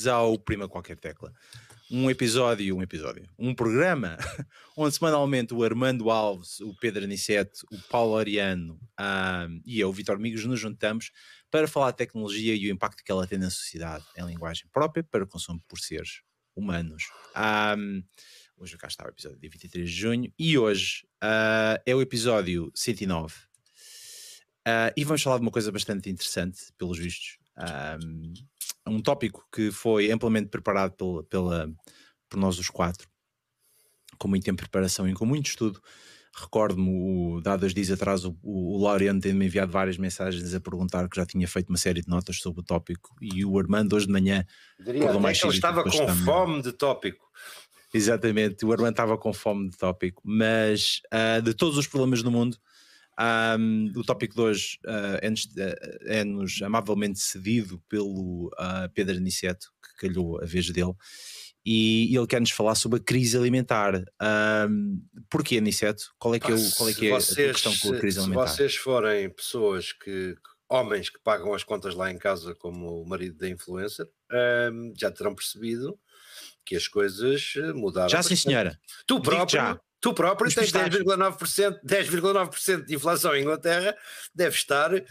[0.00, 1.30] Bem-vindos ao Prima Qualquer Tecla.
[1.90, 4.16] Um episódio, um episódio, um programa
[4.74, 9.92] onde semanalmente o Armando Alves, o Pedro Aniceto, o Paulo Ariano um, e eu, o
[9.92, 11.10] Vitor Amigos, nos juntamos
[11.50, 15.04] para falar de tecnologia e o impacto que ela tem na sociedade em linguagem própria
[15.04, 16.22] para o consumo por seres
[16.56, 17.04] humanos.
[17.76, 18.02] Um,
[18.56, 22.72] hoje cá está o episódio de 23 de junho e hoje uh, é o episódio
[22.74, 23.34] 109.
[24.66, 27.38] Uh, e vamos falar de uma coisa bastante interessante, pelos vistos.
[27.58, 28.32] Um,
[28.86, 31.72] um tópico que foi amplamente preparado pela, pela,
[32.28, 33.08] por nós os quatro,
[34.18, 35.80] com muito tempo de preparação e com muito estudo.
[36.36, 41.08] Recordo-me, dado dois dias atrás, o, o, o Laureano tem-me enviado várias mensagens a perguntar
[41.08, 44.06] que já tinha feito uma série de notas sobre o tópico e o Armando hoje
[44.06, 44.44] de manhã
[44.78, 46.24] Diria mais que ele estava com também.
[46.24, 47.28] fome de tópico.
[47.92, 52.30] Exatamente, o Armando estava com fome de tópico, mas uh, de todos os problemas do
[52.30, 52.56] mundo,
[53.20, 55.18] um, o tópico de hoje uh,
[56.06, 60.94] é-nos é amavelmente cedido pelo uh, Pedro Aniceto, que calhou a vez dele,
[61.64, 64.02] e ele quer nos falar sobre a crise alimentar.
[64.68, 66.04] Um, porquê, Aniceto?
[66.18, 68.18] Qual é que é, o, qual é, que é vocês, a questão com a crise
[68.18, 68.46] alimentar?
[68.48, 70.34] Se vocês forem pessoas que,
[70.68, 74.08] homens que pagam as contas lá em casa, como o marido da influencer,
[74.72, 75.98] um, já terão percebido
[76.64, 78.08] que as coisas mudaram.
[78.08, 78.78] Já sim, senhora.
[79.06, 79.80] Tu próprio, já.
[80.00, 83.94] Tu próprio tens 10,9%, 10,9% de inflação em Inglaterra,
[84.34, 84.94] deve estar.
[84.94, 85.02] Uh,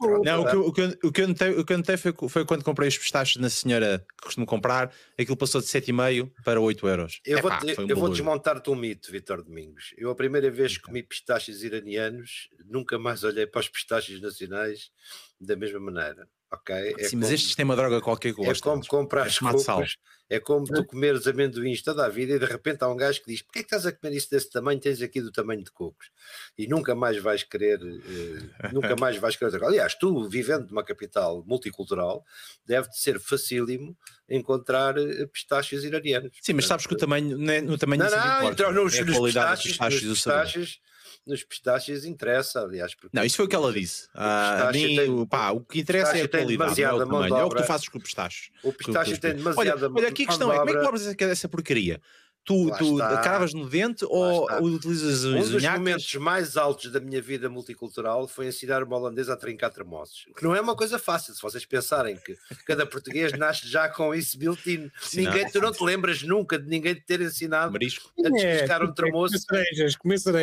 [0.00, 2.62] uh, não, o que, o, que, eu notei, o que eu notei foi, foi quando
[2.62, 7.20] comprei os pistachos na senhora que costumo comprar, aquilo passou de 7,5 para 8 euros.
[7.24, 9.92] Eu Epá, vou, um eu vou desmontar-te um mito, Vitor Domingos.
[9.98, 14.92] Eu, a primeira vez que comi pistachos iranianos, nunca mais olhei para os pistachos nacionais
[15.40, 16.74] da mesma maneira ok?
[16.74, 19.98] É Sim, como, mas estes têm uma droga qualquer que É como comprar as cocos,
[20.30, 23.32] é como tu comeres amendoins toda a vida e de repente há um gajo que
[23.32, 25.70] diz porquê é que estás a comer isso desse tamanho, tens aqui do tamanho de
[25.70, 26.10] cocos
[26.56, 31.42] e nunca mais vais querer uh, nunca mais vais querer aliás, tu vivendo numa capital
[31.46, 32.24] multicultural
[32.66, 33.96] deve ser facílimo
[34.28, 36.36] encontrar uh, pistácios iranianos.
[36.42, 39.50] Sim, mas sabes que o tamanho, no tamanho não, não, então, nos, é a qualidade
[39.50, 40.80] nos pistácios, dos pistácios
[41.26, 42.94] nos pistaches interessa, aliás.
[43.12, 44.08] Não, isso foi o que ela disse.
[44.14, 47.36] Ah, nem, tem, pá, o que interessa é a qualidade, é o tamanho.
[47.36, 48.50] É o que tu fazes com o pistache.
[48.62, 51.48] O pistache tem demasiada Olha, olha aqui a questão é, como é que cobras essa
[51.48, 52.00] porcaria?
[52.48, 57.20] Tu, tu cravas no dente ou utilizas os Um dos momentos mais altos da minha
[57.20, 60.26] vida multicultural foi ensinar uma holandesa a trincar termossos.
[60.34, 64.14] Que não é uma coisa fácil, se vocês pensarem que cada português nasce já com
[64.14, 64.90] isso built-in.
[65.12, 65.50] Ninguém, não.
[65.50, 68.10] tu não te lembras nunca de ninguém te ter ensinado Marisco.
[68.24, 69.38] a descascar um termoço.
[69.38, 69.94] Cerejas,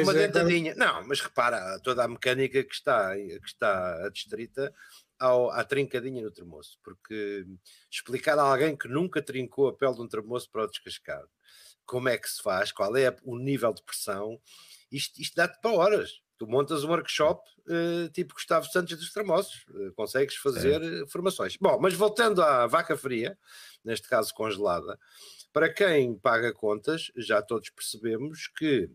[0.03, 0.75] uma dentadinha.
[0.75, 4.71] Não, mas repara, toda a mecânica que está, que está adstrita
[5.19, 7.47] ao, à trincadinha no termoço, porque
[7.89, 11.23] explicar a alguém que nunca trincou a pele de um termoço para o descascar
[11.85, 14.39] como é que se faz, qual é o nível de pressão,
[14.91, 16.21] isto, isto dá-te para horas.
[16.37, 21.07] Tu montas um workshop uh, tipo Gustavo Santos dos Tramosos, uh, consegues fazer é.
[21.07, 21.55] formações.
[21.57, 23.37] Bom, mas voltando à vaca fria,
[23.83, 24.99] neste caso congelada,
[25.53, 28.89] para quem paga contas, já todos percebemos que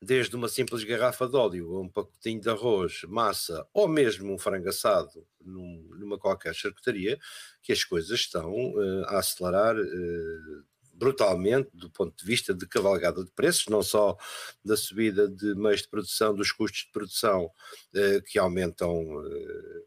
[0.00, 4.68] desde uma simples garrafa de óleo, um pacotinho de arroz, massa ou mesmo um frango
[4.68, 7.18] assado num, numa qualquer charcutaria,
[7.62, 10.64] que as coisas estão uh, a acelerar uh,
[10.98, 14.16] brutalmente do ponto de vista de cavalgada de preços, não só
[14.64, 17.50] da subida de meios de produção, dos custos de produção
[17.94, 19.82] eh, que aumentam, eh,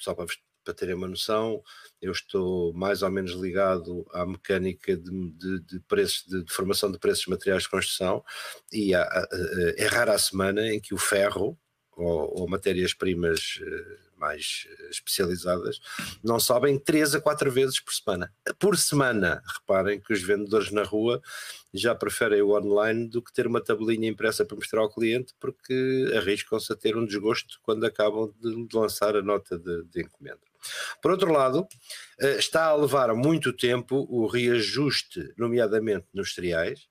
[0.00, 0.26] só para,
[0.62, 1.62] para terem uma noção,
[2.00, 6.92] eu estou mais ou menos ligado à mecânica de, de, de preços, de, de, formação
[6.92, 8.22] de preços de materiais de construção,
[8.70, 11.58] e é rara a semana em que o ferro
[11.96, 15.80] ou, ou matérias-primas eh, mais eh, especializadas,
[16.22, 18.32] não sobem 3 a 4 vezes por semana.
[18.58, 21.20] Por semana, reparem que os vendedores na rua
[21.72, 26.12] já preferem o online do que ter uma tabelinha impressa para mostrar ao cliente, porque
[26.16, 30.40] arriscam-se a ter um desgosto quando acabam de lançar a nota de, de encomenda.
[31.02, 31.66] Por outro lado,
[32.20, 36.88] eh, está a levar muito tempo o reajuste, nomeadamente nos cereais,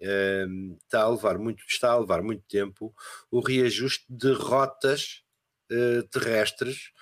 [0.00, 0.46] eh,
[0.82, 2.94] está a levar muito, está a levar muito tempo
[3.30, 5.23] o reajuste de rotas
[5.70, 6.92] uh, terrestres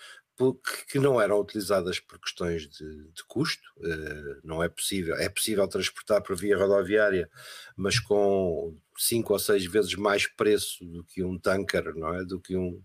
[0.88, 5.68] que não eram utilizadas por questões de, de custo, uh, não é possível, é possível
[5.68, 7.30] transportar por via rodoviária,
[7.76, 12.24] mas com cinco ou seis vezes mais preço do que um tanker, não é?
[12.24, 12.82] Do que um,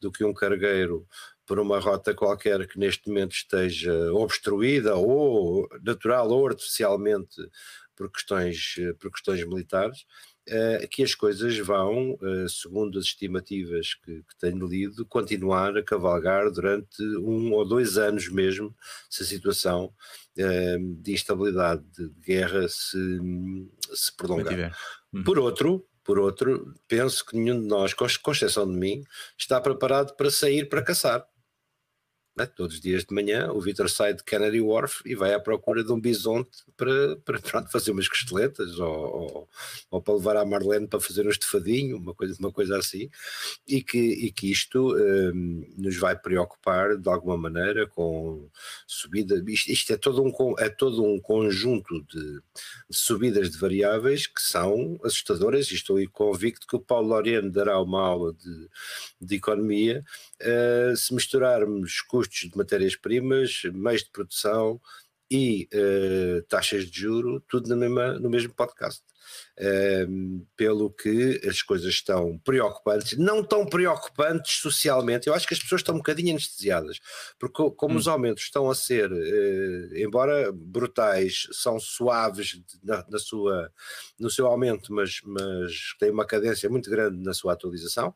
[0.00, 1.06] do que um cargueiro
[1.46, 7.36] por uma rota qualquer que neste momento esteja obstruída ou natural ou artificialmente
[7.96, 10.06] por questões, por questões militares.
[10.52, 15.82] Eh, que as coisas vão, eh, segundo as estimativas que, que, tenho lido, continuar a
[15.82, 18.74] cavalgar durante um ou dois anos mesmo,
[19.08, 19.92] se a situação
[20.36, 22.98] eh, de instabilidade de guerra se,
[23.92, 24.76] se prolongar.
[25.12, 25.22] Uhum.
[25.22, 29.04] Por outro, por outro, penso que nenhum de nós, com exceção de mim,
[29.38, 31.24] está preparado para sair para caçar.
[32.36, 35.40] Né, todos os dias de manhã, o Vitor sai de Canary Wharf e vai à
[35.40, 39.48] procura de um bisonte para, para fazer umas costeletas ou, ou,
[39.90, 43.10] ou, para levar a Marlene para fazer um estefadinho, uma coisa, uma coisa assim,
[43.66, 48.48] e que, e que isto um, nos vai preocupar de alguma maneira com
[48.86, 49.42] subida.
[49.48, 52.40] Isto, isto, é, todo um, é todo um conjunto de,
[52.88, 57.80] de subidas de variáveis que são assustadoras, e estou convicto que o Paulo Loriano dará
[57.80, 58.68] uma aula de,
[59.20, 60.04] de economia.
[60.40, 64.78] Uh, se misturarmos custos de matérias-primas, meios de produção
[65.30, 69.02] e uh, taxas de juro, tudo na mesma, no mesmo podcast.
[69.56, 75.60] Uh, pelo que as coisas estão preocupantes, não tão preocupantes socialmente, eu acho que as
[75.60, 76.98] pessoas estão um bocadinho anestesiadas,
[77.38, 77.98] porque como hum.
[77.98, 83.72] os aumentos estão a ser, uh, embora brutais, são suaves na, na, sua,
[84.18, 88.12] no seu aumento, mas, mas têm uma cadência muito grande na sua atualização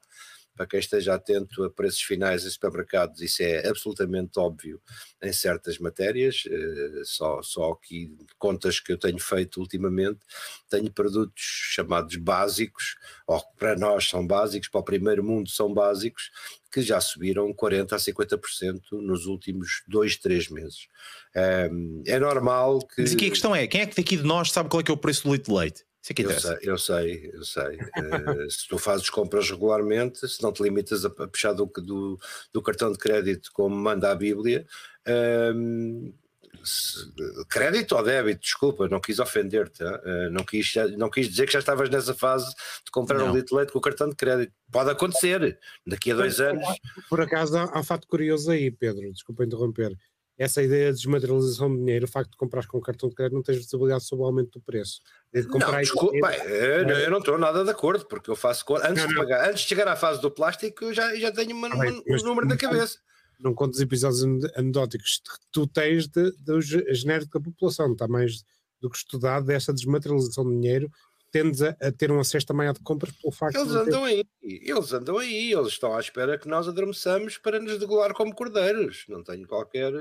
[0.57, 4.81] para quem esteja atento a preços finais em supermercados, isso é absolutamente óbvio
[5.23, 10.21] em certas matérias, eh, só, só aqui contas que eu tenho feito ultimamente,
[10.69, 12.97] tenho produtos chamados básicos,
[13.27, 16.31] ou para nós são básicos, para o primeiro mundo são básicos,
[16.73, 20.89] que já subiram 40% a 50% nos últimos dois, três meses.
[21.35, 21.71] É,
[22.07, 23.03] é normal que...
[23.03, 24.91] Mas aqui a questão é, quem é que daqui de nós sabe qual é que
[24.91, 25.85] é o preço do litro de leite?
[26.19, 27.77] Eu, sei, eu sei, eu sei.
[27.77, 32.19] uh, se tu fazes compras regularmente, se não te limitas a, puxar do, do,
[32.53, 34.67] do, cartão de crédito como manda a Bíblia,
[35.09, 36.15] uh,
[36.63, 37.11] se,
[37.49, 41.61] crédito ou débito, desculpa, não quis ofender-te, uh, não, quis, não quis dizer que já
[41.61, 42.55] estavas nessa fase
[42.85, 43.31] de comprar não.
[43.31, 44.53] um litro de leite com o cartão de crédito.
[44.71, 46.67] Pode acontecer, daqui a dois anos.
[47.09, 49.97] Por acaso há um fato curioso aí, Pedro, desculpa interromper
[50.37, 53.43] essa ideia de desmaterialização de dinheiro, o facto de comprar com cartão de crédito não
[53.43, 55.01] tens visibilidade sobre o aumento do preço.
[55.33, 58.65] De comprar não, desculpa, bem, eu, eu, não estou nada de acordo, porque eu faço
[58.77, 61.55] antes não, de pagar, antes de chegar à fase do plástico, eu já, já tenho
[61.55, 62.99] uma, ah, bem, um número na cabeça.
[63.39, 64.23] Não contas episódios
[64.57, 68.45] anedóticos que tu tens de, de, de genérico da população, está mais
[68.81, 70.91] do que estudado dessa desmaterialização de dinheiro
[71.35, 73.75] tendes a, a, ter um acesso também de compras pelo facto eles de.
[73.75, 74.09] Eles andam ter...
[74.09, 78.33] aí, eles andam aí, eles estão à espera que nós adormeçamos para nos degolar como
[78.33, 79.05] cordeiros.
[79.09, 79.93] Não tenho qualquer.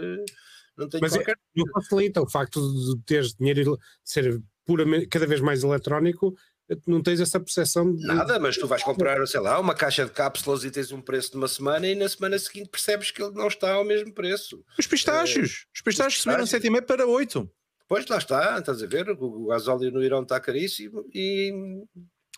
[0.77, 1.35] Não tenho Mas é, qualquer.
[1.55, 6.35] não facilita o facto de teres dinheiro ser puramente, cada vez mais eletrónico.
[6.87, 8.05] Não tens essa percepção de.
[8.05, 11.31] Nada, mas tu vais comprar, sei lá, uma caixa de cápsulas e tens um preço
[11.31, 14.63] de uma semana e na semana seguinte percebes que ele não está ao mesmo preço.
[14.77, 15.75] Os pistácios, é...
[15.75, 17.51] os pistácios subiram 7,5 para 8.
[17.87, 21.51] Pois lá está, estás a ver, o gasóleo no Irão está caríssimo e.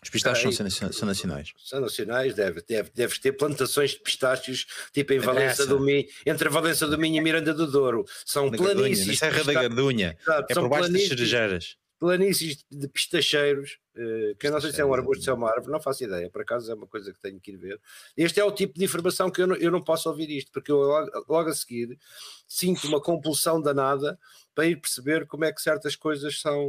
[0.02, 1.52] Os pistácios são, são, nacionais.
[1.56, 6.48] São nacionais, deve, deve, deves ter plantações de pistácios, tipo em Valença do Minho, entre
[6.48, 8.04] Valença do Minho e Miranda do Douro.
[8.24, 9.18] São planícies.
[9.18, 10.16] Serra da Gardunha,
[10.48, 11.76] é por baixo das cerejeiras.
[11.98, 15.50] Planícies de pistacheiros, uh, que eu não sei se é um arbusto, se é uma
[15.50, 17.80] árvore, não faço ideia, por acaso é uma coisa que tenho que ir ver.
[18.16, 20.70] Este é o tipo de informação que eu não, eu não posso ouvir isto, porque
[20.70, 21.98] eu logo, logo a seguir
[22.46, 24.18] sinto uma compulsão danada
[24.54, 26.68] para ir perceber como é que certas coisas são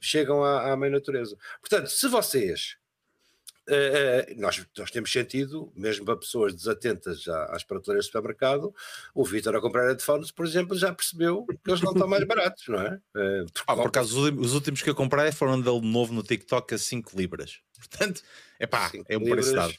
[0.00, 1.36] chegam à, à mãe natureza.
[1.60, 2.76] Portanto, se vocês
[3.68, 8.74] Uh, nós, nós, temos sentido, mesmo para pessoas desatentas às prateleiras do supermercado,
[9.12, 12.68] o Vitor a comprar headphones, por exemplo, já percebeu que eles não estão mais baratos,
[12.68, 12.94] não é?
[13.16, 16.78] Uh, ah, por acaso, os últimos que eu comprei foram dele novo no TikTok a
[16.78, 17.60] 5 libras.
[17.76, 18.22] Portanto,
[18.60, 19.74] é pá, é um preço dado.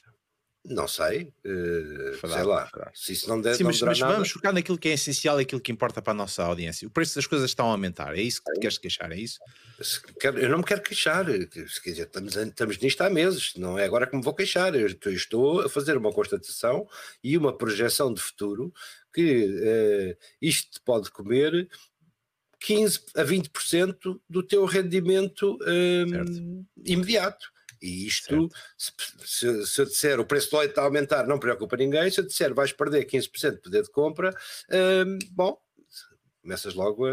[0.69, 2.69] Não sei, uh, sei lá.
[2.93, 4.13] Se isso não der, Sim, não mas, mas nada...
[4.13, 6.85] vamos focar naquilo que é essencial e aquilo que importa para a nossa audiência.
[6.85, 9.39] O preço das coisas está a aumentar, é isso que tu queres queixar, é isso?
[10.21, 14.05] Eu não me quero queixar, quer dizer, estamos, estamos nisto há meses, não é agora
[14.05, 14.75] que me vou queixar.
[14.75, 16.85] Eu estou a fazer uma constatação
[17.23, 18.73] e uma projeção de futuro
[19.13, 21.69] que uh, isto pode comer
[22.59, 27.51] 15 a 20% do teu rendimento um, imediato.
[27.81, 28.91] E isto, se,
[29.25, 32.09] se, se, eu disser o preço do leite está a aumentar, não preocupa ninguém.
[32.09, 34.35] Se eu disser vais perder 15% de poder de compra,
[34.71, 35.57] hum, bom,
[36.47, 37.11] começas logo a,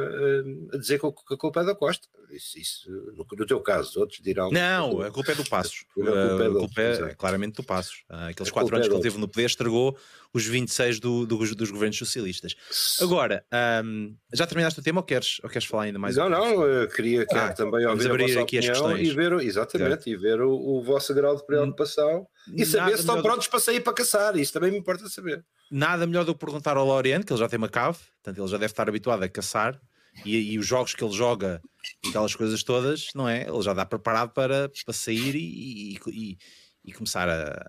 [0.73, 2.06] a, dizer que a culpa é da Costa.
[2.30, 4.50] Isso, isso no, no, teu caso, outros dirão.
[4.52, 5.85] Não, a culpa é do Passos.
[5.90, 8.04] A culpa é, a culpa é, é claramente do Passos.
[8.09, 9.99] Ah, aqueles quatro anos é que ele teve no poder estragou
[10.34, 12.56] os 26 do, do, dos governos socialistas.
[13.00, 13.46] Agora,
[13.84, 16.16] um, já terminaste o tema ou queres, ou queres falar ainda mais?
[16.16, 20.16] Não, não, eu queria, ah, também ouvir a vossa aqui opinião e ver, exatamente, e
[20.16, 23.92] ver o, o, vosso grau de preocupação e saber se estão prontos para sair para
[23.92, 24.36] caçar.
[24.36, 25.44] Isso também me importa saber.
[25.70, 28.48] Nada melhor do que perguntar ao Loriano, que ele já tem uma cave, portanto ele
[28.48, 29.80] já deve estar habituado a caçar.
[30.24, 31.60] E, e, os jogos que ele joga
[32.04, 33.48] e aquelas coisas todas, não é?
[33.48, 36.38] Ele já dá preparado para, para sair e, e,
[36.84, 37.68] e começar a,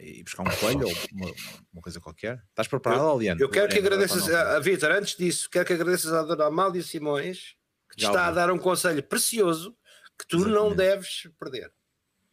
[0.00, 1.34] e buscar um coelho ou uma,
[1.72, 2.42] uma, coisa qualquer?
[2.50, 3.40] Estás preparado, Aliano?
[3.40, 6.82] Eu quero que agradeças, a, a Vitor, antes disso, quero que agradeças à dona Amália
[6.82, 7.56] Simões,
[7.90, 8.30] que te Já está ouvi.
[8.30, 9.76] a dar um conselho precioso
[10.18, 10.60] que tu Exatamente.
[10.60, 11.72] não deves perder.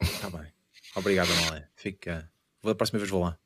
[0.01, 0.51] Está bem.
[0.95, 1.69] Obrigado, Amália.
[1.75, 2.29] Fica.
[2.63, 3.37] Da próxima vez vou lá.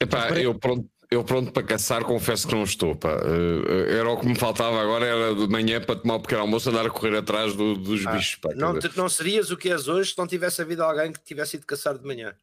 [0.00, 2.96] Epá, eu, pronto, Eu pronto para caçar, confesso que não estou.
[2.96, 3.14] Pá.
[3.14, 6.68] Uh, era o que me faltava agora, era de manhã para tomar um pequeno almoço
[6.70, 8.36] andar a correr atrás do, dos ah, bichos.
[8.36, 11.20] Pá, não, te, não serias o que és hoje se não tivesse havido alguém que
[11.22, 12.34] tivesse ido caçar de manhã.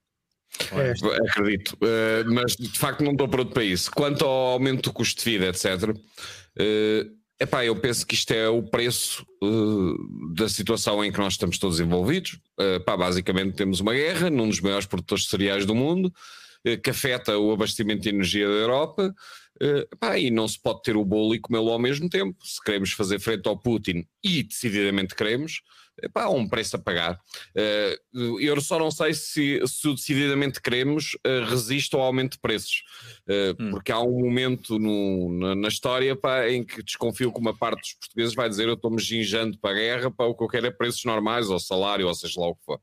[0.72, 0.92] É.
[1.30, 3.90] Acredito, uh, mas de facto não estou pronto para isso.
[3.92, 8.48] Quanto ao aumento do custo de vida, etc., uh, epá, eu penso que isto é
[8.50, 12.40] o preço uh, da situação em que nós estamos todos envolvidos.
[12.60, 16.14] Uh, pá, basicamente, temos uma guerra num dos maiores produtores de cereais do mundo
[16.84, 19.16] que afeta o abastecimento de energia da Europa.
[20.16, 22.38] E não se pode ter o bolo e comê-lo ao mesmo tempo.
[22.46, 25.62] Se queremos fazer frente ao Putin, e decididamente queremos,
[26.02, 27.20] epá, há um preço a pagar.
[27.56, 32.84] Uh, eu só não sei se, se decididamente queremos uh, resiste ao aumento de preços,
[33.28, 33.72] uh, hum.
[33.72, 37.82] porque há um momento no, na, na, história pá, em que desconfio que uma parte
[37.82, 40.68] dos portugueses vai dizer eu estou-me ginjando para a guerra, para o que eu quero
[40.68, 42.80] é preços normais, ou salário, ou seja lá o que for.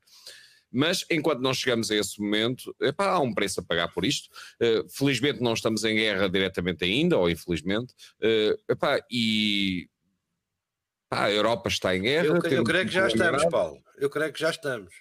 [0.70, 4.28] Mas enquanto não chegamos a esse momento, epá, há um preço a pagar por isto.
[4.60, 9.97] Uh, felizmente não estamos em guerra diretamente ainda, ou infelizmente, uh, epá, e Pá,
[11.10, 12.26] a Europa está em guerra.
[12.26, 13.82] Eu, eu creio que já estamos, Paulo.
[13.96, 14.94] Eu creio que já estamos.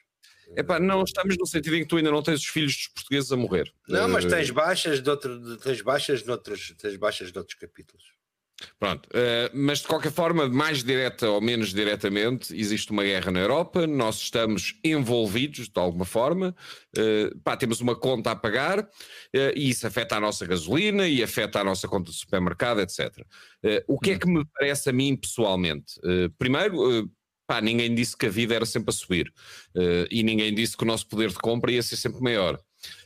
[0.55, 3.31] Epá, não estamos no sentido em que tu ainda não tens os filhos dos portugueses
[3.31, 3.71] a morrer.
[3.87, 8.16] Não, mas tens baixas de outro, tens baixas noutros, tens baixas de outros capítulos.
[8.79, 13.39] Pronto, uh, mas de qualquer forma, mais direta ou menos diretamente, existe uma guerra na
[13.39, 16.55] Europa, nós estamos envolvidos de alguma forma,
[16.97, 18.87] uh, pá, temos uma conta a pagar uh,
[19.55, 23.23] e isso afeta a nossa gasolina e afeta a nossa conta de supermercado, etc.
[23.87, 25.93] o que é que me parece a mim pessoalmente?
[26.37, 27.09] primeiro,
[27.45, 29.31] pá, ninguém disse que a vida era sempre a subir
[30.09, 32.59] e ninguém disse que o nosso poder de compra ia ser sempre maior.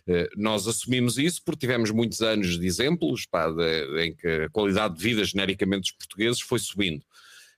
[0.08, 4.50] Eh, nós assumimos isso porque tivemos muitos anos de exemplos pá, de, em que a
[4.50, 7.04] qualidade de vida genericamente dos portugueses foi subindo.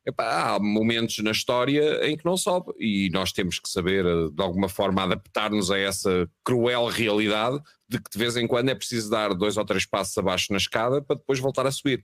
[0.05, 4.29] Epá, há momentos na história em que não sobe e nós temos que saber, eh,
[4.33, 8.75] de alguma forma, adaptar-nos a essa cruel realidade de que de vez em quando é
[8.75, 12.03] preciso dar dois ou três passos abaixo na escada para depois voltar a subir.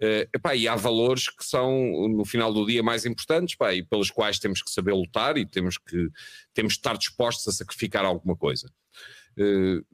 [0.00, 3.84] Uh, epá, e há valores que são, no final do dia, mais importantes epá, e
[3.84, 6.08] pelos quais temos que saber lutar e temos que,
[6.52, 8.68] temos que estar dispostos a sacrificar alguma coisa.
[9.38, 9.84] Uh,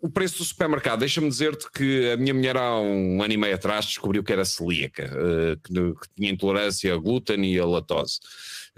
[0.00, 3.54] o preço do supermercado, deixa-me dizer-te que a minha mulher há um ano e meio
[3.54, 5.72] atrás descobriu que era celíaca, uh, que,
[6.16, 8.20] tinha intolerância a glúten e a latose.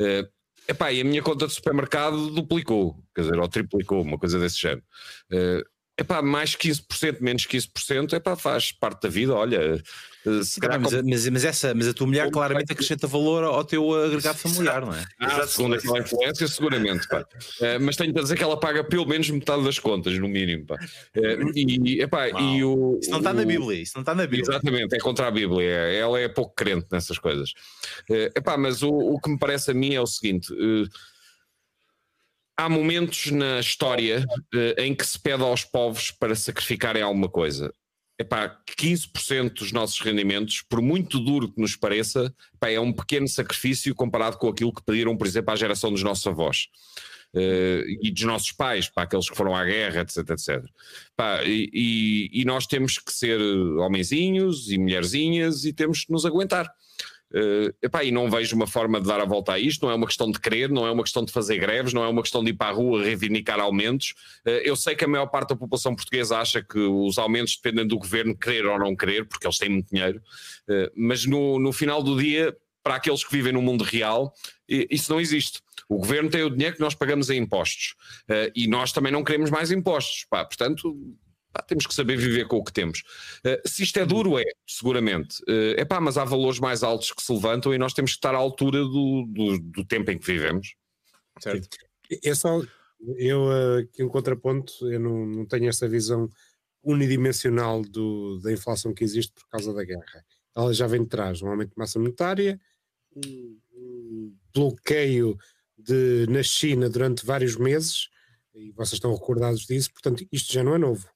[0.00, 0.26] Uh,
[0.66, 4.58] epá, e a minha conta de supermercado duplicou, quer dizer, ou triplicou, uma coisa desse
[4.58, 4.82] género.
[5.98, 9.82] Epá, mais 15%, menos 15%, epá, faz parte da vida, olha.
[10.44, 13.94] Se calhar, mas, mas, mas, essa, mas a tua mulher claramente acrescenta valor ao teu
[13.94, 15.04] agregado familiar, não é?
[15.18, 17.20] Ah, segundo aquela influência, seguramente, pá.
[17.20, 20.66] Uh, mas tenho para dizer que ela paga pelo menos metade das contas, no mínimo,
[20.66, 20.76] pá.
[21.16, 24.42] Uh, e, epá, e o, isso não está na Bíblia, isso não está na Bíblia.
[24.42, 27.52] Exatamente, é contra a Bíblia, ela é pouco crente nessas coisas.
[28.10, 30.52] Uh, epá, mas o, o que me parece a mim é o seguinte
[32.60, 37.72] há momentos na história uh, em que se pede aos povos para sacrificarem alguma coisa.
[38.20, 43.26] Epá, 15% dos nossos rendimentos, por muito duro que nos pareça, epá, é um pequeno
[43.26, 46.68] sacrifício comparado com aquilo que pediram, por exemplo, à geração dos nossos avós.
[47.32, 50.64] Uh, e dos nossos pais, para aqueles que foram à guerra, etc, etc.
[51.16, 56.70] Pá, e, e, nós temos que ser homenzinhos e mulherzinhas e temos que nos aguentar.
[57.32, 59.94] Uh, epá, e não vejo uma forma de dar a volta a isto, não é
[59.94, 62.42] uma questão de querer, não é uma questão de fazer greves, não é uma questão
[62.42, 64.14] de ir para a rua reivindicar aumentos.
[64.44, 67.86] Uh, eu sei que a maior parte da população portuguesa acha que os aumentos dependem
[67.86, 70.20] do governo querer ou não querer, porque eles têm muito dinheiro,
[70.68, 74.34] uh, mas no, no final do dia, para aqueles que vivem no mundo real,
[74.68, 75.60] isso não existe.
[75.88, 77.94] O governo tem o dinheiro que nós pagamos em impostos
[78.54, 80.24] e nós também não queremos mais impostos.
[80.30, 80.96] Pá, portanto,
[81.52, 83.02] Pá, temos que saber viver com o que temos.
[83.44, 85.40] Uh, se isto é duro, é, seguramente.
[85.42, 88.18] Uh, eh, pá, mas há valores mais altos que se levantam e nós temos que
[88.18, 90.74] estar à altura do, do, do tempo em que vivemos.
[91.40, 91.68] Certo.
[92.24, 92.60] É só,
[93.16, 96.28] eu aqui um contraponto, eu não, não tenho essa visão
[96.82, 100.24] unidimensional do, da inflação que existe por causa da guerra.
[100.56, 102.60] Ela já vem de trás, um aumento de massa monetária,
[103.14, 105.36] um, um bloqueio
[105.76, 108.08] de, na China durante vários meses,
[108.54, 111.08] e vocês estão recordados disso, portanto, isto já não é novo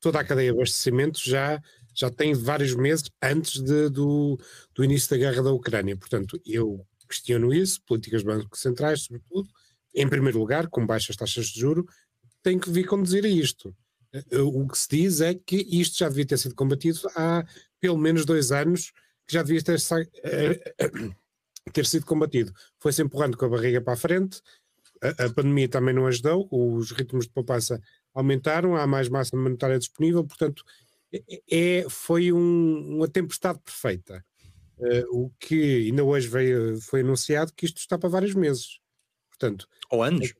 [0.00, 1.60] toda a cadeia de abastecimento já,
[1.94, 4.38] já tem vários meses antes de, do,
[4.74, 5.96] do início da guerra da Ucrânia.
[5.96, 9.48] Portanto, eu questiono isso, políticas bancos centrais, sobretudo,
[9.94, 11.86] em primeiro lugar, com baixas taxas de juro,
[12.42, 13.74] tem que vir conduzir a isto.
[14.12, 17.44] Eh, o que se diz é que isto já devia ter sido combatido há
[17.80, 18.92] pelo menos dois anos,
[19.26, 19.78] que já devia ter,
[20.22, 20.74] eh,
[21.72, 22.52] ter sido combatido.
[22.78, 24.40] Foi-se empurrando com a barriga para a frente,
[25.02, 27.80] a, a pandemia também não ajudou, os ritmos de poupança
[28.16, 30.64] aumentaram, há mais massa monetária disponível, portanto,
[31.12, 34.24] é, é foi um, uma tempestade perfeita.
[34.78, 38.80] Uh, o que ainda hoje veio, foi anunciado que isto está para vários meses.
[39.28, 40.34] Portanto, Ou anos?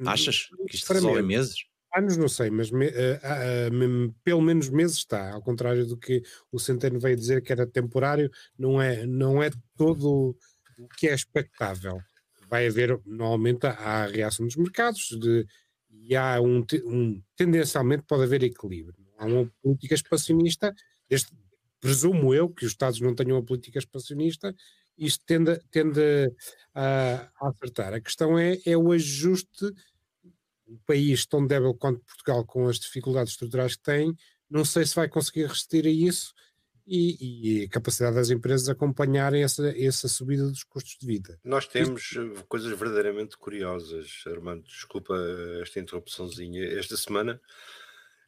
[0.00, 1.64] É, Achas que isto resolve meses?
[1.94, 6.22] Anos não sei, mas me, uh, uh, pelo menos meses está, ao contrário do que
[6.52, 10.36] o Centeno veio dizer que era temporário, não é, não é todo
[10.78, 11.98] o que é expectável.
[12.48, 15.46] Vai haver, normalmente, a reação dos mercados de,
[15.90, 19.06] e há um, um, tendencialmente pode haver equilíbrio.
[19.16, 20.74] Há uma política expansionista,
[21.10, 21.32] este,
[21.80, 24.54] presumo eu que os Estados não tenham uma política expansionista,
[24.96, 26.00] isto tende, tende
[26.74, 27.94] a, a acertar.
[27.94, 29.66] A questão é, é o ajuste
[30.66, 34.14] um país tão débil quanto Portugal, com as dificuldades estruturais que tem,
[34.50, 36.34] não sei se vai conseguir resistir a isso
[36.88, 41.38] e, e a capacidade das empresas acompanharem essa, essa subida dos custos de vida.
[41.44, 44.62] Nós temos eh, coisas verdadeiramente curiosas, Armando.
[44.62, 45.14] Desculpa
[45.60, 46.64] esta interrupçãozinha.
[46.78, 47.38] Esta semana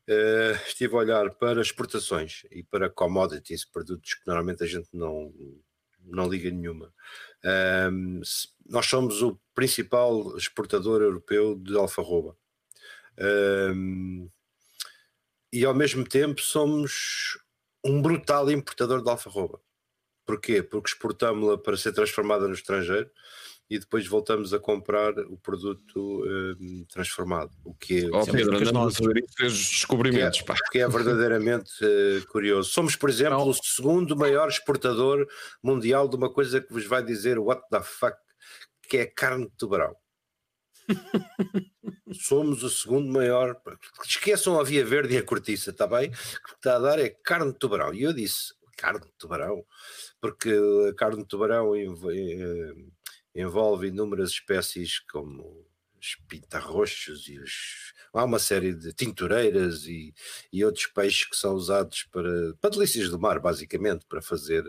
[0.09, 5.33] uh, estive a olhar para exportações e para commodities, produtos que normalmente a gente não,
[6.05, 6.93] não liga nenhuma.
[7.91, 8.21] Um,
[8.69, 12.37] nós somos o principal exportador europeu de alfarroba.
[13.19, 14.29] Um,
[15.51, 17.39] e ao mesmo tempo somos
[17.85, 19.61] um brutal importador de alfarroba.
[20.27, 20.63] Porquê?
[20.63, 23.11] Porque exportamos-la para ser transformada no estrangeiro
[23.71, 26.25] e depois voltamos a comprar o produto
[26.61, 27.53] um, transformado.
[27.65, 30.41] O que é, oh, Pedro, andamos a fazer descobrimentos.
[30.43, 32.71] Que é, que é verdadeiramente uh, curioso.
[32.71, 33.49] Somos, por exemplo, Não.
[33.49, 35.25] o segundo maior exportador
[35.63, 38.17] mundial de uma coisa que vos vai dizer what the fuck,
[38.89, 39.95] que é carne de tubarão.
[42.13, 43.61] Somos o segundo maior.
[44.05, 46.09] Esqueçam a via verde e a cortiça, está bem?
[46.09, 47.95] O que está a dar é carne de tubarão.
[47.95, 49.65] E eu disse: carne de tubarão,
[50.21, 50.51] porque
[50.89, 52.75] a carne de tubarão eh,
[53.35, 55.67] envolve inúmeras espécies como
[56.01, 57.93] os pintarroxos e os.
[58.13, 60.13] Há uma série de tintureiras e,
[60.53, 64.65] e outros peixes que são usados para, para delícias do mar, basicamente, para fazer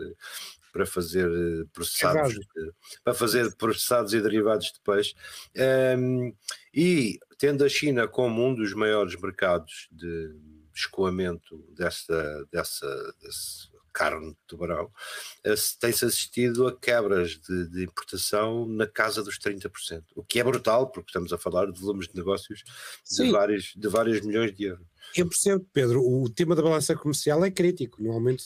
[0.72, 2.34] para fazer eh, processados
[3.04, 5.14] para fazer processados e derivados de peixe
[5.98, 6.34] um,
[6.74, 10.34] e tendo a China como um dos maiores mercados de
[10.74, 14.90] escoamento dessa, dessa, desse carne de tubarão,
[15.44, 20.44] eh, tem-se assistido a quebras de, de, importação na casa dos 30%, o que é
[20.44, 22.64] brutal, porque estamos a falar de volumes de negócios
[23.10, 24.91] de vários, de vários milhões de euros.
[25.16, 28.44] Eu percebo, Pedro, o tema da balança comercial é crítico, normalmente.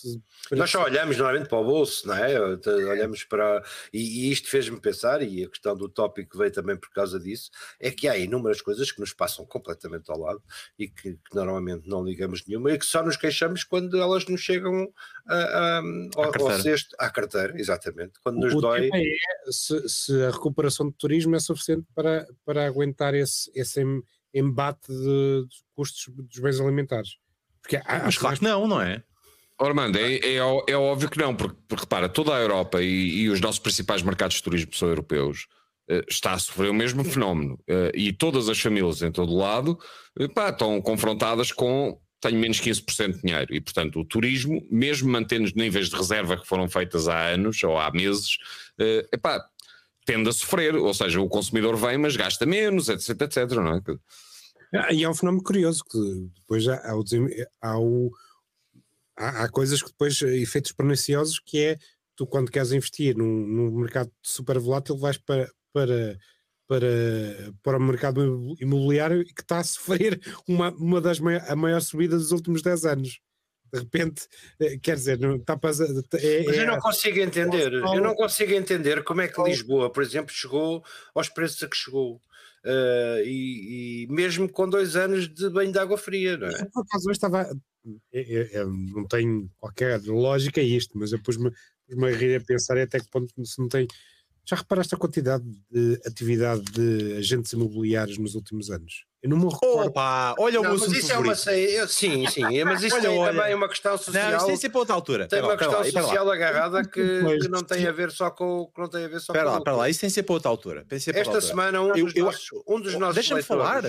[0.51, 2.39] Nós só olhamos normalmente para o bolso, não é?
[2.41, 3.63] Olhamos para.
[3.93, 7.51] E, e isto fez-me pensar, e a questão do tópico veio também por causa disso,
[7.79, 10.43] é que há inúmeras coisas que nos passam completamente ao lado
[10.79, 14.41] e que, que normalmente não ligamos nenhuma e que só nos queixamos quando elas nos
[14.41, 14.93] chegam
[15.29, 15.83] a, a,
[16.17, 18.15] ao, ao cesto, à carteira, exatamente.
[18.23, 18.91] Quando nos o dói.
[18.91, 23.81] Tema é se, se, a recuperação do turismo é suficiente para, para aguentar esse, esse
[24.39, 27.17] embate de, de custos dos bens alimentares.
[27.63, 29.03] Porque Mas claro que não, não é?
[29.59, 33.29] Ormando, é, é, é, óbvio que não, porque, porque repara, toda a Europa e, e,
[33.31, 35.47] os nossos principais mercados de turismo são europeus,
[35.91, 37.55] uh, está a sofrer o mesmo fenómeno.
[37.63, 39.79] Uh, e todas as famílias em todo o lado
[40.21, 43.55] uh, pá, estão confrontadas com tenho menos 15% de dinheiro.
[43.55, 47.63] E, portanto, o turismo, mesmo mantendo os níveis de reserva que foram feitas há anos
[47.63, 48.39] ou há meses,
[49.13, 49.45] epá,
[50.05, 50.75] tende a sofrer.
[50.75, 53.51] Ou seja, o consumidor vem, mas gasta menos, etc, etc.
[53.53, 53.81] Não é?
[54.77, 55.99] Ah, e é um fenómeno curioso, que
[56.37, 57.05] depois há, há, o,
[57.61, 58.11] há, o,
[59.17, 61.79] há, há coisas que depois, eh, efeitos perniciosos, que é
[62.17, 66.19] tu quando queres investir num, num mercado super volátil vais para, para,
[66.67, 66.89] para,
[67.63, 72.17] para o mercado imobiliário que está a sofrer uma, uma das maior, a maior subida
[72.17, 73.21] dos últimos 10 anos.
[73.73, 74.27] De repente,
[74.61, 78.15] eh, quer dizer, não está para, é, Mas eu não é consigo entender, eu não
[78.15, 80.85] consigo entender como é que Lisboa, por exemplo, chegou
[81.15, 82.21] aos preços a que chegou.
[82.67, 86.65] Uh, e, e, mesmo com dois anos de banho de água fria, não é?
[86.73, 87.49] Por acaso, eu estava.
[88.13, 91.49] Eu, eu, não tenho qualquer lógica isto, mas eu pus-me
[91.89, 93.87] pus a rir a pensar até que ponto se não tem.
[94.45, 99.05] Já reparaste a quantidade de atividade de agentes imobiliários nos últimos anos?
[99.23, 99.89] Eu não me recordo.
[99.89, 103.19] Opa, olha não, o mas isso é uma eu, Sim, sim, mas isso olha, tem
[103.19, 103.33] olha.
[103.33, 104.31] também uma questão social.
[104.31, 105.27] Não, isso tem sempre outra altura.
[105.27, 106.91] Tem uma questão lá, social agarrada que,
[107.41, 109.51] que, não tem a ver só com que não tem a ver só pera com.
[109.53, 110.87] Lá, pera lá, isso tem sempre outra altura.
[110.91, 111.41] Esta altura.
[111.41, 113.83] semana um dos eu, nossos, um dos nossos Deixa-me falar.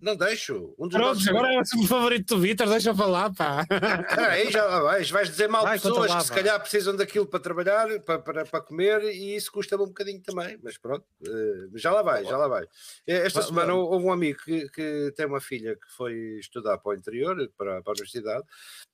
[0.00, 0.74] Não deixo.
[0.78, 1.28] Um dos Pronto, nossos...
[1.28, 3.66] agora é o favorito do Vitor, deixa falar, pá.
[4.30, 7.38] Aí já vais, vais dizer mal de pessoas lá, que se calhar precisam daquilo para
[7.38, 11.92] trabalhar, para, para, para comer, e isso custa-me um bocadinho também, mas pronto, eh, já
[11.92, 12.66] lá vai, já lá vai.
[13.06, 16.94] Esta semana houve um amigo que, que tem uma filha que foi estudar para o
[16.94, 18.44] interior, para, para a universidade,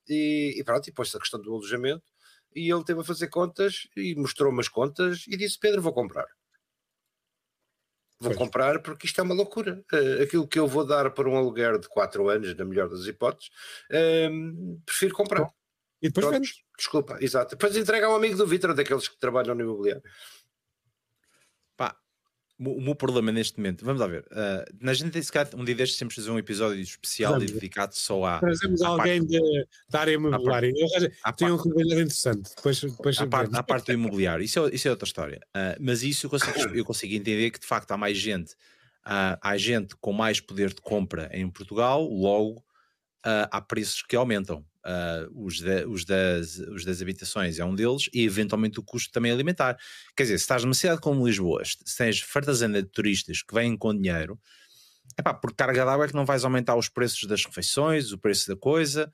[0.07, 2.03] e, e pronto, e pôs-se a questão do alojamento,
[2.55, 6.27] e ele teve a fazer contas e mostrou-me as contas e disse: Pedro, vou comprar.
[8.19, 8.37] Vou pois.
[8.37, 9.83] comprar porque isto é uma loucura.
[9.93, 13.05] Uh, aquilo que eu vou dar para um aluguer de 4 anos, na melhor das
[13.05, 13.49] hipóteses,
[13.91, 15.47] uh, prefiro comprar.
[16.01, 16.49] E depois Pronto.
[16.77, 17.55] Desculpa, exato.
[17.55, 20.03] Depois entrega a um amigo do Vitor, daqueles que trabalham no imobiliário.
[22.59, 25.63] O meu problema neste momento, vamos lá ver, uh, na gente tem se calhar um
[25.63, 27.51] dia destes temos fazer um episódio especial Vamos.
[27.51, 29.39] dedicado só à, Trazemos à alguém de,
[29.87, 30.73] da área imobiliária.
[30.73, 32.55] Tem um parte, trabalhador interessante.
[32.55, 35.39] Depois, depois à parte, à parte do imobiliário, isso é, isso é outra história.
[35.49, 38.53] Uh, mas isso eu consigo, eu consigo entender que de facto há mais gente,
[39.05, 42.63] uh, há gente com mais poder de compra em Portugal, logo
[43.25, 44.65] uh, há preços que aumentam.
[44.85, 49.11] Uh, os, da- os das, os das habitações é um deles, e eventualmente o custo
[49.11, 49.77] também alimentar.
[50.15, 53.75] Quer dizer, se estás numa cidade como Lisboa, se tens fartazana de turistas que vêm
[53.77, 54.39] com dinheiro,
[55.19, 58.47] epá, por carga d'água é que não vais aumentar os preços das refeições, o preço
[58.47, 59.11] da coisa,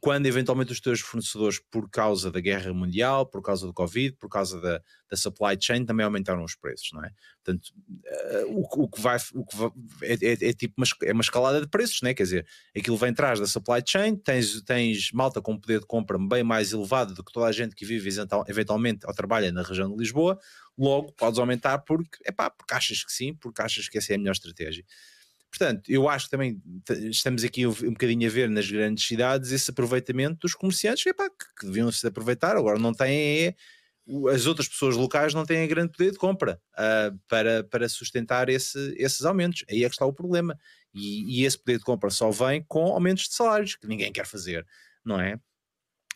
[0.00, 4.28] quando eventualmente os teus fornecedores, por causa da guerra mundial, por causa do Covid, por
[4.28, 7.10] causa da, da supply chain, também aumentaram os preços, não é?
[7.44, 7.72] Portanto,
[8.04, 9.70] eh, o, o que vai, o que vai-
[10.02, 12.14] é, é- é tipo uma, é uma escalada de preços, não é?
[12.14, 16.18] Quer dizer, aquilo vem atrás da supply chain, tens, tens malta com poder de compra
[16.18, 19.62] bem mais elevado do que toda a gente que vive eventual- eventualmente ou trabalha na
[19.62, 20.38] região de Lisboa,
[20.76, 24.18] logo podes aumentar porque, epá, porque achas que sim, porque achas que essa é a
[24.18, 24.84] melhor estratégia.
[25.50, 26.60] Portanto, eu acho que também
[27.10, 31.46] estamos aqui um bocadinho a ver nas grandes cidades esse aproveitamento dos comerciantes epá, que,
[31.60, 33.54] que deviam se aproveitar, agora não têm é,
[34.32, 38.94] as outras pessoas locais não têm grande poder de compra ah, para, para sustentar esse-
[38.96, 39.64] esses aumentos.
[39.70, 40.58] Aí é que está o problema.
[40.94, 44.26] E, e esse poder de compra só vem com aumentos de salários, que ninguém quer
[44.26, 44.66] fazer,
[45.04, 45.38] não é?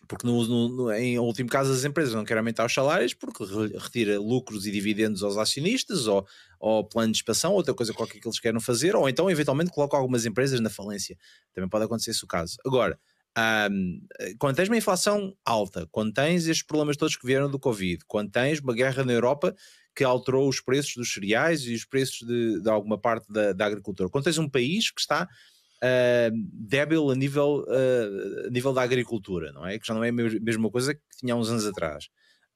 [0.08, 3.76] Porque no, no- em último caso as empresas não querem aumentar os salários porque re-
[3.78, 6.26] retira lucros e dividendos aos acionistas ou,
[6.60, 9.98] ou plano de expansão, outra coisa qualquer que eles queiram fazer, ou então eventualmente colocam
[9.98, 11.16] algumas empresas na falência.
[11.54, 12.56] Também pode acontecer esse o caso.
[12.66, 12.98] Agora,
[13.36, 14.00] ahm,
[14.38, 18.30] quando tens uma inflação alta, quando tens estes problemas todos que vieram do Covid, quando
[18.30, 19.54] tens uma guerra na Europa
[19.94, 23.66] que alterou os preços dos cereais e os preços de, de alguma parte da, da
[23.66, 25.28] agricultura, quando tens um país que está
[26.42, 29.78] débil a nível, ah, a nível da agricultura, não é?
[29.78, 32.08] Que já não é a mes- mesma coisa que tinha há uns anos atrás.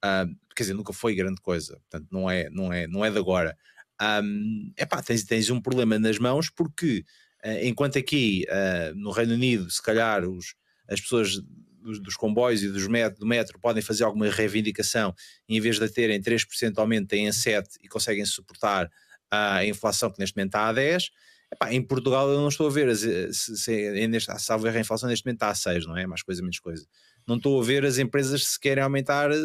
[0.02, 3.18] Ah, quer dizer, nunca foi grande coisa, portanto, não é, não é, não é de
[3.18, 3.56] agora.
[4.00, 7.04] Um, epá, tens, tens um problema nas mãos porque
[7.42, 10.54] ah, enquanto aqui ah, no Reino Unido, se calhar os,
[10.88, 11.40] as pessoas
[11.82, 15.14] dos, dos comboios e dos met, do metro podem fazer alguma reivindicação
[15.48, 18.90] e em vez de terem 3% de aumento, têm 7% e conseguem suportar
[19.30, 21.10] a inflação que neste momento está a 10%.
[21.52, 24.80] Epá, em Portugal eu não estou a ver eh, se, se, é neste, salvo a
[24.80, 26.06] inflação neste momento está a 6, não é?
[26.06, 26.86] Mais coisa, menos coisa.
[27.26, 29.36] Não estou a ver as empresas se querem aumentar eh,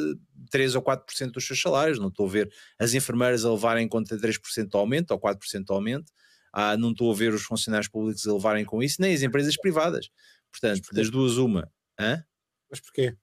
[0.50, 3.88] 3 ou 4% dos seus salários, não estou a ver as enfermeiras a levarem em
[3.88, 6.12] conta 3% de aumento ou 4% de aumento,
[6.52, 9.56] ah, não estou a ver os funcionários públicos a levarem com isso, nem as empresas
[9.56, 10.10] privadas.
[10.52, 11.72] Portanto, das duas, uma.
[12.00, 12.24] Hã?
[12.70, 13.16] Mas porquê?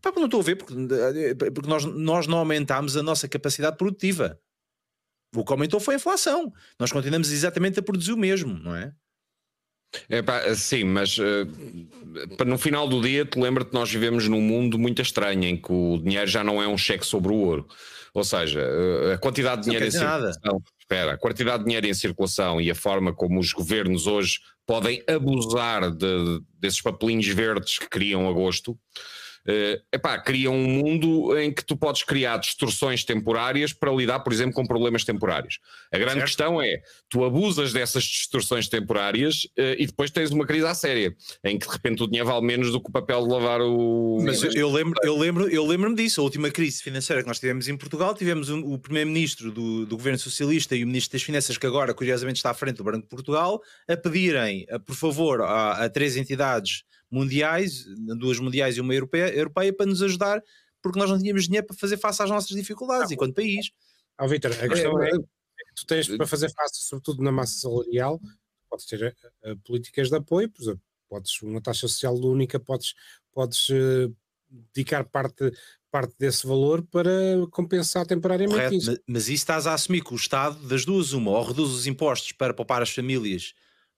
[0.00, 3.76] Pá, não estou a ver, porque, eh, porque nós, nós não aumentámos a nossa capacidade
[3.76, 4.40] produtiva.
[5.34, 6.52] O que aumentou foi a inflação.
[6.78, 8.92] Nós continuamos exatamente a produzir o mesmo, não é?
[10.08, 11.16] É pá, sim, mas
[12.36, 15.56] pa- no final do dia, te lembra que nós vivemos num mundo muito estranho em
[15.56, 17.68] que o dinheiro já não é um cheque sobre o ouro.
[18.12, 20.32] Ou seja, eh, a quantidade de dinheiro em nada.
[20.32, 20.62] circulação.
[20.80, 25.02] Espera, a quantidade de dinheiro em circulação e a forma como os governos hoje podem
[25.08, 28.78] abusar de- desses papelinhos verdes que criam a gosto.
[29.46, 34.32] Eh, epá, criam um mundo em que tu podes criar distorções temporárias para lidar, por
[34.32, 35.58] exemplo, com problemas temporários.
[35.92, 36.26] A grande Certo.
[36.26, 41.14] questão é, tu abusas dessas distorções temporárias eh, e depois tens uma crise à séria,
[41.44, 44.18] em que de repente o dinheiro vale menos do que o papel de lavar o...
[44.22, 46.20] Mas eu, eu lembro, eu lembro, eu lembro-me disso.
[46.20, 49.96] A última crise financeira que nós tivemos em Portugal, tivemos um- o primeiro-ministro do, do
[49.96, 53.02] governo socialista e o ministro das Finanças, que agora curiosamente está à frente do Banco
[53.02, 57.84] de Portugal, a pedirem, a, por favor, a, a três entidades mundiais,
[58.18, 60.42] duas mundiais e uma europeia, europeia, para nos ajudar,
[60.82, 63.70] porque nós não tínhamos dinheiro para fazer face às nossas dificuldades enquanto país.
[64.18, 67.58] Ó Vitor, a questão É, é, que tu tens para fazer face, sobretudo na massa
[67.58, 68.20] salarial,
[68.68, 72.94] podes ter eh, eh, políticas de apoio, por exemplo, podes uma taxa social única, podes,
[73.32, 74.08] podes eh,
[74.74, 75.52] dedicar parte,
[75.90, 77.10] parte desse valor para
[77.50, 78.90] compensar temporariamente Correto, isso.
[78.92, 81.86] ma- mas isso estás a assumir que o Estado, das duas, uma, ou reduz os
[81.86, 83.52] impostos para poupar as famílias,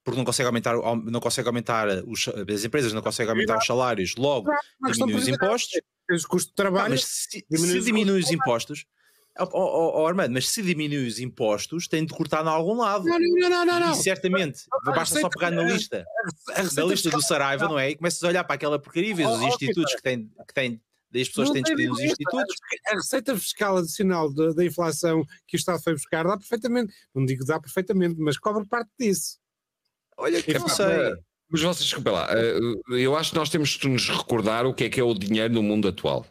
[0.07, 3.66] porque não consegue aumentar, au- não consegue aumentar os, as empresas não conseguem aumentar os
[3.66, 4.49] salários, logo
[4.92, 5.81] diminui os impostos.
[6.09, 8.85] Tens o custo de trabalho, mas se, diminui se os diminui os custos impostos,
[9.40, 13.05] ó ó, ó, Armando, mas se diminui os impostos, tem de cortar em algum lado.
[13.05, 13.92] não, não, não, não, não.
[13.92, 16.07] E certamente, A basta só pegar na lista,
[16.55, 17.90] A na lista do Saraiva, não é?
[17.90, 20.31] E começas a olhar para aquela porcaria e vês Oh, os oh, institutos que têm,
[20.47, 20.81] que têm,
[21.12, 22.23] as pessoas Não que têm despedido nos diferença.
[22.23, 22.57] institutos.
[22.87, 27.25] A receita fiscal adicional da, da inflação que o Estado foi buscar dá perfeitamente, não
[27.27, 29.38] digo dá perfeitamente, mas cobre parte disso.
[30.18, 30.87] Olha que não sei.
[31.48, 32.59] Mas vocês, desculpa lá, eh,
[32.90, 35.55] eu acho que nós temos de nos recordar o que é que é o dinheiro
[35.55, 36.26] no mundo atual.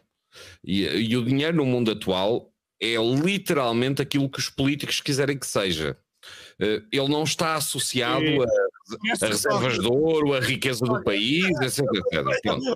[0.62, 5.46] E, e o dinheiro no mundo atual é literalmente aquilo que os políticos quiserem que
[5.46, 5.96] seja.
[6.60, 8.46] Eh, Ele não está associado a,
[9.24, 11.80] a reservas de ouro, a riqueza do país, etc.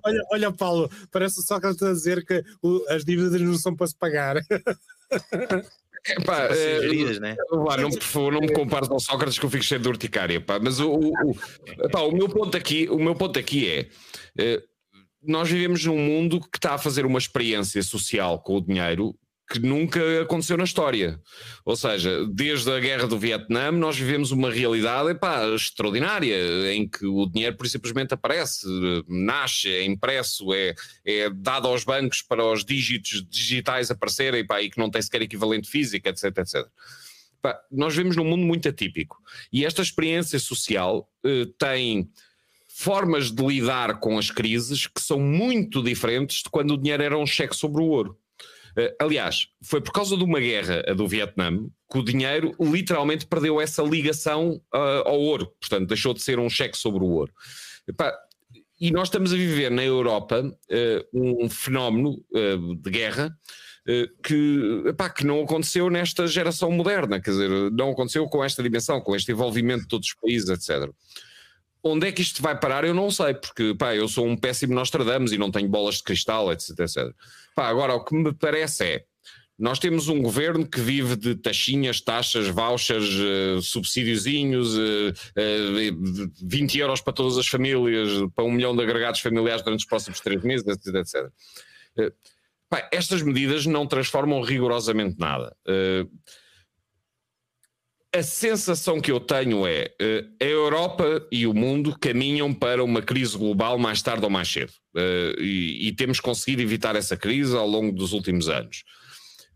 [0.02, 3.54] Olha, olha, Paulo, parece só que ele está a dizer que o- as dívidas não
[3.58, 4.36] são para se pagar.
[6.24, 7.36] Pá, Para ser eh, né?
[7.50, 10.40] Lá, não, por favor, não me compares ao Sócrates que eu fico cheio de urticária,
[10.40, 10.58] pá.
[10.58, 13.88] Mas o, o, o, pá, o meu ponto aqui, o meu ponto aqui é
[14.38, 14.62] eh,
[15.22, 19.14] nós vivemos num mundo que está a fazer uma experiência social com o dinheiro
[19.50, 21.20] que nunca aconteceu na história.
[21.64, 27.04] Ou seja, desde a guerra do Vietnã, nós vivemos uma realidade epá, extraordinária, em que
[27.04, 28.64] o dinheiro por simplesmente aparece,
[29.08, 30.72] nasce, é impresso, é,
[31.04, 35.22] é dado aos bancos para os dígitos digitais aparecerem epá, e que não tem sequer
[35.22, 36.54] equivalente físico, etc, etc.
[37.40, 39.20] Epá, nós vivemos num mundo muito atípico.
[39.52, 42.08] E esta experiência social eh, tem
[42.68, 47.18] formas de lidar com as crises que são muito diferentes de quando o dinheiro era
[47.18, 48.16] um cheque sobre o ouro.
[48.80, 51.50] Uh, aliás, foi por causa de uma guerra, do Vietnã,
[51.90, 55.52] que o dinheiro literalmente perdeu essa ligação uh, ao ouro.
[55.60, 57.32] Portanto, deixou de ser um cheque sobre o ouro.
[57.86, 58.16] Epá,
[58.80, 63.36] e nós estamos a viver na Europa uh, um fenómeno de guerra
[64.22, 69.00] que, epá, que não aconteceu nesta geração moderna, quer dizer, não aconteceu com esta dimensão,
[69.00, 70.88] com este envolvimento de todos os países, etc.
[71.82, 72.84] Onde é que isto vai parar?
[72.84, 76.02] Eu não sei, porque pá, eu sou um péssimo Nostradamus e não tenho bolas de
[76.02, 76.78] cristal, etc.
[76.80, 77.14] etc.
[77.54, 79.04] Pá, agora, o que me parece é.
[79.58, 86.78] Nós temos um governo que vive de taxinhas, taxas, vouchers, uh, subsídiozinhos, uh, uh, 20
[86.78, 90.42] euros para todas as famílias, para um milhão de agregados familiares durante os próximos três
[90.42, 90.94] meses, etc.
[90.94, 91.26] etc.
[91.98, 92.12] Uh,
[92.70, 95.54] pá, estas medidas não transformam rigorosamente nada.
[95.68, 96.10] Uh,
[98.14, 103.00] a sensação que eu tenho é uh, a Europa e o mundo caminham para uma
[103.00, 104.72] crise global mais tarde ou mais cedo.
[104.96, 108.82] Uh, e, e, temos conseguido evitar essa crise ao longo dos últimos anos.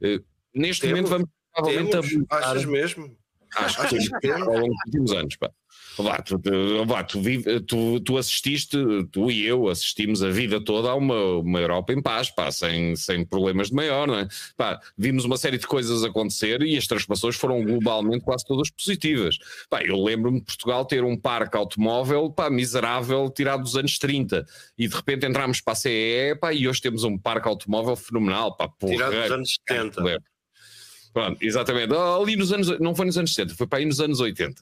[0.01, 3.17] Uh, neste temos, momento vamos provavelmente temos, Achas mesmo?
[3.57, 5.37] Acho que temos ao longo dos últimos anos.
[5.37, 5.51] Pá.
[5.99, 6.41] Lá, tu,
[6.89, 7.21] lá, tu,
[7.67, 8.77] tu, tu, assististe,
[9.13, 12.97] tu e eu assistimos a vida toda a uma, uma Europa em paz, pá, sem,
[12.97, 14.29] sem problemas de maior, não é?
[14.57, 19.39] Pá, vimos uma série de coisas acontecer e as transformações foram globalmente quase todas positivas.
[19.71, 24.45] Pá, eu lembro-me de Portugal ter um parque automóvel pá, miserável tirado dos anos 30
[24.77, 28.57] e de repente entramos para a CE pá, e hoje temos um parque automóvel fenomenal.
[28.57, 30.34] Pá, porra, tirado dos anos 70.
[31.15, 31.95] Pronto, exatamente.
[31.95, 34.61] Ali nos anos, não foi nos anos 70, foi para aí nos anos 80,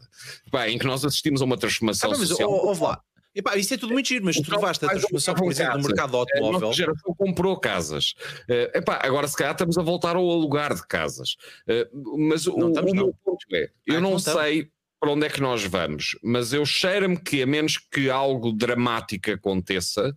[0.51, 2.51] pá, em que nós assistimos a uma transformação ah, mas, social.
[2.51, 3.03] Oh, oh, lá.
[3.35, 6.15] Epá, isso é tudo muito giro, mas tu levaste a transformação, por exemplo, no mercado
[6.15, 6.69] automóvel.
[6.69, 8.13] A geração comprou casas.
[8.43, 11.37] Uh, epá, agora se calhar estamos a voltar ao alugar de casas.
[11.67, 15.27] Uh, mas não, o, o meu ponto é, eu ah, não, não sei para onde
[15.27, 20.15] é que nós vamos, mas eu cheiro-me que a menos que algo dramático aconteça,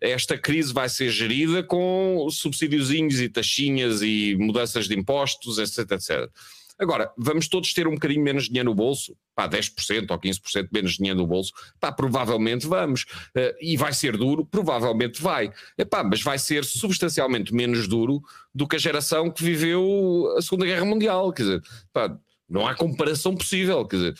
[0.00, 6.30] esta crise vai ser gerida com subsídiozinhos e taxinhas e mudanças de impostos, etc, etc.
[6.78, 9.16] Agora, vamos todos ter um bocadinho menos dinheiro no bolso?
[9.34, 11.52] Pá, 10% ou 15% menos dinheiro no bolso?
[11.78, 13.02] Pá, provavelmente vamos.
[13.36, 14.44] Uh, e vai ser duro?
[14.44, 15.52] Provavelmente vai.
[15.78, 18.20] Epá, mas vai ser substancialmente menos duro
[18.52, 21.32] do que a geração que viveu a Segunda Guerra Mundial.
[21.32, 22.16] Quer dizer, pá,
[22.48, 23.86] não há comparação possível.
[23.86, 24.14] Quer dizer,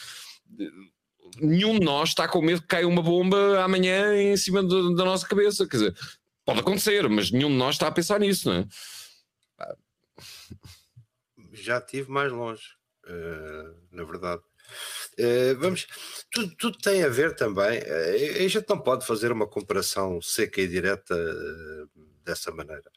[1.41, 5.05] nenhum de nós está com medo que caia uma bomba amanhã em cima do, da
[5.05, 5.67] nossa cabeça.
[5.67, 5.95] Quer dizer,
[6.45, 8.67] pode acontecer, mas nenhum de nós está a pensar nisso, não é?
[11.53, 12.65] Já estive mais longe,
[13.07, 14.43] uh, na verdade.
[15.19, 15.87] Uh, vamos,
[16.31, 17.79] tudo, tudo, tem a ver também.
[17.79, 21.17] Uh, a gente não pode fazer uma comparação seca e direta
[22.25, 22.91] dessa maneira.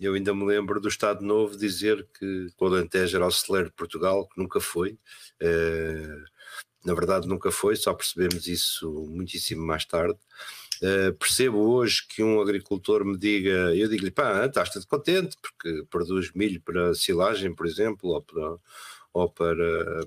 [0.00, 3.76] eu ainda me lembro do Estado Novo dizer que o Alentejo era o celeiro de
[3.76, 4.98] Portugal, que nunca foi.
[5.40, 6.24] Uh,
[6.84, 10.18] na verdade nunca foi, só percebemos isso muitíssimo mais tarde.
[10.82, 16.32] Uh, percebo hoje que um agricultor me diga, eu digo-lhe, pá, estás-te contente porque produz
[16.32, 18.56] milho para silagem, por exemplo, ou para,
[19.12, 20.06] ou para,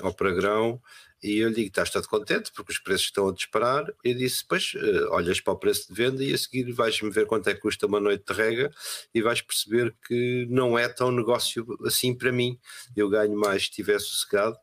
[0.00, 0.82] ou para grão,
[1.22, 4.44] e eu lhe digo, estás todo contente porque os preços estão a disparar, e disse,
[4.48, 7.54] pois, uh, olhas para o preço de venda e a seguir vais-me ver quanto é
[7.54, 8.72] que custa uma noite de rega
[9.14, 12.58] e vais perceber que não é tão negócio assim para mim,
[12.96, 14.56] eu ganho mais se estiver sossegado,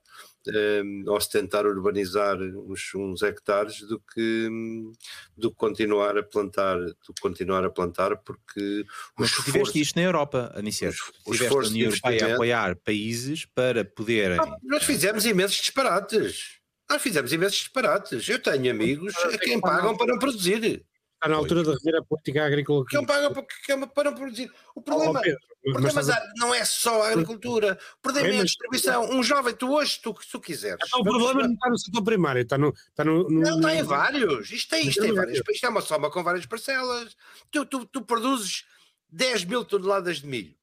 [0.47, 4.49] um, ou se tentar urbanizar uns, uns, hectares do que,
[5.37, 8.85] do que continuar a plantar, do que continuar a plantar, porque
[9.17, 10.97] Mas tu tiveste isto na Europa, Aniceto.
[11.25, 14.37] Tiveste a União Europeia a apoiar países para poderem.
[14.39, 16.59] Ah, nós fizemos imensos disparates.
[16.89, 18.29] Nós fizemos imensos disparates.
[18.29, 20.85] Eu tenho amigos a quem pagam para não produzir.
[21.25, 22.85] Está na altura de rever a política agrícola.
[22.85, 23.33] Que não pagam
[23.87, 24.51] para não produzir.
[24.75, 26.01] O problema, oh, Pedro, o problema
[26.35, 27.79] não é só a agricultura.
[27.97, 29.09] O problema é a distribuição.
[29.09, 30.85] Um jovem, tu hoje, tu, se tu quiseres.
[30.85, 32.69] Então, o problema não está no setor primário, está no.
[32.69, 34.51] Está no, no não, está em vários.
[34.51, 37.17] Isto, é, isto, é, várias, isto é uma soma com várias parcelas.
[37.49, 38.65] Tu, tu, tu produzes
[39.09, 40.55] 10 mil toneladas de milho.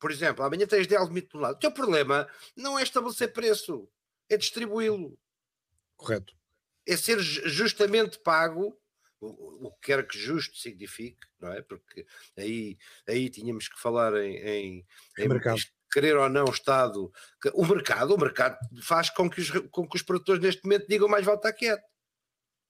[0.00, 1.58] Por exemplo, amanhã tens 10 mil toneladas.
[1.58, 3.88] O teu problema não é estabelecer preço,
[4.28, 5.16] é distribuí-lo.
[5.96, 6.34] Correto.
[6.84, 8.76] É ser justamente pago
[9.26, 11.62] o, o que quer que justo signifique, não é?
[11.62, 12.06] Porque
[12.36, 12.76] aí,
[13.08, 14.86] aí tínhamos que falar em, em,
[15.18, 15.60] em mercado.
[15.92, 17.10] querer ou não o Estado,
[17.40, 20.86] que- o mercado, o mercado faz com que os, com que os produtores neste momento
[20.88, 21.84] digam mais estar quieto.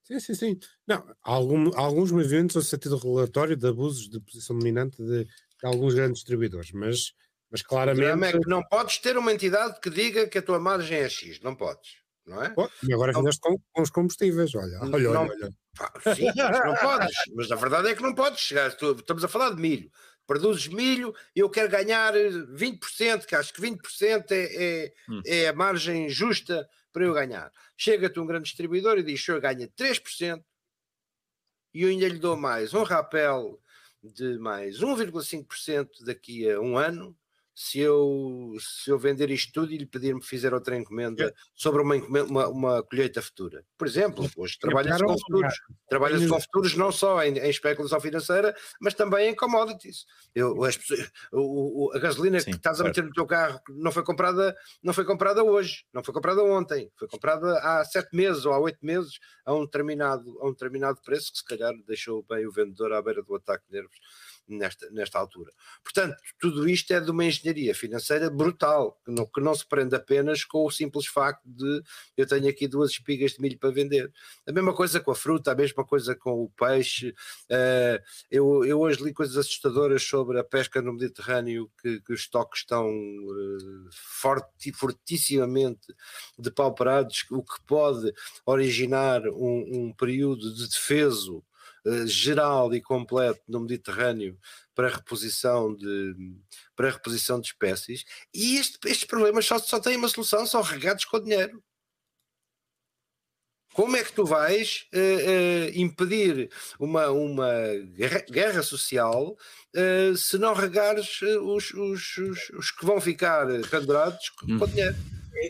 [0.03, 0.59] Sim, sim, sim.
[0.87, 5.31] Não, algum, alguns movimentos no sentido relatório de abusos de posição dominante de, de
[5.67, 7.14] alguns grandes distribuidores, mas,
[7.51, 8.38] mas O drama é claramente.
[8.38, 11.55] que não podes ter uma entidade que diga que a tua margem é X, não
[11.57, 12.51] podes, não é?
[12.55, 13.21] Pô, e agora Não.
[13.21, 15.27] fizeste com, com os combustíveis, olha, olha, olha, Não.
[15.29, 15.51] olha.
[15.77, 18.69] Pá, Sim, mas não podes, mas a verdade é que não podes chegar.
[18.71, 19.91] Estamos a falar de milho.
[20.27, 25.21] Produzes milho e eu quero ganhar eh, 20%, que acho que 20% é, é, Hum.
[25.27, 27.51] é a margem justa para eu ganhar.
[27.77, 30.43] Chega-te um grande distribuidor e diz: o senhor ganha 3%
[31.75, 33.61] e eu ainda lhe dou mais um rapel
[34.03, 37.17] de mais 1,5% daqui a um ano.
[37.57, 41.97] Se eu, se eu vender isto tudo e lhe pedir-me fizer outra encomenda sobre uma,
[41.97, 43.64] encomenda- uma, uma colheita futura.
[43.79, 45.55] Por exemplo, hoje trabalha-se pagar com futuros.
[45.88, 50.05] Trabalha-se com futuros não só em, em especulação financeira, mas também em commodities.
[50.35, 50.77] Eu, as
[51.33, 54.57] o- o- a gasolina Sim, que estás a meter no teu carro não foi comprada,
[54.83, 58.59] não foi comprada hoje, não foi comprada ontem, foi comprada há sete meses ou há
[58.59, 62.51] oito meses a um determinado, a um determinado preço que se calhar deixou bem o
[62.51, 63.97] vendedor à beira do ataque de nervos
[64.49, 65.53] nesta, nesta altura.
[65.83, 69.95] Portanto, tudo isto é de uma engenharia financeira brutal, que não, que não se prende
[69.95, 71.83] apenas com o simples facto de
[72.17, 74.13] eu tenho aqui duas espigas de milho para vender.
[74.47, 77.15] A mesma coisa com a fruta, a mesma coisa com o peixe.
[77.51, 82.21] eh, eu, eu hoje li coisas assustadoras sobre a pesca no Mediterrâneo, que, que os
[82.21, 85.95] estoques estão eh, forti, fortissimamente
[86.39, 88.13] depauperados, o que pode
[88.47, 91.45] originar um, um período de defeso
[91.87, 94.38] eh, geral e completo no Mediterrâneo
[94.75, 96.14] para reposição de,
[96.77, 98.05] para reposição de espécies.
[98.35, 101.62] E este- estes problemas só, só têm uma solução, são regados com dinheiro.
[103.73, 107.51] Como é que tu vais eh, eh, impedir uma, uma
[107.97, 109.37] guerra, guerra social
[109.75, 114.59] eh, se não regares os, os, os, os que vão ficar pendurados com, Hum.
[114.61, 114.94] com dinheiro?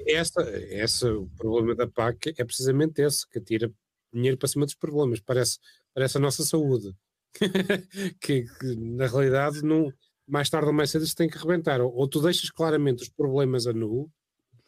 [0.06, 3.70] Essa, essa, o problema da PAC é precisamente esse, que tira
[4.10, 5.20] dinheiro para cima dos problemas.
[5.20, 5.58] Parece,
[5.94, 6.94] parece a nossa saúde.
[8.20, 9.92] que, que, na realidade não,
[10.26, 11.80] mais tarde ou mais cedo isso tem que rebentar.
[11.80, 14.10] Ou, ou tu deixas claramente os problemas a nu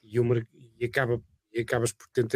[0.03, 0.47] e, mer-
[0.79, 2.27] e, acaba, e acabas por ter,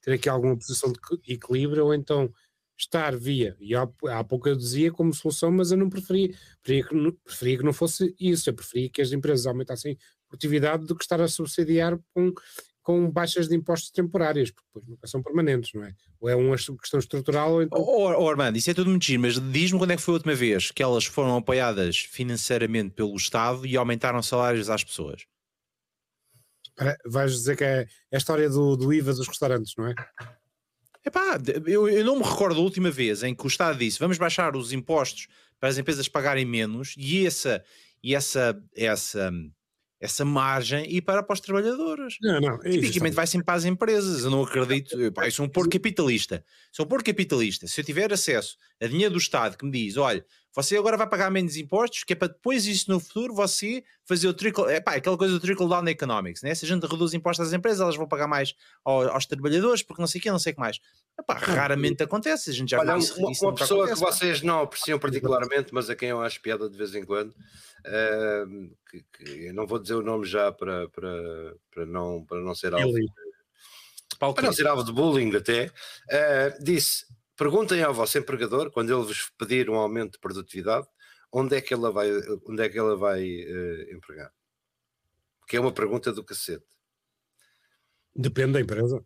[0.00, 2.32] ter aqui alguma posição de equi- equilíbrio, ou então
[2.80, 6.32] estar via, e há, há pouco eu dizia como solução, mas eu não preferia,
[6.62, 10.86] preferia que, não- preferia que não fosse isso, eu preferia que as empresas aumentassem produtividade
[10.86, 12.32] do que estar a subsidiar com,
[12.88, 15.92] com baixas de impostos temporárias, porque depois nunca são permanentes, não é?
[16.18, 19.20] Ou é uma questão estrutural, ou então Oh, oh, Armando, isso é tudo muito giro,
[19.20, 23.14] mas diz-me quando é que foi a última vez que elas foram apoiadas financeiramente pelo
[23.14, 25.26] Estado e aumentaram salários às pessoas.
[27.04, 29.94] Vais dizer que é, é a história do, do IVA dos restaurantes, não é?
[31.04, 34.16] Epá, eu, eu não me recordo a última vez em que o Estado disse vamos
[34.16, 35.28] baixar os impostos
[35.60, 37.62] para as empresas pagarem menos e essa,
[38.02, 39.30] e essa, essa,
[40.00, 42.16] essa margem e para, para os trabalhadores.
[42.22, 42.54] Não, não.
[42.62, 44.24] é Tipicamente vai sempre para as empresas.
[44.24, 44.98] Eu não acredito.
[44.98, 46.44] Eu, pá, eu sou um porco capitalista.
[46.70, 47.66] Sou um porco capitalista.
[47.66, 51.08] Se eu tiver acesso a dinheiro do Estado que me diz: olha, você agora vai
[51.08, 54.64] pagar menos impostos, que é para depois isso no futuro você fazer o trickle.
[54.66, 56.54] É pá, aquela coisa do trickle down economics, né?
[56.54, 60.02] Se a gente reduz impostos às empresas, elas vão pagar mais ao- aos, trabalhadores, porque
[60.02, 60.80] não sei o que, não sei o que mais.
[61.18, 62.50] Epá, raramente acontece.
[62.50, 65.72] A gente já Olha, isso, uma, isso uma pessoa acontece, que vocês não apreciam particularmente,
[65.72, 67.34] mas a quem eu acho piada de vez em quando,
[67.84, 72.40] ehm, que, que eu não vou dizer o nome já para, para, para, não, para
[72.40, 72.96] não ser alvo,
[74.34, 75.70] para não ser alvo de bullying até,
[76.10, 77.06] eh, disse:
[77.38, 80.86] perguntem ao vosso empregador, quando ele vos pedir um aumento de produtividade,
[81.32, 82.10] onde é que ela vai,
[82.44, 84.30] onde é que ela vai eh, empregar?
[85.46, 86.66] Que é uma pergunta do cacete.
[88.14, 89.02] Depende da empresa.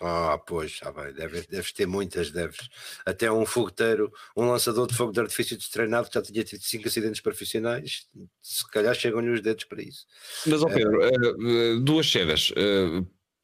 [0.00, 2.68] Ah, pois, já vai, deve, deves ter muitas, deves.
[3.06, 6.88] Até um fogueteiro, um lançador de fogo de artifício destreinado que já tinha tido cinco
[6.88, 8.06] acidentes profissionais,
[8.42, 10.06] se calhar chegam-lhe os dedos para isso.
[10.46, 12.52] Mas, ó Pedro, eh, eh, duas cedas.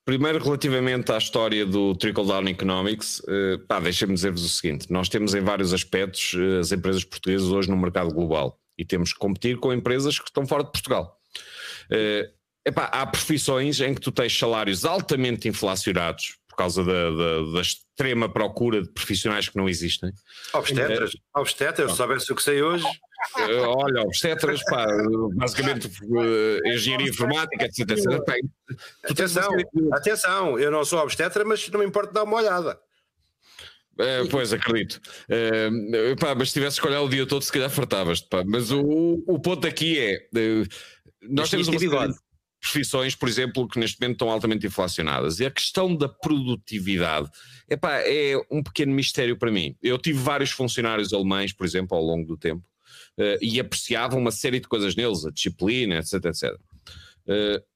[0.04, 5.32] Primeiro, relativamente à história do trickle-down economics, eh, pá, deixem-me dizer-vos o seguinte: nós temos
[5.32, 9.58] em vários aspectos eh, as empresas portuguesas hoje no mercado global e temos que competir
[9.58, 11.20] com empresas que estão fora de Portugal.
[11.88, 12.30] Eh,
[12.66, 17.60] epá, há profissões em que tu tens salários altamente inflacionados por causa da, da- da
[17.62, 20.12] extrema procura de profissionais que não existem.
[20.52, 22.84] Obstetras, obstetras, se soubesse o que sei hoje,
[23.38, 24.84] Eh, olha, obstetras, pá,
[25.36, 27.78] basicamente eh, engenharia informática, etc.
[27.90, 28.04] etc.
[29.06, 29.56] Tens atenção,
[29.92, 32.78] atenção, eu não sou obstetra, mas não me importa dar uma olhada.
[33.98, 35.00] Eh, pois, acredito.
[35.28, 35.70] Eh,
[36.18, 38.26] pá, mas se tivesse que olhar o dia todo, se calhar fartavas-te.
[38.44, 40.68] Mas o, o ponto aqui é: nós
[41.30, 42.14] Mas temos uma bigode.
[42.62, 45.40] Profissões, por exemplo, que neste momento estão altamente inflacionadas.
[45.40, 47.28] E a questão da produtividade
[47.68, 49.76] epá, é um pequeno mistério para mim.
[49.82, 52.64] Eu tive vários funcionários alemães, por exemplo, ao longo do tempo,
[53.18, 56.54] uh, e apreciava uma série de coisas neles, a disciplina, etc, etc.
[57.26, 57.71] Uh,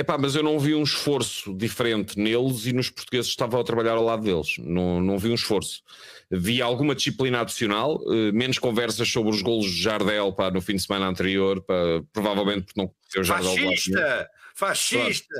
[0.00, 3.64] Epá, mas eu não vi um esforço diferente neles e nos portugueses que estavam a
[3.64, 4.54] trabalhar ao lado deles.
[4.58, 5.82] Não, não vi um esforço.
[6.30, 10.76] Vi alguma disciplina adicional, uh, menos conversas sobre os golos de Jardel pá, no fim
[10.76, 11.74] de semana anterior, pá,
[12.12, 13.56] provavelmente porque não conheceu o Jardel.
[13.56, 14.30] Fascista!
[14.54, 15.34] Fascista!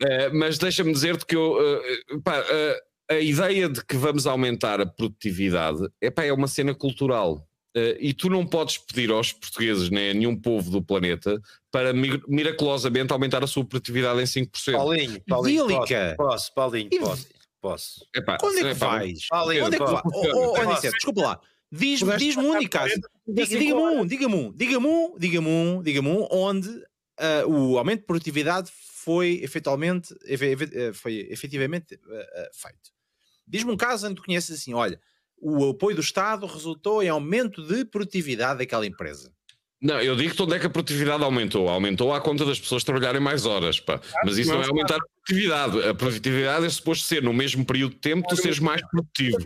[0.00, 2.44] Uh, mas deixa-me dizer-te que eu, uh, pá,
[3.10, 7.44] a ideia de que vamos aumentar a produtividade epá, é uma cena cultural.
[7.76, 11.38] Uh, e tu não podes pedir aos portugueses, nem a nenhum povo do planeta,
[11.70, 14.72] para miraculosamente aumentar a sua produtividade em 5%.
[14.72, 17.28] Paulinho, Paulinho posso, posso, Paulinho, posso.
[17.60, 18.06] posso.
[18.14, 19.28] Epá, Onde é que vais?
[19.28, 20.02] Paulinho, Onde é que vais?
[20.06, 21.40] Oh, oh, desculpa lá.
[21.70, 22.94] Diz-me diz um único caso.
[23.26, 28.06] Diga-me um, diga-me um, diga-me um, diga-me um, diga-me um, onde uh, o aumento de
[28.06, 32.90] produtividade foi efetualmente, eh, foi efetivamente uh, feito.
[33.46, 35.00] Diz-me um caso onde tu conheces assim, olha,
[35.38, 39.32] o apoio do Estado resultou em aumento de produtividade daquela empresa.
[39.80, 41.68] Não, eu digo-te onde é que a produtividade aumentou.
[41.68, 44.00] Aumentou à conta das pessoas trabalharem mais horas, pá.
[44.24, 45.88] Mas isso não é aumentar a produtividade.
[45.88, 49.36] A produtividade é suposto ser, no mesmo período de tempo, tu seres mais produtivo.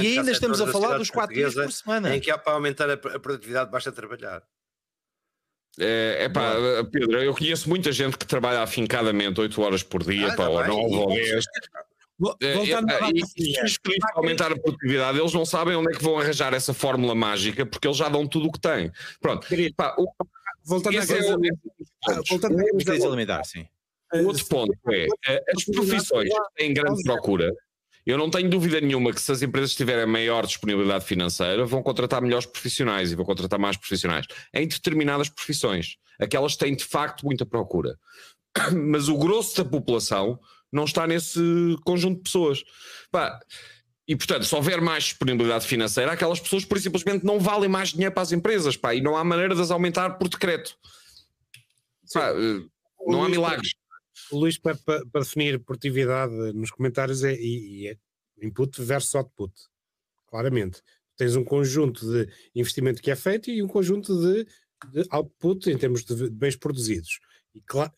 [0.00, 2.14] e ainda estamos a falar dos 4 dias por semana.
[2.14, 4.42] Em que há para aumentar a produtividade basta trabalhar.
[5.80, 6.54] É, é pá,
[6.90, 10.66] Pedro, eu conheço muita gente que trabalha afincadamente 8 horas por dia, ah, pá, ou
[10.66, 11.44] 9 ou 10.
[12.40, 13.54] É, Voltando é, e, e,
[14.14, 17.86] aumentar a produtividade, eles não sabem onde é que vão arranjar essa fórmula mágica, porque
[17.86, 18.90] eles já dão tudo o que têm.
[19.20, 19.46] Pronto.
[19.76, 20.06] Pá, o,
[20.64, 21.32] voltando à crise, é
[22.28, 23.66] voltando à crise alimentar, sim.
[24.12, 27.54] O outro ponto é, eh, as profissões têm grande procura.
[28.04, 32.22] Eu não tenho dúvida nenhuma que se as empresas tiverem maior disponibilidade financeira, vão contratar
[32.22, 35.98] melhores profissionais e vão contratar mais profissionais em determinadas profissões.
[36.18, 37.98] Aquelas têm de facto muita procura.
[38.74, 40.40] Mas o grosso da população
[40.72, 41.40] não está nesse
[41.84, 42.62] conjunto de pessoas.
[43.10, 43.38] Pá,
[44.06, 48.14] e portanto, se houver mais disponibilidade financeira, aquelas pessoas por simplesmente não valem mais dinheiro
[48.14, 50.76] para as empresas, pá, e não há maneira de as aumentar por decreto.
[52.12, 52.64] Pá, eh,
[53.06, 53.74] não há milagres.
[54.30, 57.96] O Luís, para, para, definir produtividade nos comentários, é, e, é
[58.46, 59.52] input versus output,
[60.26, 60.82] claramente.
[61.16, 64.44] Tens um conjunto de investimento que é feito e um conjunto de,
[64.90, 67.20] de output em termos de bens produzidos.
[67.54, 67.92] E claro,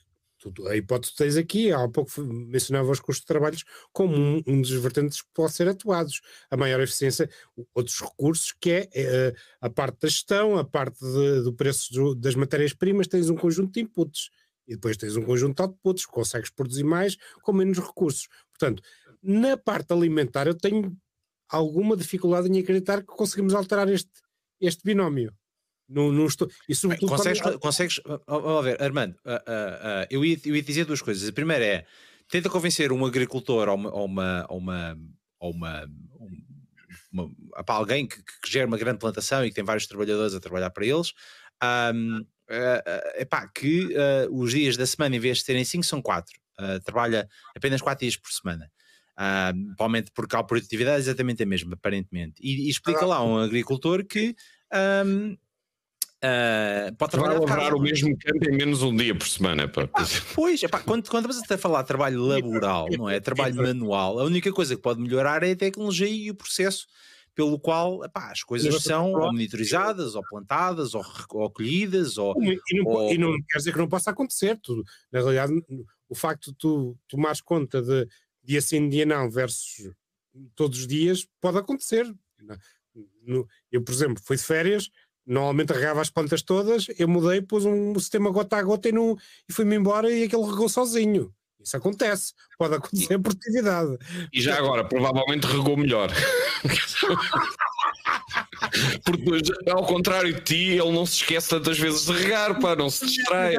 [0.68, 4.60] a hipótese que tens aqui, há pouco mencionava os custos de trabalhos como um, um
[4.60, 6.20] dos vertentes que pode ser atuados.
[6.50, 7.28] A maior eficiência,
[7.74, 12.14] outros recursos, que é, é a parte da gestão, a parte de, do preço do,
[12.14, 14.30] das matérias-primas, tens um conjunto de inputs.
[14.66, 18.28] E depois tens um conjunto de outputs, consegues produzir mais com menos recursos.
[18.50, 18.82] Portanto,
[19.22, 20.96] na parte alimentar, eu tenho
[21.48, 24.10] alguma dificuldade em acreditar que conseguimos alterar este,
[24.60, 25.34] este binómio.
[25.90, 26.48] Não, não estou.
[26.68, 27.58] Isso Bem, consegues, quando...
[27.58, 28.00] consegues.
[28.26, 31.28] Vamos ver, Armando, uh, uh, uh, eu, ia, eu ia dizer duas coisas.
[31.28, 31.86] A primeira é
[32.28, 34.96] tenta convencer um agricultor ou uma, ou uma, ou uma,
[35.40, 35.90] ou uma,
[37.12, 40.40] uma, para alguém que, que, gera uma grande plantação e que tem vários trabalhadores a
[40.40, 41.12] trabalhar para eles.
[41.92, 42.24] Um,
[43.16, 43.88] epá, que
[44.30, 46.32] os dias da semana, em vez de serem 5, são 4.
[46.60, 48.70] Uh, trabalha apenas 4 dias por semana.
[49.18, 52.40] Uh, provavelmente porque a produtividade é exatamente a mesma, aparentemente.
[52.40, 54.36] E, e explica lá a um agricultor que
[55.04, 55.36] um,
[56.22, 59.66] Uh, pode trabalhar Vai lavrar o mesmo campo em menos um dia por semana.
[59.66, 59.88] Pá.
[59.94, 60.04] Ah,
[60.34, 63.18] pois, epá, quando, quando estamos a falar de trabalho laboral, não é?
[63.20, 66.86] Trabalho manual, a única coisa que pode melhorar é a tecnologia e o processo
[67.34, 72.60] pelo qual epá, as coisas são ou monitorizadas, ou plantadas, ou, ou colhidas, ou e,
[72.74, 73.12] não, ou...
[73.12, 74.58] e não quer dizer que não possa acontecer.
[74.62, 75.54] Tu, na realidade,
[76.06, 78.06] o facto de tu tomares conta de
[78.44, 79.90] dia sim, dia não, versus
[80.54, 82.06] todos os dias, pode acontecer.
[83.72, 84.90] Eu, por exemplo, fui de férias
[85.26, 89.16] Normalmente regava as plantas todas, eu mudei, pus um sistema gota a gota e, não,
[89.48, 91.32] e fui-me embora e aquele regou sozinho.
[91.62, 93.98] Isso acontece, pode acontecer por atividade.
[94.32, 96.10] E já agora, provavelmente regou melhor.
[99.04, 102.88] Porque ao contrário de ti, ele não se esquece tantas vezes de regar, pá, não
[102.88, 103.56] se distrai.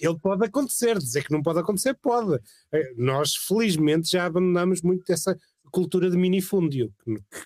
[0.00, 2.38] Ele pode acontecer, dizer que não pode acontecer, pode.
[2.72, 5.38] Eh, nós, felizmente, já abandonamos muito dessa
[5.72, 6.92] cultura de minifúndio,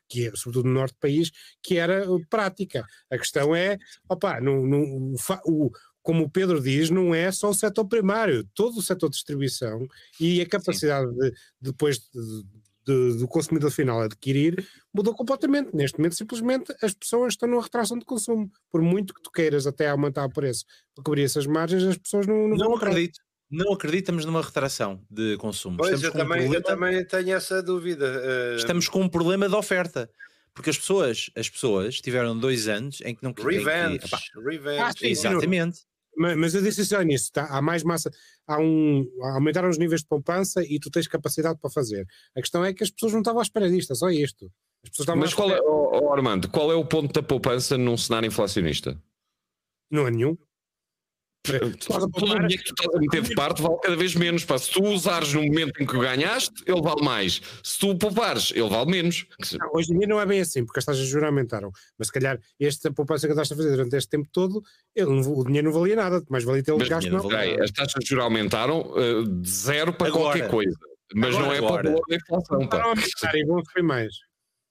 [0.08, 1.30] que é, sobretudo no norte do país,
[1.62, 2.84] que era uh, prática.
[3.10, 5.14] A questão é, opa, no, no,
[5.46, 5.70] o,
[6.02, 9.86] como o Pedro diz, não é só o setor primário, todo o setor de distribuição
[10.20, 12.44] e a capacidade de, depois de,
[12.86, 15.74] de, do consumidor final adquirir mudou completamente.
[15.74, 18.50] Neste momento, simplesmente, as pessoas estão numa retração de consumo.
[18.70, 20.64] Por muito que tu queiras até aumentar o preço
[20.94, 23.20] para cobrir essas margens, as pessoas não, não, não acredito
[23.50, 25.76] não acreditamos numa retração de consumo.
[25.76, 28.06] Pois, eu também, um problema, eu também tenho essa dúvida.
[28.06, 28.56] Uh...
[28.56, 30.10] Estamos com um problema de oferta.
[30.56, 34.80] Porque as pessoas, as pessoas tiveram dois anos em que não Revenge, que, epá, revenge.
[34.82, 35.80] Ah, exatamente.
[36.16, 37.46] Mas, mas eu disse isso ao início, tá?
[37.50, 38.10] há mais massa,
[38.46, 42.06] há um, aumentaram os níveis de poupança e tu tens capacidade para fazer.
[42.34, 44.50] A questão é que as pessoas não estavam à espera disto, é só isto.
[44.82, 47.76] As pessoas estavam Mas qual é, oh, oh, Armando, qual é o ponto da poupança
[47.76, 48.98] num cenário inflacionista?
[49.90, 50.38] Não é nenhum.
[51.86, 54.44] Todo o dinheiro que tu estás a meter de parte vale cada vez menos.
[54.44, 54.58] Pá.
[54.58, 57.40] Se tu usares no momento em que o ganhaste, ele vale mais.
[57.62, 59.26] Se tu o poupares, ele vale menos.
[59.58, 61.70] Não, hoje em dia não é bem assim, porque as taxas de juros aumentaram.
[61.98, 64.62] Mas se calhar esta poupança que andaste a fazer durante este tempo todo,
[64.94, 67.22] ele não- o dinheiro não valia nada, mais valia ter Mas gasto não.
[67.22, 70.24] não valia as taxas de juros aumentaram eh, de zero para Agora.
[70.24, 70.76] qualquer coisa.
[71.14, 71.88] Mas Agora, não é para agora.
[71.88, 72.58] o valor da inflação.
[72.58, 72.76] Não Pá.
[72.78, 74.12] a aumentar e vão subir mais.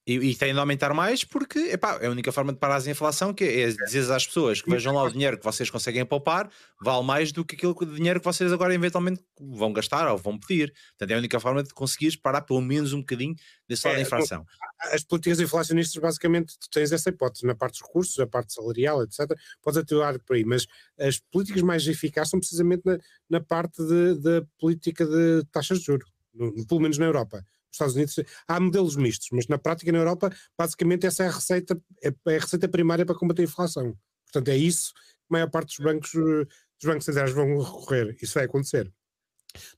[0.07, 2.89] E, e tem de aumentar mais porque epá, é a única forma de parar a
[2.91, 6.47] inflação que é dizer às pessoas que vejam lá o dinheiro que vocês conseguem poupar
[6.79, 10.71] vale mais do que aquele dinheiro que vocês agora eventualmente vão gastar ou vão pedir.
[10.91, 13.33] Portanto, é a única forma de conseguires parar pelo menos um bocadinho
[13.67, 14.45] desse lado É, da inflação.
[14.93, 19.01] As políticas inflacionistas, basicamente, tu tens essa hipótese na parte dos recursos, a parte salarial,
[19.01, 19.21] etc.
[19.63, 20.67] Podes atuar por aí, mas
[20.99, 23.81] as políticas mais eficazes são precisamente na, na parte
[24.21, 27.43] da política de taxas de juros, no- pelo menos na Europa.
[27.75, 28.15] Estados Unidos
[28.47, 32.37] há modelos mistos, mas na prática na Europa, basicamente, essa é a receita, é, é
[32.37, 33.95] a receita primária para combater a inflação.
[34.25, 34.99] Portanto, é isso que
[35.29, 38.17] a maior parte dos bancos, dos bancos centrais vão recorrer.
[38.21, 38.91] Isso vai acontecer.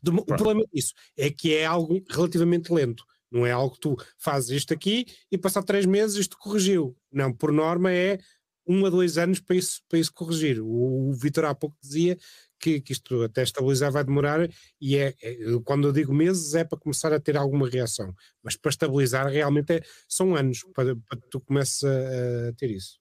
[0.02, 3.04] Do- o problema disso é que é algo relativamente lento.
[3.30, 6.98] Não é algo que tu fazes isto aqui e passar três meses isto corrigiu.
[7.12, 8.20] Não, por norma é
[8.66, 10.62] um a dois anos para isso, para isso corrigir.
[10.62, 12.18] O, o Vitor há pouco dizia
[12.60, 14.50] que, que isto até estabilizar vai demorar
[14.80, 18.14] e é, é- quando eu digo meses é para começar a ter alguma reação.
[18.44, 22.72] Mas para estabilizar realmente é- são anos para, para que tu comeces a, a ter
[22.72, 23.00] isso.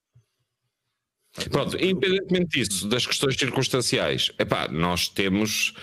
[1.50, 5.74] Pronto, independentemente disso, das questões circunstanciais, epá, nós temos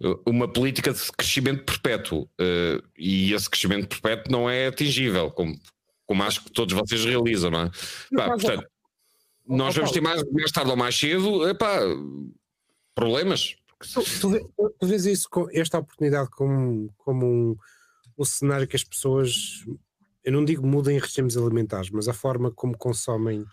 [0.00, 5.58] uh, uma política de crescimento perpétuo uh, e esse crescimento perpétuo não é atingível, como,
[6.06, 7.70] como acho que todos vocês realizam, não é?
[8.14, 8.68] Pá, Mas, portanto,
[9.46, 11.80] nós vamos ter mais, mais tarde ou mais cedo, epá,
[12.98, 13.54] problemas.
[13.94, 17.56] Tu, tu tu vês isso, esta oportunidade como, como um,
[18.18, 19.64] um cenário que as pessoas,
[20.24, 23.44] eu não digo mudem regimes alimentares, mas a forma como consomem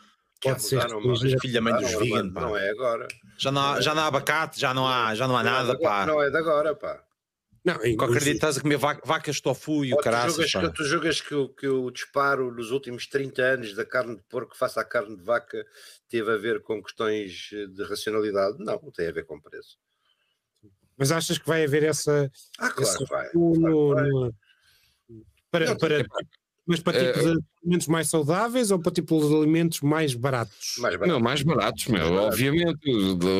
[0.42, 0.90] pode ser da
[1.62, 2.24] mãe dos vegan.
[2.24, 3.08] Não é agora.
[3.38, 5.54] Já não, há, já não há abacate, já não há, já não há Não é
[5.54, 6.06] nada, de agora- pá.
[6.08, 7.04] Não é de agora, pá.
[7.66, 10.04] Não, e Qualquer os- dia estás a comer vaca- vacas tofu e o Ou tu,
[10.04, 13.84] caraças, julgas que, tu julgas que, o, que o disparo nos últimos 30 anos da
[13.84, 15.66] carne de porco face à carne de vaca
[16.08, 18.58] teve a ver com questões de racionalidade?
[18.60, 19.78] Não, tem a ver com preço.
[20.98, 22.32] Mas achas que vai haver essa.
[22.60, 23.30] Ah, claro esse que vai.
[23.32, 24.10] claro vai.
[24.10, 24.36] no-
[25.50, 26.18] para, Não, para, epá,
[26.68, 30.76] mas para eh, tipo de alimentos mais saudáveis ou para tipo de alimentos mais baratos?
[30.80, 31.14] Mais barato.
[31.14, 32.28] Não, mais baratos, meu, barato.
[32.28, 32.80] obviamente.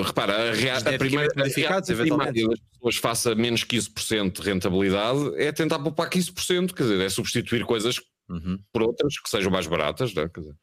[0.06, 2.34] Repara, a, rea- a Geneticamente primeira a modificados, reação eventualmente.
[2.34, 7.10] primária das pessoas faça menos 15% de rentabilidade é tentar poupar 15%, quer dizer, é
[7.10, 8.58] substituir coisas Uhum.
[8.74, 10.30] por outras que sejam mais baratas, não, é?
[10.30, 10.56] Quer dizer,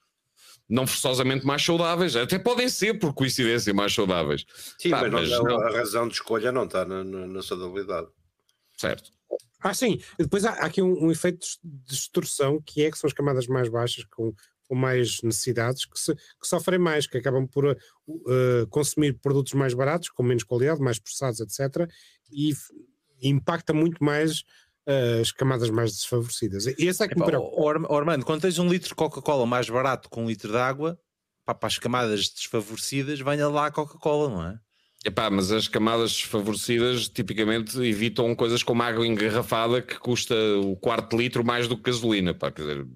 [0.68, 4.44] não forçosamente mais saudáveis, até podem ser por coincidência mais saudáveis,
[4.78, 5.60] Sim, Pá, mas, mas não, não.
[5.60, 8.08] a razão de escolha não está na, na, na saudabilidade.
[8.76, 9.10] certo?
[9.62, 10.00] Ah, sim.
[10.18, 13.14] E depois há, há aqui um, um efeito de distorção que é que são as
[13.14, 14.34] camadas mais baixas com,
[14.68, 19.72] com mais necessidades que, se- que sofrem mais, que acabam por uh, consumir produtos mais
[19.74, 21.88] baratos, com menos qualidade, mais processados, etc.
[22.30, 22.72] E f-
[23.22, 24.40] impacta muito mais
[24.88, 26.66] uh, as camadas mais desfavorecidas.
[26.66, 27.94] E Esse é que me Epá, preocupa.
[27.96, 30.98] Armando, quando tens um litro de Coca-Cola mais barato com um litro de água,
[31.44, 34.58] pá, para as camadas desfavorecidas, venha lá a Coca-Cola, não é?
[35.04, 41.16] Epá, mas as camadas desfavorecidas tipicamente evitam coisas como água engarrafada que custa o quarto
[41.16, 42.86] litro mais do que gasolina, pá, quer dizer,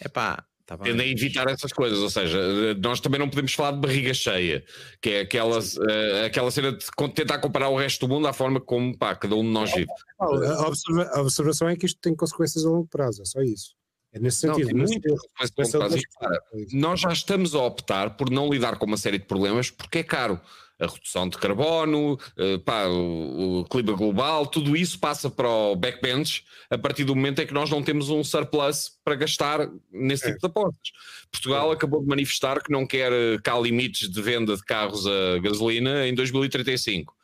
[0.00, 0.90] É pá, tá bem.
[0.90, 4.64] tendem a evitar essas coisas, ou seja, nós também não podemos falar de barriga cheia,
[5.00, 6.84] que é aquela, eh, aquela cena de
[7.14, 9.86] tentar comparar o resto do mundo à forma como pá, cada um de nós vive.
[10.18, 13.76] A, observa- a observação é que isto tem consequências a longo prazo, é só isso.
[14.12, 14.88] É nesse Não, sentido.
[14.88, 15.14] sentido.
[15.40, 16.40] E, repara,
[16.72, 20.02] Nós já estamos a optar por não lidar com uma série de problemas porque é
[20.02, 20.40] caro.
[20.78, 26.44] A redução de carbono, eh, pá, o, clima global, tudo isso passa para o backbench
[26.68, 30.28] a partir do momento em que nós não temos um surplus para gastar nesse É.
[30.28, 30.90] tipo de apostas.
[31.32, 35.38] Portugal acabou de manifestar que não quer eh, cá limites de venda de carros a
[35.38, 37.14] gasolina em 2035.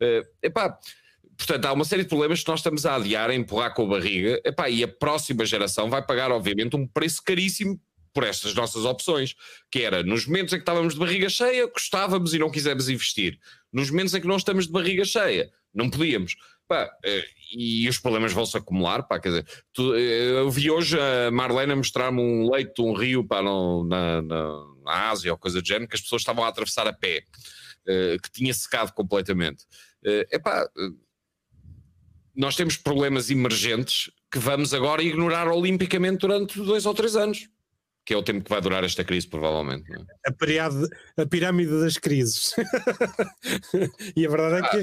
[0.00, 0.78] Eh, epá,
[1.38, 3.90] Portanto, há uma série de problemas que nós estamos a adiar, a empurrar com a
[3.90, 7.80] barriga, epá, e a próxima geração vai pagar, obviamente, um preço caríssimo
[8.12, 9.34] por estas nossas opções,
[9.70, 13.38] que era nos momentos em que estávamos de barriga cheia, gostávamos e não quisemos investir.
[13.72, 16.36] Nos momentos em que não estamos de barriga cheia, não podíamos.
[16.66, 17.24] Pá, eh,
[17.56, 21.30] e os problemas vão se acumular, pá, quer dizer, tu, eh, eu vi hoje a
[21.30, 25.66] Marlena mostrar-me um leito um rio pá, no- na, na- na Ásia ou coisa do
[25.66, 27.22] género, que as pessoas estavam a atravessar a pé,
[27.86, 29.64] eh, que tinha secado completamente.
[32.34, 37.48] Nós temos problemas emergentes que vamos agora ignorar olimpicamente durante dois ou três anos.
[38.08, 39.92] Que é o tempo que vai durar esta crise, provavelmente.
[39.92, 39.98] É?
[40.26, 42.54] A, pirâmide, a, pirâmide, das crises.
[44.16, 44.76] e a verdade é que.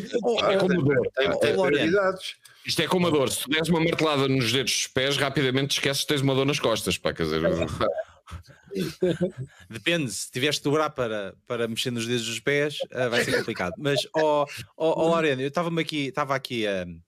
[0.44, 1.12] Ah, é como dor.
[1.16, 2.36] Tem, tem prioridades.
[2.68, 3.32] Isto é como a dor.
[3.32, 6.36] Se tu des uma martelada nos dedos dos pés, rapidamente te esqueces que tens uma
[6.36, 7.00] dor nas costas.
[7.00, 7.42] Pá, quer dizer.
[9.72, 13.38] Depende, se tiveres de dobrar para, para mexer nos dedos dos pés, uh, vai ser
[13.38, 13.74] complicado.
[13.80, 14.46] Mas, ó oh,
[14.78, 16.84] oh, oh, Lorena, eu estava aqui, estava aqui a.
[16.84, 17.02] Uh,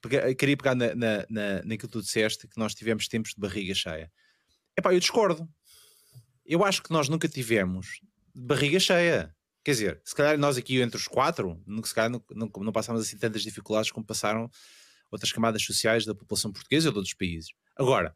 [0.00, 3.40] pegar, queria pegar na, na, na, naquilo que tu disseste, que nós tivemos tempos de
[3.40, 4.10] barriga cheia.
[4.76, 5.48] Epá, eu discordo.
[6.44, 8.00] Eu acho que nós nunca tivemos
[8.34, 9.34] barriga cheia.
[9.64, 13.02] Quer dizer, se calhar nós aqui entre os quatro, se calhar não, não, não passámos
[13.02, 14.50] assim tantas dificuldades como passaram
[15.10, 17.50] outras camadas sociais da população portuguesa ou de outros países.
[17.76, 18.14] Agora,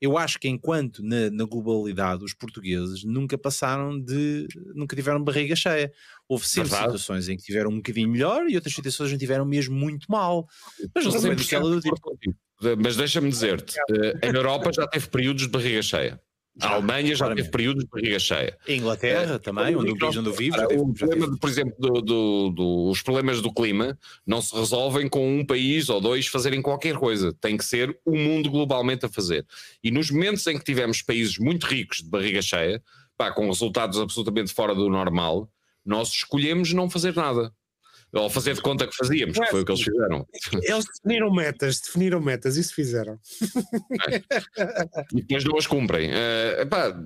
[0.00, 5.56] eu acho que enquanto na, na, globalidade os portugueses nunca passaram de, nunca tiveram barriga
[5.56, 5.92] cheia.
[6.28, 6.92] Houve sempre Verdade.
[6.92, 10.06] situações em que tiveram um bocadinho melhor e outras situações em que tiveram mesmo muito
[10.10, 10.48] mal.
[10.94, 11.96] Mas não sei daquela do tipo.
[12.78, 16.20] Mas deixa-me dizer-te, eh, a Europa já teve períodos de barriga cheia.
[16.60, 18.58] Já, a Alemanha já teve períodos de barriga cheia.
[18.66, 22.90] A Inglaterra é, também, onde, nós, onde teve, o problema, por exemplo, do, do, do,
[22.90, 23.96] os problemas do clima
[24.26, 27.32] não se resolvem com um país ou dois fazerem qualquer coisa.
[27.32, 29.46] Tem que ser o mundo globalmente a fazer.
[29.84, 32.82] E nos momentos em que tivemos países muito ricos de barriga cheia,
[33.16, 35.48] pá, com resultados absolutamente fora do normal,
[35.86, 37.52] nós escolhemos não fazer nada
[38.12, 40.26] ou fazer de conta que fazíamos, que foi o que eles fizeram.
[40.62, 43.18] Eles definiram metas, definiram metas, isso fizeram.
[45.12, 46.10] E depois não as cumprem.
[46.10, 46.98] Uh, epá,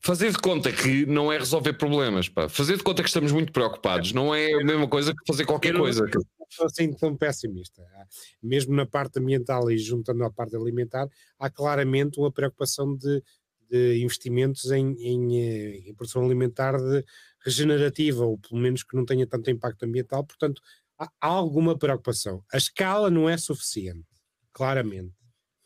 [0.00, 2.48] fazer de conta que não é resolver problemas, pá.
[2.48, 5.74] fazer de conta que estamos muito preocupados não é a mesma coisa que fazer qualquer
[5.74, 6.04] coisa.
[6.04, 7.82] Não sou assim tão pessimista.
[8.42, 13.22] Mesmo na parte ambiental e juntando à parte alimentar, há claramente uma preocupação de,
[13.72, 17.04] de investimentos em, em, eh, em produção alimentar de
[17.44, 20.62] regenerativa, ou pelo menos que não tenha tanto impacto ambiental, portanto,
[20.98, 22.44] há, alguma preocupação.
[22.52, 24.06] A escala não é suficiente,
[24.52, 25.14] claramente,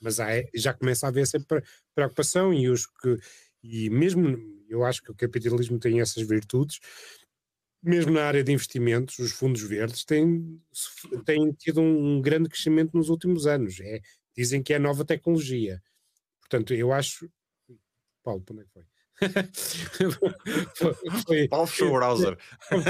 [0.01, 1.63] mas há, já começa a haver sempre
[1.95, 3.19] preocupação e os que,
[3.63, 4.37] e mesmo
[4.69, 6.79] eu acho que o capitalismo tem essas virtudes,
[7.83, 10.61] mesmo na área de investimentos, os fundos verdes têm,
[11.25, 13.79] têm tido um grande crescimento nos últimos anos.
[13.81, 14.01] É,
[14.37, 15.81] dizem que é nova tecnologia.
[16.41, 17.31] Portanto, eu acho.
[18.27, 18.83] Paulo, para onde é que foi?
[21.27, 22.37] foi, Paulo fechou o browser.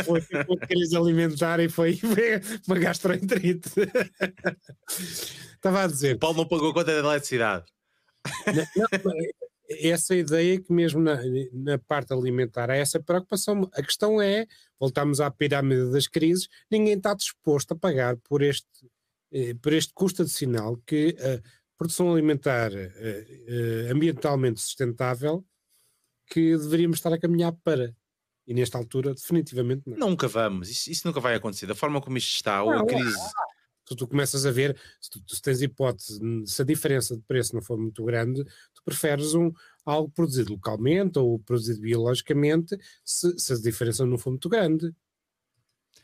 [0.05, 3.71] Foi, foi crise alimentar e foi, foi uma gastroenterite.
[5.55, 6.17] Estava a dizer.
[6.17, 7.67] O Paulo não pagou conta da eletricidade.
[8.47, 8.65] Não,
[9.05, 9.13] não,
[9.69, 11.19] essa ideia que mesmo na,
[11.53, 13.71] na, parte alimentar há essa preocupação.
[13.75, 14.47] A questão é,
[14.81, 18.67] voltamos à pirâmide das crises, ninguém está disposto a pagar por este,
[19.33, 21.41] eh, por este custo adicional que a
[21.77, 25.45] produção alimentar eh, eh, ambientalmente sustentável
[26.27, 27.95] que deveríamos estar a caminhar para.
[28.47, 30.11] E nesta altura, definitivamente não.
[30.11, 31.67] Nunca vamos, isso, isso nunca vai acontecer.
[31.67, 33.17] Da forma como isto está, ou a crise.
[33.89, 37.55] Se tu começas a ver, se, tu, se tens hipótese, se a diferença de preço
[37.55, 39.53] não for muito grande, tu preferes um,
[39.85, 44.93] algo produzido localmente ou produzido biologicamente, se, se a diferença não for muito grande.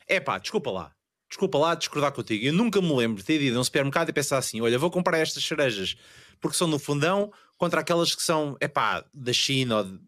[0.07, 0.95] É pá, desculpa lá,
[1.33, 2.45] desculpa lá discordar contigo.
[2.45, 4.91] Eu nunca me lembro de ter ido a um supermercado e pensar assim: olha, vou
[4.91, 5.97] comprar estas cerejas
[6.41, 10.01] porque são no fundão contra aquelas que são, é pá, da China ou de,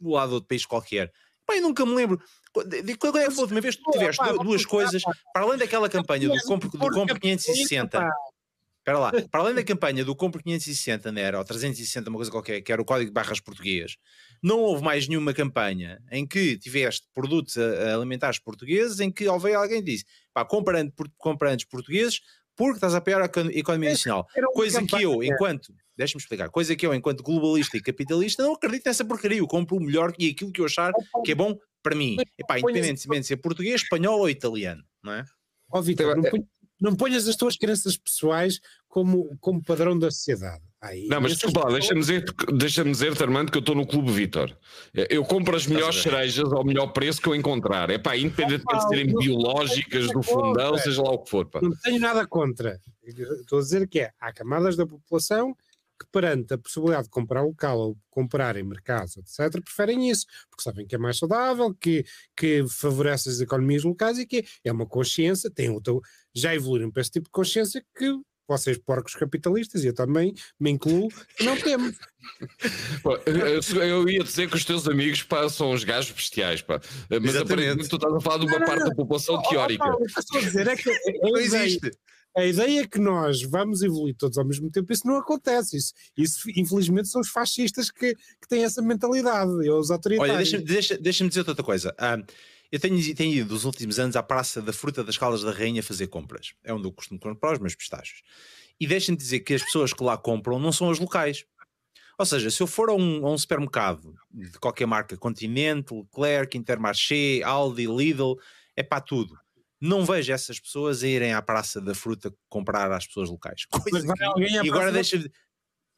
[0.00, 1.12] do lado de outro país qualquer.
[1.46, 2.20] Pai, nunca me lembro.
[2.52, 5.02] Qual é que foi a última vez que tu tiveste duas coisas,
[5.32, 8.08] para além daquela campanha do Compre, do compre 560,
[8.84, 12.30] espera lá, para além da campanha do Compre 560 na era, ou 360, uma coisa
[12.30, 13.96] qualquer, que era o código de barras português,
[14.42, 19.82] não houve mais nenhuma campanha em que tiveste produtos alimentares portugueses em que houve alguém
[19.82, 20.04] que disse,
[20.34, 20.92] pá, comprando,
[21.44, 22.20] antes portugueses,
[22.54, 24.28] porque estás a apoiar a economia nacional.
[24.52, 26.50] Coisa que eu, enquanto deixa-me explicar.
[26.50, 29.38] Coisa que eu, enquanto globalista e capitalista, não acredito nessa porcaria.
[29.38, 30.92] Eu compro o melhor e aquilo que eu achar
[31.24, 32.16] que é bom para mim.
[32.38, 35.24] Epá, independentemente de ser português, espanhol ou italiano, não é?
[35.70, 36.22] Ó, oh, Vitor, não,
[36.80, 40.62] não ponhas as tuas crenças pessoais como, como padrão da sociedade.
[40.80, 42.24] Aí, não, mas desculpa lá, deixa-me dizer,
[42.56, 44.54] deixa dizer Armando, que eu estou no Clube Vitor.
[44.92, 47.88] Eu compro as melhores cerejas ao melhor preço que eu encontrar.
[47.88, 51.46] É pá, independentemente de serem biológicas, do fundão, seja lá o que for.
[51.46, 51.60] Pá.
[51.62, 52.78] Não tenho nada contra.
[53.02, 55.56] Estou a dizer que é, há camadas da população
[55.98, 60.62] que perante a possibilidade de comprar local ou comprar em mercados, etc., preferem isso, porque
[60.62, 62.04] sabem que é mais saudável, que,
[62.36, 66.00] que favorece as economias locais e que é uma consciência, tem outro,
[66.34, 68.12] já evoluíram para esse tipo de consciência que
[68.46, 71.08] vocês porcos capitalistas, e eu também me incluo,
[71.40, 71.96] não temos.
[73.80, 76.80] eu ia dizer que os teus amigos pá, são os gajos bestiais, pá.
[77.22, 79.84] mas aparentemente tu estás a falar de uma parte da população teórica.
[79.84, 80.90] o que estou a dizer é que
[81.22, 81.90] não existe
[82.36, 85.76] a ideia é que nós vamos evoluir todos ao mesmo tempo, isso não acontece.
[85.76, 90.30] Isso, isso infelizmente, são os fascistas que, que têm essa mentalidade, e os autoritários.
[90.30, 91.90] Olha, deixa-me deixa, deixa dizer outra coisa.
[91.92, 92.24] Uh,
[92.72, 95.82] eu tenho, tenho ido nos últimos anos à Praça da Fruta das Caldas da Rainha
[95.82, 96.54] fazer compras.
[96.64, 98.22] É onde eu costumo comprar os meus pistachos.
[98.80, 101.44] E deixem-me dizer que as pessoas que lá compram não são as locais.
[102.18, 106.58] Ou seja, se eu for a um, a um supermercado de qualquer marca, Continente, Leclerc,
[106.58, 108.36] Intermarché, Aldi, Lidl,
[108.76, 109.38] é para tudo.
[109.86, 113.66] Não vejo essas pessoas a irem à Praça da Fruta comprar às pessoas locais.
[114.02, 115.30] Coisa que- e agora Praça da- deixa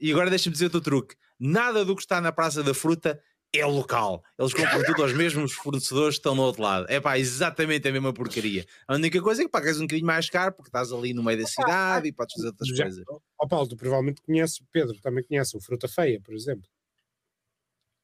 [0.01, 1.15] e agora deixa-me dizer o teu truque.
[1.39, 3.23] Nada do que está na Praça da Fruta
[3.55, 4.23] é local.
[4.39, 6.87] Eles compram tudo aos mesmos fornecedores que estão no outro lado.
[6.91, 8.67] É pá, exatamente a mesma porcaria.
[8.89, 11.41] A única coisa é que pagas um bocadinho mais caro porque estás ali no meio
[11.41, 13.05] da cidade e podes fazer outras Já- coisas.
[13.39, 16.69] Ó Paulo, tu provavelmente conheces, Pedro também conhece o Fruta Feia, por exemplo.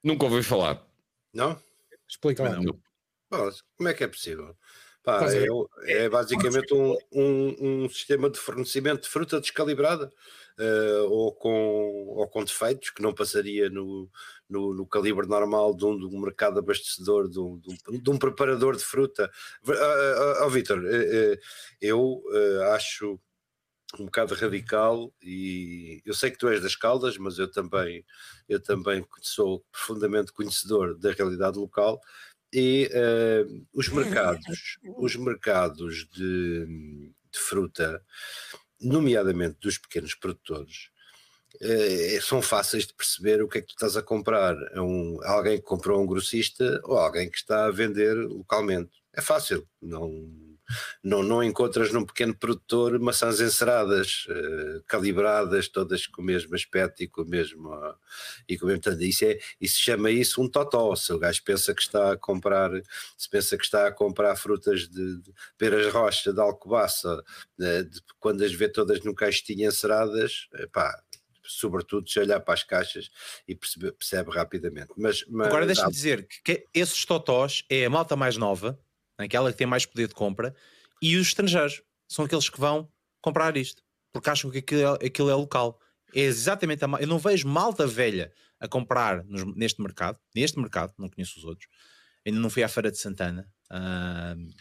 [0.03, 0.83] Nunca ouvi falar.
[1.35, 1.61] Não?
[2.09, 2.61] Explica lá.
[2.61, 2.73] Não.
[3.29, 4.57] Pô, como é que é possível?
[5.03, 5.47] Pá, é.
[5.85, 10.13] é, é basicamente um, um, um sistema de fornecimento de fruta descalibrada
[10.59, 14.09] eh, ou, com, ou com defeitos que não passaria no,
[14.49, 18.11] no, no calibre normal de um, de um mercado abastecedor, de um, de um- de
[18.11, 19.31] um preparador de fruta.
[19.67, 21.39] Ó oh, Vitor, eh, eh,
[21.81, 23.19] eu eh, acho
[23.99, 28.05] um bocado radical e eu sei que tu és das Caldas, mas eu também,
[28.49, 32.01] eu também sou profundamente conhecedor da realidade local
[32.53, 36.67] e eh, os mercados, os mercados de,
[37.33, 38.03] de fruta,
[38.81, 40.91] nomeadamente dos pequenos produtores,
[41.61, 45.19] eh, são fáceis de perceber o que é que tu estás a comprar a um,
[45.23, 48.91] alguém que comprou um grossista ou alguém que está a vender localmente.
[49.15, 50.11] É fácil, não,
[51.03, 57.03] não, não encontras num pequeno produtor maçãs enceradas, eh, calibradas, todas com o mesmo aspecto
[57.03, 57.73] e com o mesmo.
[57.73, 57.97] ah,
[58.49, 60.95] e com o mesmo portanto, isso, é, isso chama isso um totó.
[60.97, 62.71] Se o gajo pensa que está a comprar,
[63.17, 67.23] se pensa que está a comprar frutas de, de peras rocha, de alcobaça,
[67.61, 71.03] eh, de- quando as vê todas num caixinho enceradas, pá,
[71.45, 73.11] sobretudo se olhar para as caixas
[73.49, 74.93] e percebe, percebe rapidamente.
[74.97, 78.79] Mas, mas Agora deixa-me dizer que, que esses totós é a malta mais nova,
[79.23, 80.55] aquela que tem mais poder de compra,
[81.01, 82.89] e os estrangeiros são aqueles que vão
[83.21, 85.79] comprar isto, porque acham que aquilo é, aquilo é local.
[86.15, 86.89] É exatamente a.
[87.01, 91.45] Eu não vejo malta velha a comprar nos- neste mercado, neste mercado, não conheço os
[91.45, 91.69] outros.
[92.25, 93.49] Ainda não fui à Feira de Santana,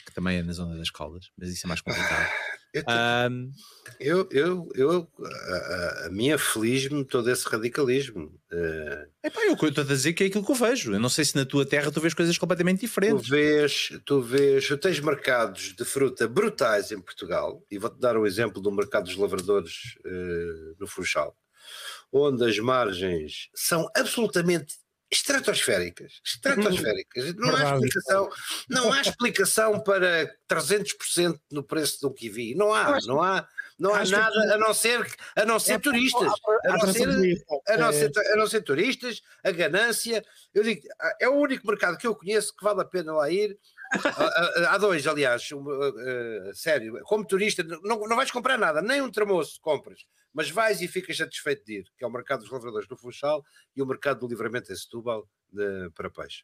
[0.05, 2.32] que também é na zona das Caldas, mas isso é mais complicado.
[3.99, 8.41] eu, eu, eu, eu- a, a- a mim aflige-me todo esse radicalismo.
[8.54, 10.93] Eh, epá, eu estou a dizer que é aquilo que eu vejo.
[10.93, 13.30] Eu não sei se na tua terra tu vês coisas completamente Tu diferentes.
[13.30, 18.26] vês, tu vês, tu tens mercados de fruta brutais em Portugal, e vou-te dar o
[18.28, 21.36] exemplo do mercado dos lavradores eh, no Funchal,
[22.12, 24.76] onde as margens são absolutamente
[25.10, 27.34] estratosféricas, estratosféricas.
[27.36, 28.30] Não há explicação,
[28.70, 32.56] não há explicação para 300% no preço do kiwi.
[32.56, 33.45] Não há, não há,
[33.82, 35.05] não há nada a não ser
[35.36, 36.32] a não ser turistas,
[36.65, 37.09] a não ser
[37.67, 40.23] a não, ser, a não ser turistas, a ganância.
[40.53, 40.82] Eu digo,
[41.19, 43.57] é o único mercado que eu conheço que vale a pena lá ir.
[43.93, 44.09] Há-
[44.69, 45.89] há, há dois, aliás, um, uh,
[46.49, 46.97] uh, sério.
[47.03, 51.17] Como turista, não, não vais comprar nada, nem um tramoço compras, mas vais e ficas
[51.17, 53.43] satisfeito de ir, que é o mercado dos lavradores do Funchal
[53.75, 56.43] e o mercado do livramento em Setúbal de- para peixe.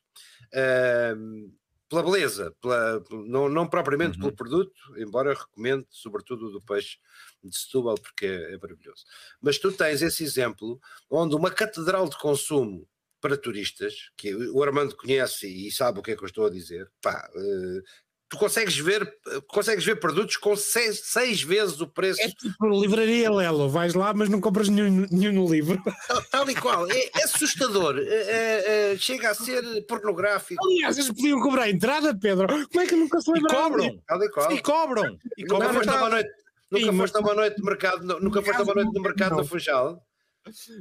[0.53, 1.51] Ahm,
[1.89, 4.21] pela beleza, pela, não, não propriamente Uhum.
[4.21, 6.97] pelo produto, embora recomendo, sobretudo o do peixe
[7.43, 9.05] de Setúbal, porque é, é maravilhoso.
[9.41, 10.79] Mas tu tens esse exemplo
[11.09, 12.87] onde uma catedral de consumo
[13.19, 16.49] para turistas, que o Armando conhece e sabe o que é que eu estou a
[16.51, 17.81] dizer, pá, eh,
[18.29, 19.09] tu consegues ver,
[19.47, 24.13] consegues ver produtos com seis, seis vezes o preço, É tipo livraria Lelo, vais lá,
[24.13, 25.81] mas não compras nenhum, nenhum no livro.
[26.07, 28.63] tal, tal e qual, é, é assustador, eh, eh,
[28.93, 32.47] eh, chega a ser pornográfico, Aliás, eles podiam cobrar a entrada, Pedro.
[32.67, 33.63] Como é que nunca se E lembraram?
[33.69, 33.99] cobram!
[34.07, 34.51] tal e qual.
[34.51, 35.17] E cobram!
[35.37, 36.23] E Nunca cobram foste a uma metade.
[36.23, 36.29] noite,
[36.71, 39.31] nunca Sim, foste a uma noite de mercado, no- nunca foste uma noite de mercado
[39.31, 39.37] Não.
[39.39, 40.03] no Funchal.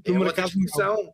[0.05, 0.53] É No outra mercado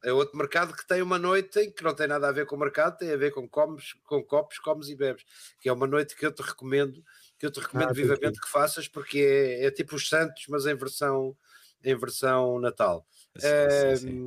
[0.04, 2.56] é outro mercado que tem uma noite em que não tem nada a ver com
[2.56, 5.24] o mercado, tem a ver com comes, com copos, comes e bebes,
[5.60, 7.02] que é uma noite que eu te recomendo,
[7.38, 10.66] que eu te recomendo Ah, vivamente que faças, porque é, é tipo os Santos, mas
[10.66, 11.36] em versão,
[11.82, 13.06] em versão Natal.
[13.36, 14.18] Sim, sim, sim.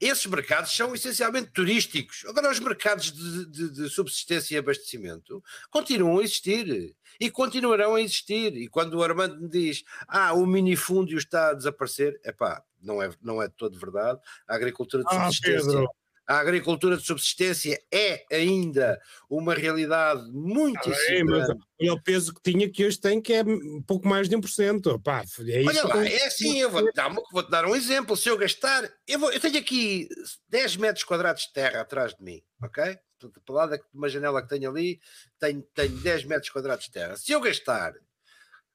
[0.00, 2.24] Esses mercados são essencialmente turísticos.
[2.26, 8.00] Agora, os mercados de, de- de subsistência e abastecimento continuam a existir e continuarão a
[8.00, 8.56] existir.
[8.56, 13.10] E quando o Armando me diz ah, o minifúndio está a desaparecer, epá, não é,
[13.22, 14.18] não é todo verdade.
[14.48, 15.64] A agricultura de Ah, subsistência.
[15.72, 15.90] Pedro.
[16.30, 21.48] A agricultura de subsistência é ainda uma realidade muito Ah, bem, mas
[21.80, 23.42] olha o peso que tinha que hoje tem, que é
[23.84, 25.02] pouco mais de 1%.
[25.02, 28.16] Pá, é isso Olha lá, é assim, eu vou-te dar, vou dar um exemplo.
[28.16, 30.08] Se eu gastar, eu, vou- eu tenho aqui
[30.48, 32.96] 10 metros quadrados de terra atrás de mim, ok?
[33.18, 35.00] Portanto, lá de uma janela que tenho ali,
[35.36, 37.16] tenho, tenho 10 metros quadrados de terra.
[37.16, 37.92] Se eu gastar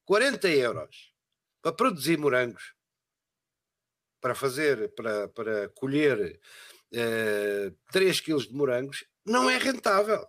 [0.03, 1.13] 40 euros
[1.61, 2.73] para produzir morangos,
[4.19, 6.37] para fazer, para, para colher
[6.95, 10.25] eh, 3 quilos de morangos, não é rentável.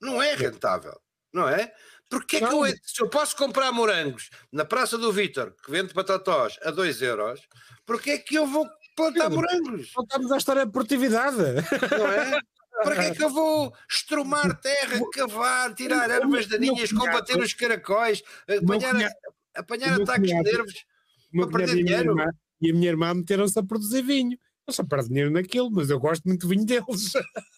[0.00, 0.98] Não é rentável,
[1.32, 1.72] não é?
[2.08, 5.92] Porque é que eu, se eu posso comprar morangos na Praça do Vítor, que vende
[5.92, 7.40] patatós a 2 euros,
[7.84, 9.92] porque é que eu vou plantar morangos.
[9.94, 11.36] Voltamos à história da produtividade.
[11.36, 12.40] Não é?
[12.82, 18.22] Para que é que eu vou estrumar terra, cavar, tirar ervas daninhas, combater os caracóis,
[18.46, 19.14] apanhar, cunhado-
[19.54, 20.84] apanhar meu ataques de nervos?
[21.32, 22.10] Para perder cunhado e a minha dinheiro.
[22.12, 22.30] irmã-
[22.62, 24.38] E a minha irmã meteram-se a produzir vinho.
[24.68, 27.12] Eu só perdo dinheiro naquilo, mas eu gosto muito do vinho deles.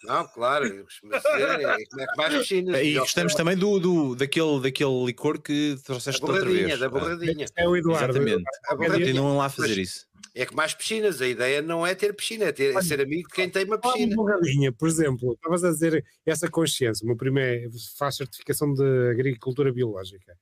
[0.05, 2.81] Não, claro, costumo dizer, é como é que mais piscinas.
[2.81, 6.79] E gostamos também do, do, daquele, daquele licor que trouxeste outra borradinha, vez.
[6.79, 7.45] da Ah, borradinha.
[7.57, 8.17] É o Eduardo.
[8.17, 8.43] Exatamente.
[8.69, 10.11] Continuam lá a fazer Mas- isso.
[10.33, 13.27] É que mais piscinas, a ideia não é ter piscina, é, ter, é ser amigo
[13.27, 14.15] de quem tem uma piscina.
[14.15, 17.03] uma borradinha, por exemplo, estavas a dizer essa consciência.
[17.03, 20.33] O meu primo é, faz certificação de agricultura biológica.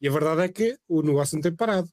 [0.00, 1.88] E a verdade é que o negócio não tem parado.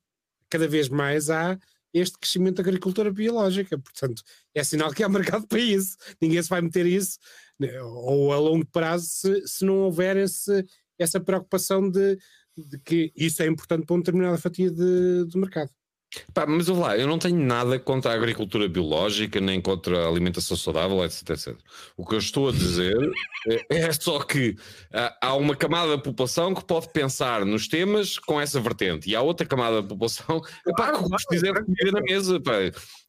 [0.49, 1.55] Cada vez mais há
[1.99, 3.77] este crescimento da agricultura biológica.
[3.77, 4.21] Portanto,
[4.53, 5.95] é sinal que há mercado para isso.
[6.21, 7.17] Ninguém se vai meter isso,
[7.59, 10.65] né, ou a longo prazo, se, se não houver esse,
[10.99, 12.17] essa preocupação de,
[12.57, 15.71] de que isso é importante para uma determinada fatia de, de mercado.
[16.33, 20.07] Pá, mas ouve lá, eu não tenho nada contra a agricultura biológica, nem contra a
[20.07, 21.57] alimentação saudável, etc, etc.
[21.97, 22.95] O que eu estou a dizer
[23.69, 24.55] é, é só que
[24.93, 29.15] ah, há uma camada da população que pode pensar nos temas com essa vertente, e
[29.15, 30.71] há outra camada da população que
[31.09, 32.39] gosta de dizer comida na mesa.
[32.39, 32.53] Pá.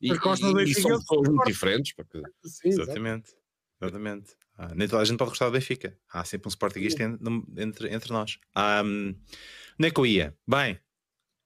[0.01, 0.13] E, e-
[0.65, 1.93] e são eu pessoas muito diferentes.
[1.95, 2.69] pá, que- Sim.
[2.69, 3.31] Exatamente.
[3.81, 4.33] Exatamente.
[4.59, 5.97] Ah, nem toda a gente pode gostar do Benfica.
[6.11, 7.19] Há sempre um Sportingista en-
[7.59, 8.39] entre, entre nós.
[8.55, 9.17] Ah, onde
[9.89, 10.35] é que eu ia?
[10.49, 10.79] Bem,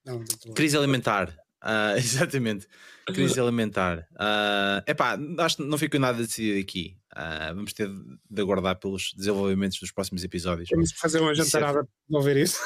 [0.04, 1.36] Não, não crise alimentar.
[1.60, 2.66] Ah, exatamente.
[3.06, 4.06] Crise alimentar.
[4.16, 6.96] Ah, epá, acho que não ficou nada decidido aqui.
[7.12, 10.68] Ah, vamos ter de aguardar pelos desenvolvimentos dos próximos episódios.
[10.68, 12.60] Temos que fazer uma jantarada para resolver isso.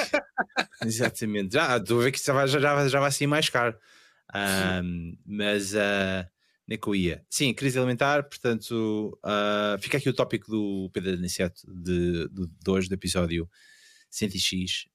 [0.84, 1.54] Exatamente.
[1.54, 3.76] Já estou a ver que isso já, vai- já, já, vai ser mais caro.
[4.32, 4.82] Ah,
[5.24, 7.24] mas onde é que eu ia?
[7.30, 9.18] Sim, crise alimentar, portanto,
[9.80, 13.48] fica aqui o tópico do Pedro Aniceto de, do, de hoje, do episódio
[14.12, 14.86] 100x,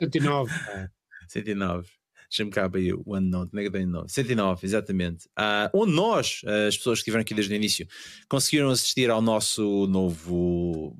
[0.00, 0.50] 89.
[1.32, 1.40] pá.
[1.40, 1.88] 109.
[2.28, 4.10] Deixa-me cá abrir o não, onde é que eu tenho nove?
[4.10, 5.28] 109, exatamente.
[5.36, 7.86] Ah, onde nós, as pessoas que estiveram aqui desde o início,
[8.26, 10.96] conseguiram assistir ao nosso novo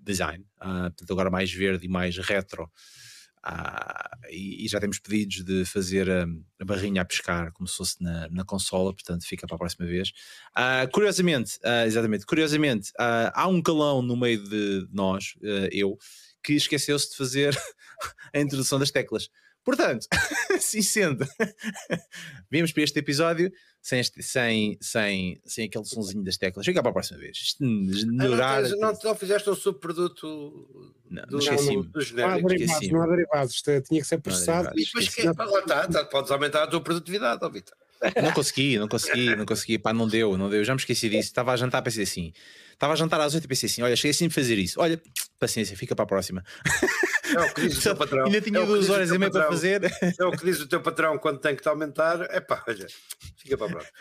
[0.00, 2.68] design, ah, portanto agora mais verde e mais retro.
[3.46, 6.26] Ah, e, e já temos pedidos de fazer a,
[6.58, 9.86] a barrinha a pescar como se fosse na, na consola, portanto fica para a próxima
[9.86, 10.12] vez.
[10.54, 15.96] Ah, curiosamente, ah, exatamente, curiosamente, ah, há um calão no meio de nós, ah, eu,
[16.42, 17.54] que esqueceu-se de fazer
[18.34, 19.28] a introdução das teclas.
[19.64, 20.06] Portanto,
[20.54, 21.26] assim sendo,
[22.50, 23.50] vimos para este episódio
[23.80, 26.64] sem, este- sem, sem, sem aquele sonzinho das teclas.
[26.66, 27.36] Fica para a próxima vez.
[27.36, 30.26] Isto Ah, não, não, não fizeste um subproduto
[31.10, 31.38] Não, do, não
[31.82, 32.92] do genérico.
[32.92, 33.54] não há derivados.
[33.54, 34.70] Isto Tinha que ser processado.
[34.78, 35.28] E depois que esqueci.
[35.28, 37.74] é, lá está, tá, podes aumentar a tua produtividade, ó Vitor.
[38.22, 39.78] Não consegui, não consegui, não consegui.
[39.78, 40.62] Pá, não deu, não deu.
[40.62, 41.28] Já me esqueci disso.
[41.28, 42.32] Estava a jantar, pensei assim.
[42.72, 44.78] Estava a jantar às 8 e pensei assim: olha, cheguei assim de fazer isso.
[44.78, 45.00] Olha,
[45.38, 46.44] paciência, fica para a próxima.
[47.32, 48.26] É o que diz o teu patrão.
[48.26, 49.82] Ainda tinha É duas horas e meia para fazer.
[50.18, 52.20] É o que diz o teu patrão quando tem que te aumentar.
[52.30, 52.86] É pá, olha,
[53.36, 53.92] fica para a próxima.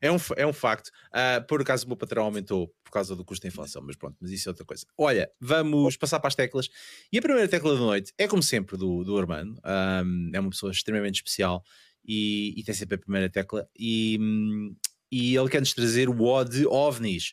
[0.00, 0.90] É um, é um facto.
[1.12, 4.16] Ah, por acaso o meu patrão aumentou por causa do custo da inflação, mas pronto,
[4.20, 4.86] mas isso é outra coisa.
[4.96, 6.68] Olha, vamos passar para as teclas.
[7.12, 9.58] E a primeira tecla da noite é, como sempre, do, do Armando.
[9.64, 11.64] Ahm, é uma pessoa extremamente especial
[12.04, 13.68] e, e tem sempre a primeira tecla.
[13.78, 14.76] E, hum,
[15.10, 17.32] e ele quer-nos trazer o O de OVNIs.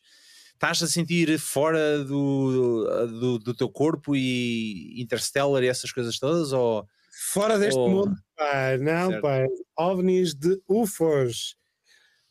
[0.63, 2.87] Estás a sentir fora do,
[3.19, 6.53] do, do teu corpo e Interstellar e essas coisas todas?
[6.53, 6.87] Ou
[7.33, 7.89] Fora deste Oh.
[7.89, 8.77] mundo, pá.
[8.77, 9.21] Não, Certo.
[9.21, 9.45] pá.
[9.77, 11.57] OVNIs de UFOs.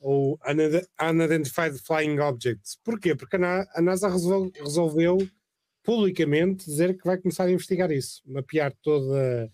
[0.00, 2.78] Ou Unid- Unidentified Flying Objects.
[2.82, 3.14] Porquê?
[3.14, 5.18] Porque a, Na- a NASA resol- resolveu
[5.84, 8.22] publicamente dizer que vai começar a investigar isso.
[8.24, 9.52] Mapear toda,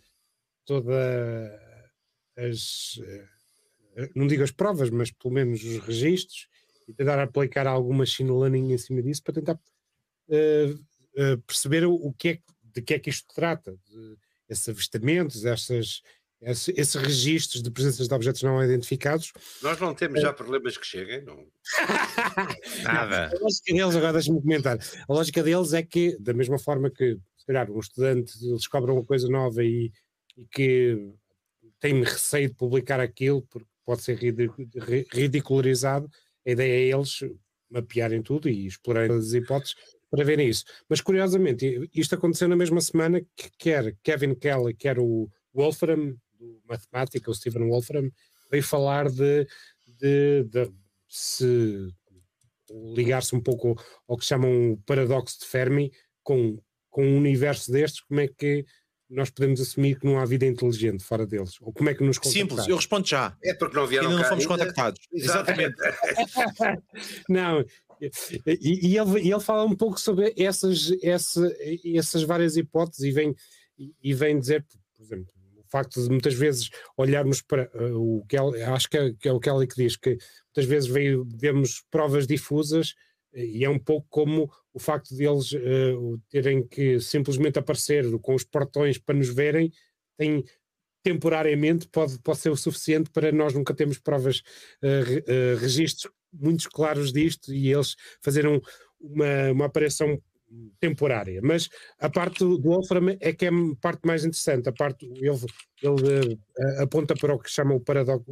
[0.64, 1.60] toda
[2.36, 3.00] as.
[3.96, 6.46] eh, Não digo as provas, mas pelo menos os registros
[6.88, 9.60] e tentar aplicar alguma machine learning em cima disso para tentar
[10.30, 10.74] eh,
[11.16, 12.38] eh, perceber o, o que é,
[12.74, 13.72] de que é que isto trata.
[13.88, 14.16] De,
[14.48, 16.00] esses avistamentos, essas,
[16.40, 19.30] esse- esses registros de presenças de objetos não identificados.
[19.62, 21.46] Nós não temos já problemas que cheguem, não.
[22.82, 23.26] nada?
[23.26, 24.78] A lógica deles, agora deixa-me comentar,
[25.08, 29.04] a lógica deles é que, da mesma forma que, se calhar, um estudante descobre uma
[29.04, 29.92] coisa nova e,
[30.36, 31.12] e que
[31.80, 36.10] tem receio de publicar aquilo porque pode ser ridicu- ri- ridicularizado,
[36.48, 37.20] a ideia é eles
[37.70, 39.74] mapearem tudo e explorarem as hipóteses
[40.10, 40.64] para verem isso.
[40.88, 46.62] Mas curiosamente, isto aconteceu na mesma semana que quer Kevin Kelly, quer o Wolfram, do
[46.66, 48.10] matemática, o Stephen Wolfram,
[48.50, 49.46] veio falar de,
[50.00, 50.72] de, de
[51.06, 51.92] se
[52.94, 53.76] ligar-se um pouco ao,
[54.08, 55.92] ao que chamam o paradoxo de Fermi,
[56.22, 58.64] com, com um universo destes, como é que
[59.10, 61.56] nós podemos assumir que não há vida inteligente fora deles?
[61.60, 63.36] Ou como é que nos Simples, eu respondo já.
[63.42, 64.58] É porque não vieram Ainda não fomos ainda.
[64.58, 65.00] contactados.
[65.12, 65.76] Exatamente.
[67.28, 67.64] Não,
[68.46, 71.50] e, e ele, e ele fala um pouco sobre essas, essa,
[71.84, 73.34] essas várias hipóteses e vem,
[74.02, 75.32] e, vem dizer, por exemplo,
[75.68, 79.40] facto de muitas vezes olharmos para uh, o que acho que é, que é, o
[79.40, 82.94] Kelly que diz que muitas vezes veio, vemos provas difusas
[83.32, 88.34] e é um pouco como o facto de eles uh, terem que simplesmente aparecer com
[88.34, 89.72] os portões para nos verem,
[90.16, 90.44] tem
[91.02, 94.42] temporariamente pode, pode ser o suficiente para nós nunca termos provas,
[94.82, 98.60] uh, uh, registros muito claros disto e eles fazerem
[99.00, 100.20] uma, uma aparição
[100.80, 101.40] temporária.
[101.42, 101.68] Mas
[101.98, 104.68] a parte do, Wolfram é que é a parte mais interessante.
[104.68, 105.30] A parte, ele,
[105.82, 108.24] ele uh, aponta para o que chama o paradoxo,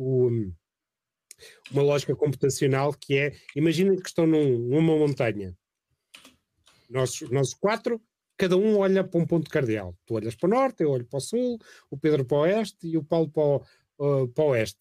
[1.71, 5.57] uma lógica computacional que é, imaginem que estão num, numa montanha.
[6.89, 8.01] Nós, nós quatro
[8.37, 9.97] cada um olha para um ponto cardeal.
[10.05, 11.59] Tu olhas para o norte, eu olho para o sul,
[11.91, 13.57] o Pedro para o oeste e o Paulo para o,
[13.99, 14.81] uh, para o oeste.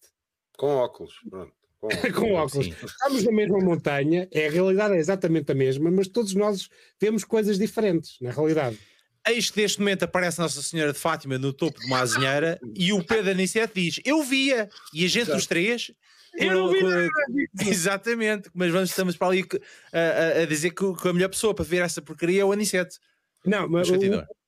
[0.56, 1.52] Com óculos, pronto.
[1.80, 2.12] Com óculos.
[2.14, 2.66] com óculos.
[2.66, 6.68] Estamos na mesma montanha, é, a realidade é exatamente a mesma, mas todos nós
[7.00, 8.78] vemos coisas diferentes, na realidade.
[9.26, 12.92] Eis que neste momento aparece Nossa Senhora de Fátima no topo de uma azinheira e
[12.92, 15.38] o Pedro Aniceto diz: Eu via, e a gente, Exato.
[15.38, 15.92] os três,
[16.34, 17.08] eu não vi nada.
[17.66, 19.44] Exatamente, mas vamos, estamos para ali
[19.92, 22.52] a, a, a dizer que, que, a melhor pessoa para ver essa porcaria é o
[22.52, 22.96] Aniceto.
[23.44, 23.90] Não, mas.
[23.90, 23.94] O,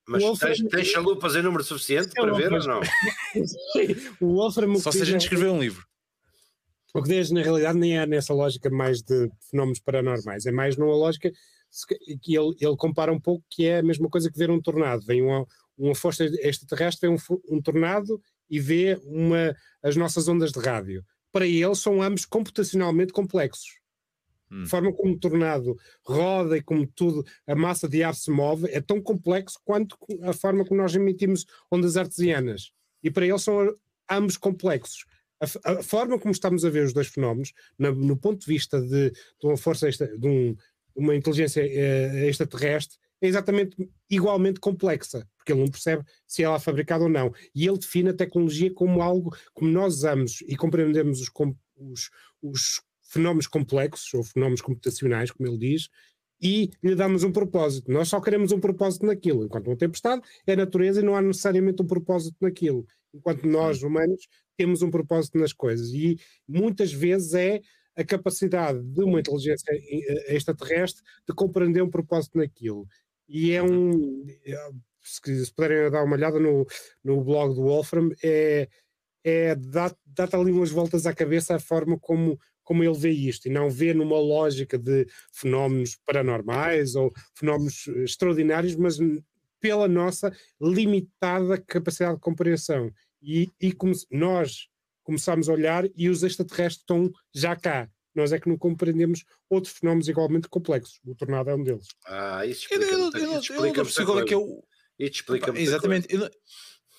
[0.07, 0.53] mas Wolfram...
[0.53, 2.81] tens, tens chalupas em número suficiente para ver ou não?
[4.20, 5.87] o Wolfram Só se a gente escrever um livro.
[6.95, 10.76] O que diz, na realidade, nem é nessa lógica mais de fenómenos paranormais, é mais
[10.76, 11.31] numa lógica
[12.23, 15.05] que ele, ele compara um pouco que é a mesma coisa que ver um tornado.
[15.05, 15.47] Vem uma,
[15.77, 21.05] uma força extraterrestre, vê um, um tornado e vê uma, as nossas ondas de rádio.
[21.31, 23.79] Para ele, são ambos computacionalmente complexos.
[24.51, 24.62] Hum.
[24.62, 28.66] A forma como o tornado roda e como tudo, a massa de ar se move,
[28.71, 32.73] é tão complexo quanto a forma como nós emitimos ondas artesianas.
[33.03, 33.77] E para ele são
[34.11, 35.05] ambos complexos.
[35.41, 38.81] A, a forma como estamos a ver os dois fenómenos, no, no ponto de vista
[38.81, 40.57] de, de uma força, extra, de um,
[40.99, 43.76] uma inteligência eh, extraterrestre, é exatamente
[44.11, 47.32] igualmente complexa, porque ele não percebe se ela é fabricada ou não.
[47.55, 51.30] E ele define a tecnologia como algo como nós usamos e compreendemos os,
[51.76, 52.11] os,
[52.42, 55.88] os fenómenos complexos ou fenómenos computacionais, como ele diz,
[56.40, 57.90] e lhe damos um propósito.
[57.90, 59.44] Nós só queremos um propósito naquilo.
[59.44, 62.86] Enquanto uma tempestade é natureza e não há necessariamente um propósito naquilo.
[63.12, 65.88] Enquanto nós, humanos, temos um propósito nas coisas.
[65.92, 67.61] E muitas vezes é
[67.99, 72.86] a capacidade de uma inteligência eh, extraterrestre de compreender um propósito naquilo.
[73.28, 74.24] E é um.
[75.03, 76.64] Se, se puderem dar uma olhada no,
[77.03, 78.68] no blog do Wolfram, é,
[79.24, 83.51] é dá-te ali umas voltas à cabeça a forma como como ele vê isto e
[83.51, 88.99] não vê numa lógica de fenómenos paranormais ou fenómenos extraordinários, mas
[89.59, 90.30] pela nossa
[90.61, 92.92] limitada capacidade de compreensão.
[93.22, 94.68] E, e como nós
[95.09, 97.89] começamos a olhar e os extraterrestres estão já cá.
[98.15, 101.01] Nós é que não compreendemos outros fenómenos igualmente complexos.
[101.07, 101.87] O tornado é um deles.
[102.07, 102.85] Ah, isso explica.
[102.85, 104.63] Eu, eu, eu, eu não perceber qual é que é o.
[104.99, 106.13] Isso explica Exatamente.
[106.13, 106.31] Eu não,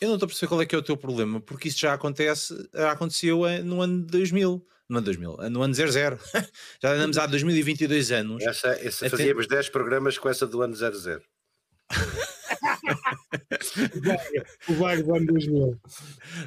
[0.01, 1.93] eu não estou a perceber qual é que é o teu problema, porque isso já
[1.93, 6.17] acontece, já aconteceu no ano 2000 no ano 2000, no ano 00.
[6.81, 8.43] Já andamos há 2022 anos.
[8.43, 11.21] Essa, essa fazíamos 10 programas com essa do ano 00.
[14.67, 15.79] o vago do ano 2000.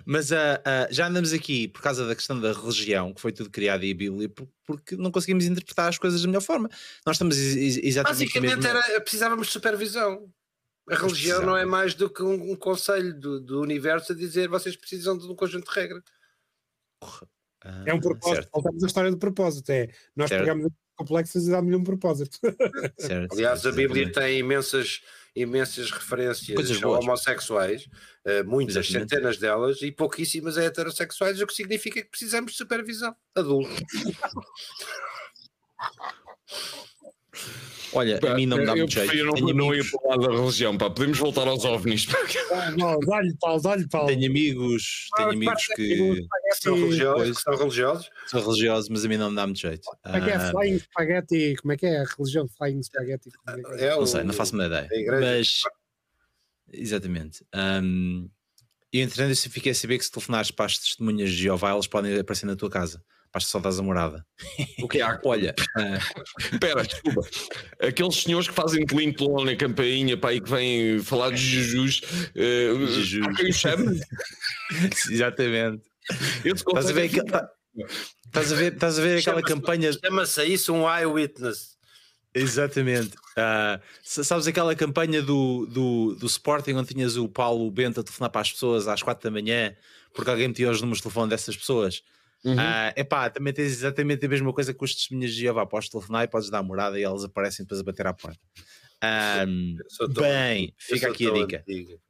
[0.05, 3.51] Mas uh, uh, já andamos aqui por causa da questão da religião, que foi tudo
[3.51, 4.31] criado em Bíblia,
[4.65, 6.69] porque não conseguimos interpretar as coisas da melhor forma.
[7.07, 8.21] Nós estamos exatamente.
[8.21, 8.67] Basicamente mesmo...
[8.67, 10.29] era, precisávamos de supervisão.
[10.89, 14.49] A religião não é mais do que um, um conselho do, do universo a dizer
[14.49, 16.03] vocês precisam de um conjunto de regras.
[17.65, 18.35] Ah, é um propósito.
[18.35, 18.51] Certo.
[18.53, 19.71] Voltamos à história do propósito.
[19.71, 20.43] É nós certo.
[20.43, 22.39] pegamos complexos e damos-lhe um propósito.
[22.99, 24.15] Certo, Aliás, a Bíblia exatamente.
[24.15, 25.03] tem imensas,
[25.35, 27.87] imensas referências homossexuais,
[28.27, 29.11] uh, muitas, exatamente.
[29.11, 33.71] centenas delas, e pouquíssimas heterossexuais, o que significa que precisamos de supervisão adulta.
[37.93, 39.15] Olha, pá, a mim não me dá muito jeito.
[39.15, 40.89] Eu não, não ia falar da religião, pá.
[40.89, 42.07] Podemos voltar aos ovnis.
[43.07, 44.07] Dá-lhe pau, dá-lhe pau.
[44.07, 46.27] Tenho amigos, tenho amigos que
[46.61, 48.11] são religiosos, são religiosos.
[48.27, 49.83] São religiosos, mas a mim não me dá muito jeito.
[50.03, 51.57] Como é que é ah, Flying Spaghetti?
[51.61, 53.31] Como é que é a religião de Flying Spaghetti?
[53.79, 53.97] É, é?
[53.97, 54.89] não sei, não faço uma ideia.
[55.21, 55.63] Mas,
[56.73, 57.45] exatamente.
[57.55, 58.29] Um,
[58.93, 61.87] e entretanto, eu fiquei a saber que se telefonares para as testemunhas de Jeová, elas
[61.87, 63.03] podem aparecer na tua casa
[63.33, 64.25] para só das a morada.
[64.81, 65.21] O que é?
[65.25, 65.55] Olha,
[66.53, 66.87] espera, uh...
[66.87, 67.23] desculpa.
[67.81, 69.15] Aqueles senhores que fazem tlim
[69.45, 72.03] na campainha para aí que vêm falar de Jesus,
[72.37, 73.37] uh, Jesus.
[73.37, 73.93] quem chama?
[75.11, 75.83] Exatamente.
[76.45, 79.91] Estás a ver, estás a ver, estás a ver aquela campanha.
[79.93, 81.73] Chama-se isso um eyewitness.
[82.35, 83.15] Exatamente.
[83.37, 88.31] Uh, sabes aquela campanha do, do, do Sporting onde tinhas o Paulo Bento a telefonar
[88.31, 89.75] para as pessoas às quatro da manhã
[90.15, 92.03] porque alguém metia os números de telefone dessas pessoas?
[92.45, 92.55] Uhum.
[92.55, 95.65] Uh, epá, também tens exatamente a mesma coisa com as testemunhas de Jeová.
[95.65, 98.41] Podes telefonar e podes dar a morada e elas aparecem depois a bater à porta.
[99.47, 99.77] Um,
[100.15, 101.59] bem, fica aqui a dica.
[101.59, 102.01] Antigo.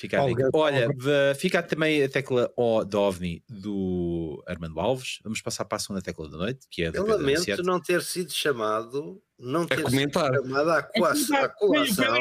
[0.00, 0.50] Fica a dica.
[0.54, 0.88] Olha,
[1.34, 5.18] fica também a tecla O da OVNI do Armando Alves.
[5.22, 8.32] Vamos passar para a segunda tecla da noite, que é Eu lamento não ter sido
[8.32, 10.32] chamado não ter comentar.
[10.34, 11.36] chamado à coação.
[11.36, 12.14] À coação,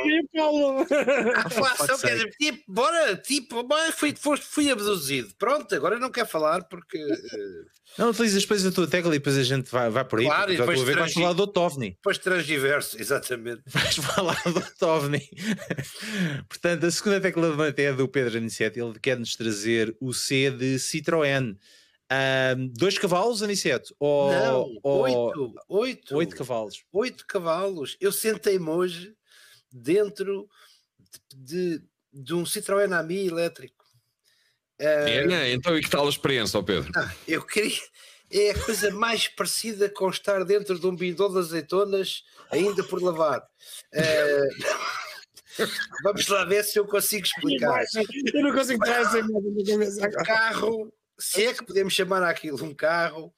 [1.36, 3.66] à coação quer dizer, tipo, bora, tipo,
[3.96, 5.30] fui, fui, fui abduzido.
[5.38, 6.98] Pronto, agora não quer falar porque.
[6.98, 7.66] eh,
[7.98, 10.26] Não utilizas depois a tua tecla e depois a gente vai, vai por aí.
[10.26, 11.92] Claro, e depois ver vais falar do Tovni.
[11.92, 13.62] Depois transgiverso, exatamente.
[13.68, 15.30] Vais falar do Tovni.
[16.48, 18.80] Portanto, a segunda tecla da noite é do Pedro Aniceto.
[18.80, 21.56] Ele quer-nos trazer o C de Citroën.
[22.12, 23.96] Ahm, dois cavalos, Aniceto?
[24.00, 26.84] Ou, não, ou oito, oito, oito cavalos?
[26.92, 27.98] oito cavalos.
[28.02, 29.16] Eu sentei-me hoje
[29.72, 30.50] dentro
[31.32, 33.86] de, de, de um Citroën Ami elétrico.
[34.80, 35.54] Eh, É?
[35.54, 36.92] Então, e que tal a experiência, Pedro?
[36.96, 37.78] Ah, eu queria.
[38.32, 43.02] É a coisa mais parecida com estar dentro de um bidão de azeitonas, ainda por
[43.02, 43.44] lavar.
[43.92, 44.48] Eh,
[46.04, 47.84] Vamos lá ver se eu consigo explicar.
[48.34, 52.24] Eu não consigo tirar essa imagem da cabeça Um carro, se é que podemos chamar
[52.24, 53.34] aquilo um carro,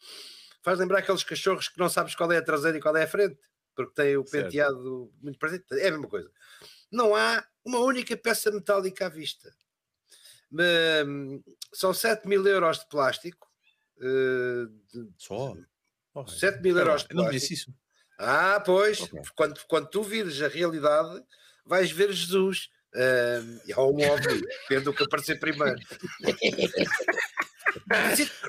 [0.64, 3.08] faz lembrar aqueles cachorros que não sabes qual é a traseira e qual é a
[3.08, 3.38] frente,
[3.76, 4.46] porque tem o Certo.
[4.46, 5.66] penteado muito presente.
[5.72, 6.30] É a mesma coisa.
[6.92, 9.54] Não há uma única peça metálica à vista.
[11.06, 11.42] Hum,
[11.74, 13.48] São 7 mil euros de plástico.
[14.02, 14.66] eh,
[15.18, 15.56] Só?
[16.28, 17.40] 7 mil euros de Não plástico.
[17.40, 17.74] disse isso.
[18.20, 19.22] Ah, pois, Ok.
[19.36, 21.24] quando, quando tu vires a realidade,
[21.66, 22.70] vais ver Jesus.
[23.66, 25.80] E há um óbvio, depende do que aparecer primeiro.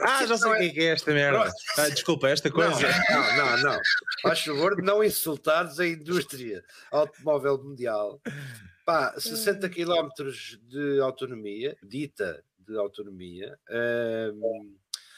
[0.02, 1.40] Ah, já sei o que é que é esta merda.
[1.40, 1.54] Pronto.
[1.78, 2.78] Ah, desculpa, esta coisa.
[3.10, 3.80] não, não, não.
[4.22, 8.20] Faz favor de não insultares a indústria automóvel mundial.
[8.84, 10.08] Pá, 60 km
[10.68, 13.58] de autonomia, dita de autonomia.
[14.34, 14.76] hum,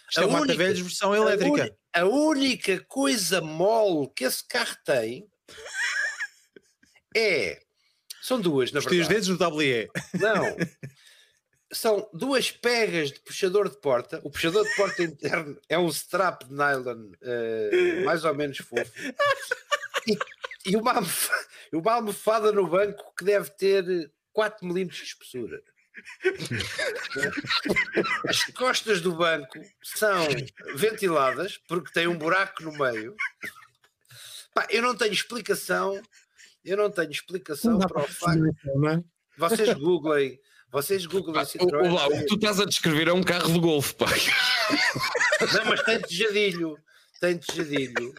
[0.09, 1.51] Isto é a uma única- velhos versão a elétrica.
[1.53, 5.27] uni- A única coisa mole que esse carro tem
[7.17, 7.61] é.
[8.23, 9.09] São duas, na os verdade.
[9.15, 9.89] dedos do WE.
[10.15, 10.57] Não.
[11.75, 14.21] São duas pegas de puxador de porta.
[14.25, 18.93] O puxador de porta interno é um strap de nylon eh, mais ou menos fofo.
[20.07, 20.19] E,
[20.71, 25.63] e uma, almofa- e uma almofada no banco que deve ter 4 milímetros de espessura.
[28.29, 30.27] As costas do banco são
[30.75, 33.15] ventiladas porque tem um buraco no meio.
[34.55, 36.01] Pá, eu não tenho explicação.
[36.65, 38.45] Eu não tenho explicação Não para o facto.
[38.89, 39.05] é?
[39.37, 40.41] Vocês googlem,
[40.75, 41.89] vocês googlem Ah, o, Citroën.
[41.91, 44.07] o, o que tu estás a descrever é um carro de golfe, pá.
[45.53, 46.77] Não, mas tem tejadilho.
[47.25, 48.15] Tem tejadilho.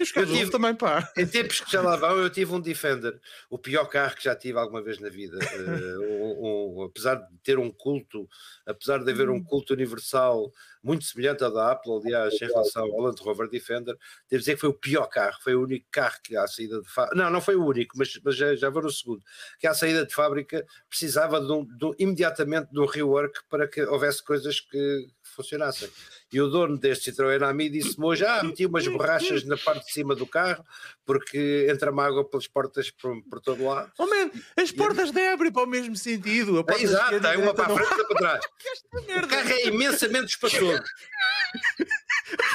[0.00, 1.10] Os eu tive, também, pá.
[1.16, 4.34] em tempos que já lá vão, eu tive um Defender, o pior carro que já
[4.34, 5.38] tive alguma vez na vida.
[5.62, 8.28] Eh, um- um- apesar de ter um culto,
[8.66, 10.50] apesar de haver um culto universal
[10.82, 13.96] muito semelhante ao da Apple, aliás, em relação ao Land Rover Defender,
[14.28, 16.88] devo dizer que foi o pior carro, foi o único carro que à saída de
[16.88, 19.22] fábrica, não, não foi o único, mas, mas já, já vou no segundo,
[19.60, 23.82] que à saída de fábrica precisava de um- de imediatamente de um rework para que
[23.82, 25.88] houvesse coisas que funcionassem.
[26.32, 29.92] E o dono deste Citroën Ami disse-me hoje: Ah, meti umas borrachas na parte de
[29.92, 30.64] cima do carro
[31.04, 33.92] porque entra-me água pelas portas por, por todo lado.
[33.98, 36.64] Oh, man, as portas devem abrir para o mesmo sentido.
[36.66, 38.44] É, exato, e tem uma para a frente e outra para trás.
[39.22, 40.82] O carro é imensamente espaçoso.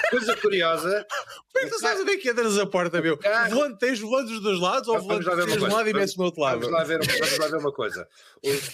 [0.09, 1.05] Coisa curiosa.
[1.53, 3.17] Como é que tu sabes onde é que entras a porta, meu?
[3.17, 5.29] carro- Volante, tens volantes dos dois lados ou tens de
[5.65, 6.59] um lado e metes do outro lado?
[6.61, 8.07] Vamos lá ver, vamos lá ver uma coisa.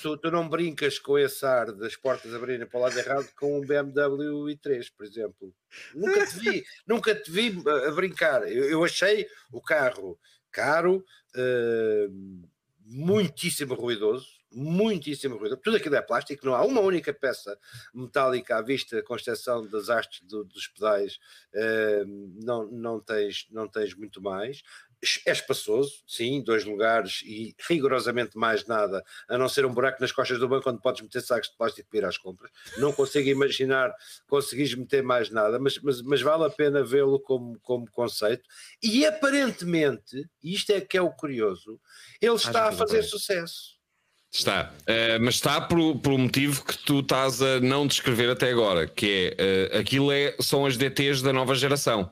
[0.01, 3.57] Tu, tu não brincas com esse ar das portas abrirem para o lado errado com
[3.59, 5.53] um BMW i3, por exemplo.
[5.95, 8.43] Nunca te vi, nunca te vi a, a brincar.
[8.51, 10.19] Eu, eu achei o carro
[10.51, 11.03] caro,
[11.35, 12.07] eh,
[12.85, 14.27] muitíssimo ruidoso.
[14.53, 15.61] Muitíssimo ruidoso.
[15.61, 17.57] Tudo aquilo é plástico, não há uma única peça
[17.93, 21.17] metálica à vista, com exceção das hastes do- dos pedais,
[21.53, 24.61] eh, não, não, tens, não tens muito mais
[25.25, 30.13] é espaçoso, sim, dois lugares e rigorosamente mais nada, a não ser um buraco nas
[30.13, 32.49] costas do banco onde podes meter sacos de plástico para ir às compras.
[32.77, 33.93] Não consigo imaginar
[34.27, 38.43] conseguires meter mais nada, mas, mas, mas vale a pena vê-lo como, como conceito.
[38.81, 41.79] E aparentemente, e isto é que é o curioso,
[42.21, 43.82] ele está a que fazer sucesso.
[44.35, 48.49] Está, Eh, mas está por, por um motivo que tu estás a não descrever até
[48.49, 49.05] agora, que
[49.37, 52.09] é eh, aquilo é, são as DTs da nova geração.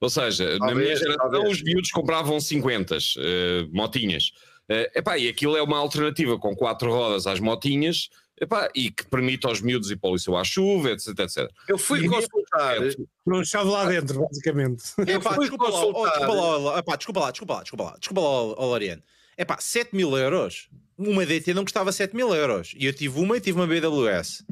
[0.00, 1.52] Ou seja, na Talvez, minha geração talvez.
[1.56, 4.30] os miúdos compravam 50 eh, motinhas.
[4.68, 8.10] Eh, epá, e aquilo é uma alternativa com quatro rodas às motinhas
[8.40, 11.50] epá, e que permite aos miúdos ir para o liceu à chuva, etc, etc.
[11.68, 12.76] Eu fui E- consultar,
[13.26, 14.84] Não chave lá dentro, basicamente.
[14.98, 16.10] eu Epá, fui desculpa, lá, oh, consultar.
[16.18, 19.02] desculpa lá, oh, epá, desculpa lá, desculpa lá, desculpa lá, desculpa lá, oh, oh, Loriano.
[19.36, 20.68] Epá, 7 mil euros.
[20.96, 22.72] Uma DT não custava 7 mil euros.
[22.76, 24.44] E eu tive uma e tive uma BWS.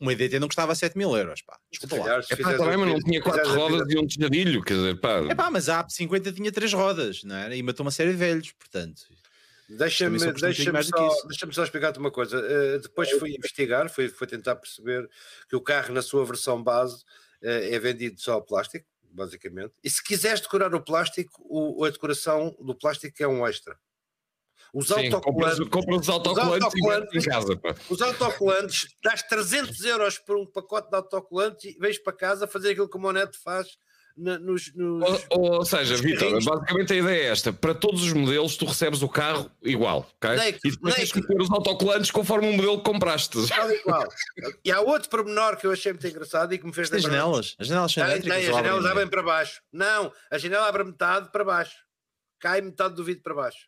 [0.00, 1.58] Uma DT não custava 7 mil euros, pá.
[1.72, 2.04] Desculpa lá.
[2.20, 4.74] bem, um mas não vídeo- tinha quatro fizeres a rodas vida- e um tejadilho, quer
[4.74, 5.18] dizer, pá.
[5.24, 7.56] Epá, mas a AP50 tinha 3 rodas, não era?
[7.56, 9.02] E matou uma série de velhos, portanto.
[9.68, 12.38] Deixa-me só deixa só, deixa só explicar-te uma coisa.
[12.38, 15.06] Uh, depois fui investigar, fui, fui tentar perceber
[15.48, 17.02] que o carro, na sua versão base,
[17.42, 19.72] uh, é vendido só a plástico, basicamente.
[19.84, 23.76] E se quiseres decorar o plástico, o, a decoração do plástico é um extra.
[24.74, 27.56] Os Sim, compras, autocolantes, compras os autocolantes e em autocolantes- casa.
[27.56, 27.74] Pá.
[27.88, 32.70] os autocolantes, dás 300 euros por um pacote de autocolantes e vais para casa fazer
[32.72, 33.66] aquilo que o Moneto faz
[34.16, 38.12] nos, nos- Ou, ou seja, Os Vitor, basicamente a ideia é esta: para todos os
[38.12, 40.52] modelos, tu recebes o carro igual, ok?
[40.54, 43.38] Que- e depois tens que pôr os autocolantes conforme o modelo que compraste.
[43.48, 43.80] Tal e.
[44.64, 47.16] E há outro pormenor que eu achei muito engraçado e que me fez Tem lembrar-
[47.16, 47.54] janelas.
[47.60, 48.38] As janelas são Tem, elétricas.
[48.40, 49.60] tem, as janelas abrem abrem para baixo.
[49.72, 51.76] Não, a janela abre metade para baixo.
[52.40, 53.58] Cai metade do vidro para baixo.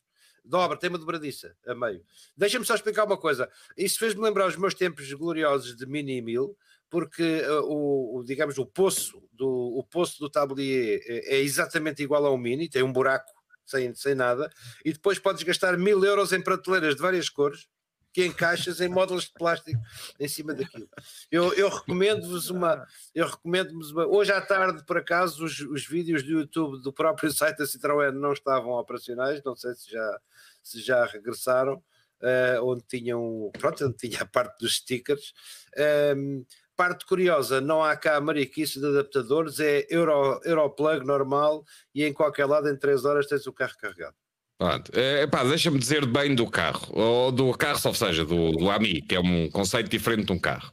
[0.51, 2.02] Dobra, tem uma dobradiça a meio.
[2.36, 3.48] Deixa-me só explicar uma coisa.
[3.77, 6.56] Isso fez-me lembrar os meus tempos gloriosos de Mini Mil,
[6.90, 12.02] porque uh, o, o, digamos, o poço do, o poço do tablier é, é exatamente
[12.02, 13.32] igual ao Mini, tem um buraco
[13.64, 14.51] sem, sem nada,
[14.85, 17.68] e depois podes gastar mil euros em prateleiras de várias cores
[18.12, 19.81] que encaixas em módulos de plástico
[20.19, 20.89] em cima daquilo.
[21.31, 24.07] Eu, eu recomendo-vos uma, eu recomendo-vos uma.
[24.07, 28.12] Hoje à tarde, por acaso, os, os vídeos do YouTube do próprio site da Citroën
[28.12, 30.20] não estavam operacionais, não sei se já,
[30.62, 31.82] se já regressaram,
[32.23, 35.32] eh, onde tinham, pronto, onde tinha a parte dos stickers.
[35.77, 36.45] Ehm,
[36.77, 41.62] parte curiosa, não há cá mariquice de adaptadores, é Euro, Europlug normal
[41.95, 44.16] e em qualquer lado em 3 horas tens o carro carregado.
[44.61, 44.91] Pronto.
[44.95, 49.01] É, pá, deixa-me dizer bem do carro, ou do carro, ou seja, do, do AMI,
[49.01, 50.70] que é um conceito diferente de um carro.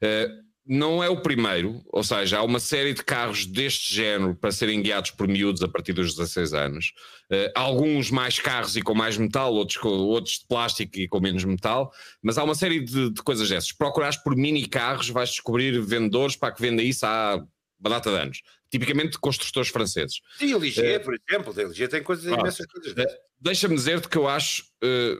[0.00, 0.26] Eh,
[0.66, 4.80] não é o primeiro, ou seja, há uma série de carros deste género para serem
[4.82, 6.94] guiados por miúdos a partir dos 16 anos.
[7.30, 11.20] Eh, alguns mais carros e com mais metal, outros, com, outros de plástico e com
[11.20, 11.92] menos metal,
[12.22, 13.70] mas há uma série de, de coisas dessas.
[13.70, 17.36] Procurares por mini carros, vais descobrir vendedores para que vendem isso há
[17.78, 18.40] uma data de anos.
[18.70, 20.20] Tipicamente de construtores franceses.
[20.40, 20.98] O Ligier, É.
[20.98, 23.25] por exemplo, o Ligier tem coisas imensas coisas dessas.
[23.40, 25.16] Deixa-me dizer-te que eu acho, eh,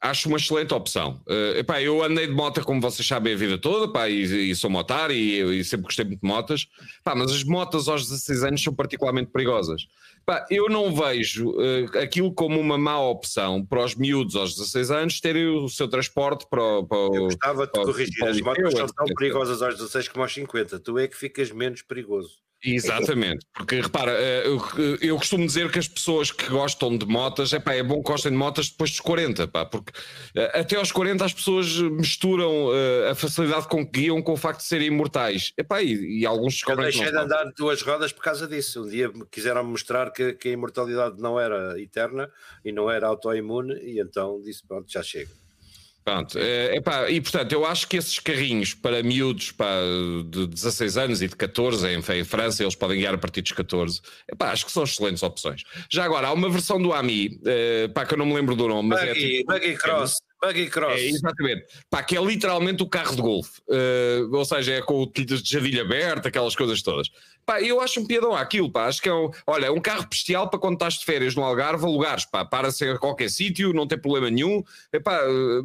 [0.00, 1.20] acho uma excelente opção.
[1.28, 4.54] Eh, epá, eu andei de moto, como vocês sabem, a vida toda, pá, e, e
[4.54, 6.66] sou motar e, e sempre gostei muito de motas,
[7.02, 9.82] pá, mas as motas aos 16 anos são particularmente perigosas.
[10.24, 14.90] Pá, eu não vejo eh, aquilo como uma má opção para os miúdos aos 16
[14.90, 18.86] anos terem o seu transporte para, o- para Eu gostava de corrigir, as liceu, são
[18.88, 22.38] tão perigosas aos 16 como aos 50, tu é que ficas menos perigoso.
[22.64, 27.52] Exatamente, porque repara, eh, eu, eu costumo dizer que as pessoas que gostam de motas,
[27.52, 29.92] epá, é bom que gostem de motas depois dos 40, pá, porque
[30.34, 34.36] eh, até aos 40 as pessoas misturam eh, a facilidade com que guiam com o
[34.36, 35.52] facto de serem imortais.
[35.56, 38.82] Epá, e, e alguns Eu descobrem que deixei de andar duas rodas por causa disso.
[38.82, 42.30] Um dia quiseram mostrar que, que a imortalidade não era eterna
[42.64, 45.45] e não era autoimune, e então disse: Pronto, já chega.
[46.06, 49.66] Pronto, eh, epá, e portanto eu acho que esses carrinhos para miúdos pá,
[50.30, 53.50] de 16 anos e de 14, em, em França eles podem guiar a partir dos
[53.50, 54.00] 14,
[54.32, 55.64] epá, acho que são excelentes opções.
[55.90, 58.68] Já agora, há uma versão do AMI, eh, pá, que eu não me lembro do
[58.68, 61.00] nome, mas é Buggy, tipo- buggy cross, buggy cross.
[61.00, 61.66] É, exatamente.
[61.90, 63.60] Pá, que é literalmente o carro de golfe.
[63.68, 67.08] Eh, ou seja, é com o de jardilho aberto, aquelas coisas todas.
[67.44, 68.86] Pá, eu acho um piadão àquilo, pá.
[68.86, 71.42] Acho que é um, olha, é um carro bestial para quando estás de férias no
[71.42, 72.44] Algarve, alugares, pá.
[72.44, 74.62] Para-se a qualquer sítio, não tem problema nenhum.
[74.92, 75.62] Epá, eh,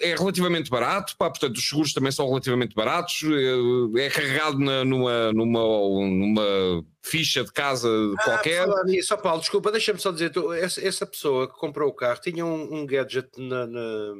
[0.00, 4.84] é relativamente barato, pá, portanto os seguros também são relativamente baratos, eh, é carregado na-
[4.84, 7.88] numa, numa, numa ficha de casa
[8.18, 8.64] Ah, qualquer.
[8.64, 11.88] por falar nisso, ó Paulo, desculpa, deixa-me só dizer, tu, essa, essa pessoa que comprou
[11.88, 14.14] o carro tinha um, um gadget na, na-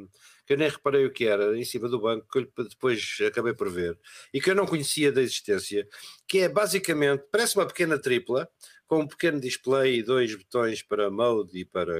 [0.46, 3.52] que eu nem reparei o que era, em cima do banco, que eu depois acabei
[3.52, 3.98] por ver,
[4.32, 5.86] e que eu não conhecia da existência,
[6.26, 8.48] que é basicamente, parece uma pequena tripla,
[8.86, 11.92] com um pequeno display e dois botões para mode e para...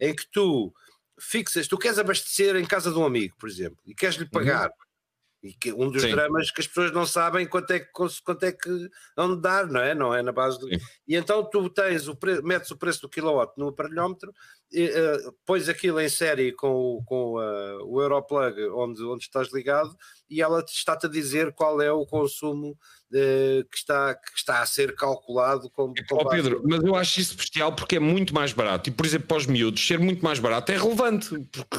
[0.00, 0.74] em que tu
[1.18, 4.70] fixas, tu queres abastecer em casa de um amigo, por exemplo, e queres-lhe pagar,
[5.42, 6.12] e que um dos Sim.
[6.12, 7.90] dramas que as pessoas não sabem quanto é que,
[8.24, 9.94] quanto é que vão dar, não é?
[9.94, 10.68] Não é na base do...
[10.72, 12.40] E então tu tens o pre...
[12.42, 14.32] metes o preço do kilowatt no aparelhómetro,
[14.72, 16.68] e, eh, pões aquilo em série com,
[16.98, 19.94] o- com eh, o Europlug onde, onde estás ligado
[20.30, 22.76] e ela te- está-te a dizer qual é o consumo
[23.14, 26.94] eh, que, está, que está a ser calculado com, com Ó base- Pedro, mas eu
[26.94, 28.88] acho isso bestial porque é muito mais barato.
[28.88, 31.28] E, por exemplo, para os miúdos, ser muito mais barato é relevante.
[31.52, 31.78] Porque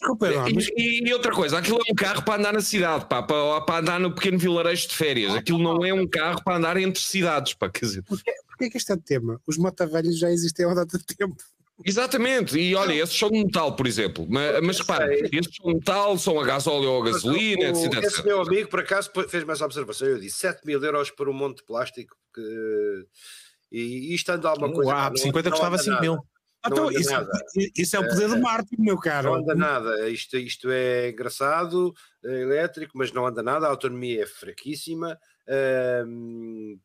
[0.00, 3.06] Desculpa lá, mas E, e outra coisa, aquilo é um carro para andar na cidade,
[3.06, 5.34] pá, para, para andar no pequeno vilarejo de férias.
[5.34, 8.02] Aquilo não é um carro para andar entre cidades, pá, quer dizer.
[8.04, 9.40] porquê, porquê é que este é o tema?
[9.44, 11.36] Os motavelhos já existem há uma data de tempo.
[11.84, 14.26] Exatamente, e olha, esses são de metal, por exemplo.
[14.28, 15.28] Mas, mas repara, sei.
[15.32, 18.02] esses são de metal, são a gasóleo ou a gasolina, o- etc.
[18.02, 20.08] Esse meu amigo, por acaso, fez mais observação.
[20.08, 22.16] Eu disse 7 mil euros por um monte de plástico.
[22.34, 23.06] Que,
[23.70, 24.92] e isto anda alguma coisa.
[24.92, 26.02] Não- 50 não custava anda 5 nada.
[26.02, 26.14] mil.
[26.14, 26.22] não
[26.66, 27.10] Então, isso,
[27.76, 29.28] isso é o poder de Marte, meu caro.
[29.30, 30.08] Não anda nada.
[30.10, 31.94] Isto, isto é engraçado,
[32.24, 33.66] é elétrico, mas não anda nada.
[33.66, 35.16] A autonomia é fraquíssima.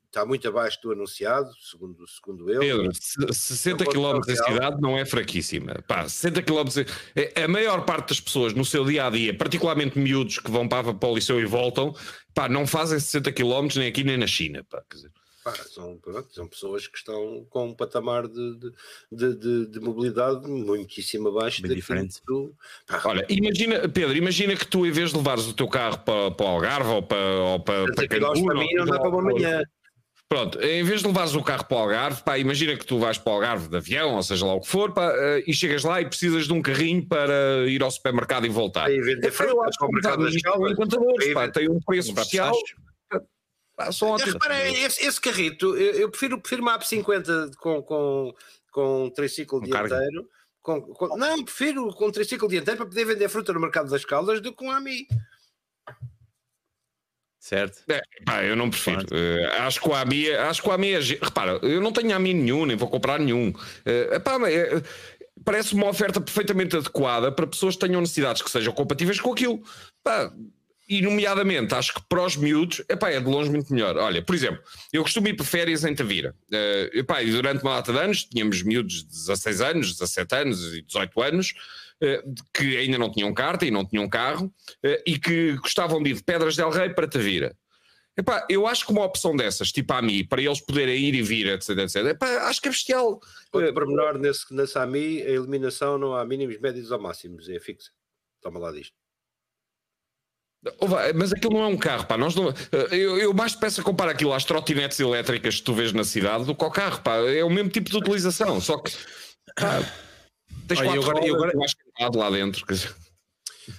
[0.07, 2.59] Está muito abaixo do anunciado, segundo, segundo ele.
[2.59, 5.75] Pedro, se- 60 Eu vou km em cidade não é fraquíssima.
[5.87, 6.85] Pá, 60 km.
[7.15, 10.67] é- A maior parte das pessoas no seu dia a dia, particularmente miúdos que vão
[10.67, 11.93] para, para o liceu e voltam,
[12.33, 14.63] pá, não fazem 60 km nem aqui nem na China.
[14.69, 15.11] Pá, quer dizer.
[15.43, 18.71] Pá, são, pronto, são pessoas que estão com um patamar de, de,
[19.11, 22.21] de, de- de mobilidade muitíssimo abaixo Bem diferente.
[22.25, 22.53] do-
[22.87, 26.31] pá, Olha, imagina, Pedro, imagina que tu, em vez de levares o teu carro para,
[26.31, 29.09] para o Algarve ou para, ou para, 60 para Cancún, para mim não dá para
[29.09, 29.63] uma manhã.
[30.29, 33.17] Pronto, em vez de levares o carro para o Algarve, pá, imagina que tu vais
[33.17, 35.83] para o Algarve de avião, ou seja lá o que for, pá, eh, e chegas
[35.83, 38.85] lá e precisas de um carrinho para ir ao supermercado e voltar.
[38.85, 42.55] Aí vender Epá, eu acho frutas para o mercado das vende- tem um preço especial.
[43.75, 43.89] Pá.
[44.23, 48.33] Repara, esse, esse carrito, eu, eu prefiro, prefiro uma AP50 com, com,
[48.71, 49.97] com um triciclo carga.
[49.97, 50.29] dianteiro.
[50.61, 54.05] Com, com- não, prefiro com um triciclo dianteiro para poder vender fruta no mercado das
[54.05, 55.07] caldas do que um AMI.
[57.39, 57.83] Certo?
[57.89, 59.05] É, pá, eu não prefiro.
[59.11, 60.99] Eh, acho que o AMI, é- acho que o AMI é.
[60.99, 63.51] Repara, eu não tenho AMI nenhum, nem vou comprar nenhum.
[63.85, 64.81] Eh, epá, mas, eh,
[65.43, 69.61] parece uma oferta perfeitamente adequada para pessoas que tenham necessidades que sejam compatíveis com aquilo.
[70.01, 70.31] Pá,
[70.97, 73.97] e, nomeadamente, acho que para os miúdos, epá, é de longe muito melhor.
[73.97, 74.61] Olha, por exemplo,
[74.91, 76.35] eu costumo ir para férias em Tavira.
[76.51, 80.73] Eh, epá, e durante uma data de anos, tínhamos miúdos de 16 anos, 17 anos
[80.73, 81.53] e 18 anos,
[82.01, 84.53] eh, que ainda não tinham carta e não tinham carro,
[84.83, 87.55] eh, e que gostavam de ir de Pedras del Rei para Tavira.
[88.15, 91.23] Epá, eu acho que uma opção dessas, tipo a mim, para eles poderem ir e
[91.23, 93.19] vir, etc, etc, epá, acho que é bestial.
[93.51, 97.59] Outro Eh, pormenor nesse, nesse AMI, a eliminação não há mínimos, médios ou máximos, é
[97.59, 97.91] fixa.
[98.41, 99.02] Toma lá disto.
[100.79, 102.17] Oh, Mas aquilo não é um carro, pá.
[102.17, 105.91] Nós não, eh, eu, eu mais depressa comparo aquilo às trotinetes elétricas que tu vês
[105.91, 107.15] na cidade do que ao carro, pá.
[107.17, 108.91] É o mesmo tipo de utilização, só que
[109.55, 109.81] pá,
[110.67, 112.65] tens Olha, quatro eu agora- rodas, eu agora- tu acho que há de lá dentro.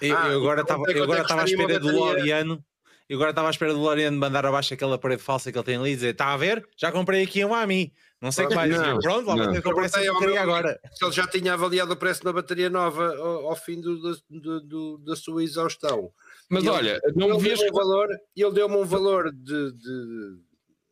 [0.01, 2.01] Eu, Ah, eu agora então estava estava à espera do bateria?
[2.01, 2.65] Loriano.
[3.07, 5.77] Eu agora estava à espera do Loriano mandar abaixo aquela parede falsa que ele tem
[5.77, 6.67] ali e dizer: Está a ver?
[6.77, 7.93] Já comprei aqui um AMI.
[8.21, 8.71] Não sei o que mais.
[8.71, 9.53] Não, Pronto, lá vou não.
[9.53, 10.81] ter que comprar essa meu agora.
[10.95, 14.19] Se ele já tinha avaliado o preço da bateria nova ao, ao fim do, do-
[14.31, 16.11] do- do- da sua exaustão.
[16.51, 19.73] Mas ele- olha, não ele vias deu-me um valor, ele deu-me um valor de, de-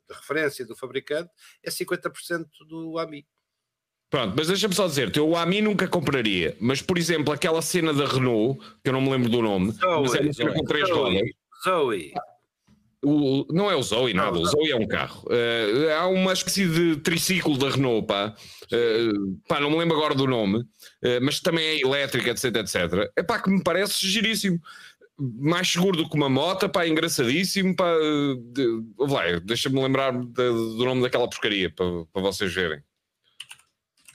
[0.09, 1.31] de referência do fabricante,
[1.65, 3.27] é 50% do AMI.
[4.11, 7.95] Pronto, mas deixa-me só dizer-te, eu a mim nunca compraria, mas por exemplo, aquela cena
[7.95, 10.91] da Renault, que eu não me lembro do nome, mas é uma cena com três
[10.91, 11.15] rodas.
[11.65, 12.13] Zoe, Zoe.
[13.05, 14.47] O- não é o Zoe, nada, Não, o.
[14.47, 15.27] Zoe é um carro.
[15.29, 18.33] Eh, há uma espécie de triciclo da Renault, pá.
[18.71, 19.09] Eh,
[19.49, 20.65] pá, não me lembro agora do nome,
[21.03, 23.11] eh, mas também é elétrica, etc, etc.
[23.17, 24.61] É pá, que me parece giríssimo.
[25.19, 27.87] Mais seguro do que uma moto, pá, engraçadíssimo, pá.
[27.89, 32.83] eh, de- vai, deixa-me lembrar de- do nome daquela porcaria, para, para vocês verem.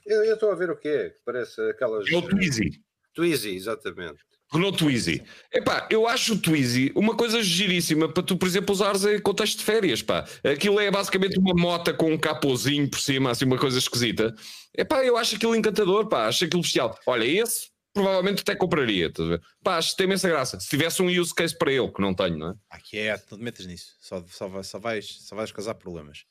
[0.05, 2.09] Eu estou a ver o que parece aquelas.
[2.11, 2.81] É o Twizy.
[3.13, 4.19] Twizy, exatamente.
[4.51, 5.21] Renault Twizy.
[5.53, 9.57] Epá, eu acho o Twizy uma coisa giríssima para tu, por exemplo, usares em contexto
[9.59, 10.25] de férias, pá.
[10.43, 14.33] Aquilo é basicamente uma mota com um capozinho por cima, assim, uma coisa esquisita.
[14.73, 16.97] Epá, eu acho aquilo encantador, pá, acho aquilo bestial.
[17.05, 17.67] Olha, esse
[17.97, 19.41] provavelmente até compraria, estás a ver?
[19.63, 20.59] Pá, que tem imensa graça.
[20.59, 22.55] Se tivesse um use case para ele, que não tenho, não é?
[22.69, 23.95] Ah, quieto, não te metas nisso.
[23.99, 26.23] Só, só, só, vais, só vais causar problemas.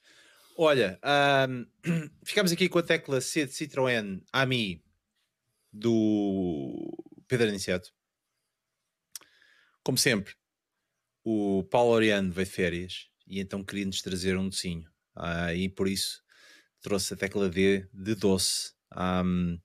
[0.57, 1.65] Olha, ahm,
[2.25, 4.81] ficamos aqui com a tecla C de Citroën AMI
[5.73, 7.93] do Pedro Aniceto.
[9.83, 10.35] Como sempre,
[11.25, 14.89] o Paulo Oriano veio de férias e então queria-nos trazer um docinho.
[15.17, 16.23] Ah, e por isso
[16.81, 18.73] trouxe a tecla D de doce.
[18.93, 19.59] Ahm,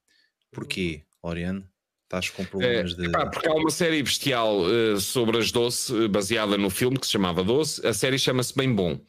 [0.52, 1.71] porquê, Oriano?
[2.12, 3.06] Estás com problemas de.
[3.06, 7.06] Epá, porque há uma série bestial eh, sobre as Doce, eh, baseada no filme que
[7.06, 7.88] se chamava Doce.
[7.88, 9.00] A série chama-se Bem Bom.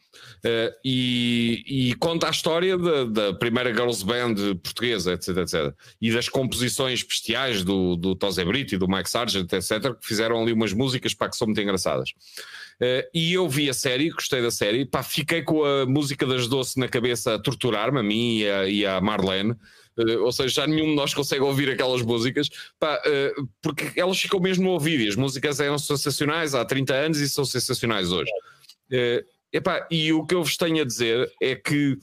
[0.41, 5.73] Eh, e, e conta a história da, da primeira girls band portuguesa, etc, etc.
[6.01, 10.41] E das composições bestiais do, do Tosé Brito e do Mike Sargent, etc., que fizeram
[10.41, 12.13] ali umas músicas para que são muito engraçadas.
[12.81, 16.47] Eh, e eu vi a série, gostei da série, pá, fiquei com a música das
[16.47, 19.55] Doce na cabeça a torturar-me, a mim e a, Marlene.
[19.97, 24.19] Eh, ou seja, já nenhum de nós consegue ouvir aquelas músicas, pá, eh, porque elas
[24.19, 28.11] ficam mesmo no ouvido e as músicas eram sensacionais há 30 anos e são sensacionais
[28.11, 28.31] hoje.
[28.91, 31.97] Eh, epá, e o que eu vos tenho a dizer é que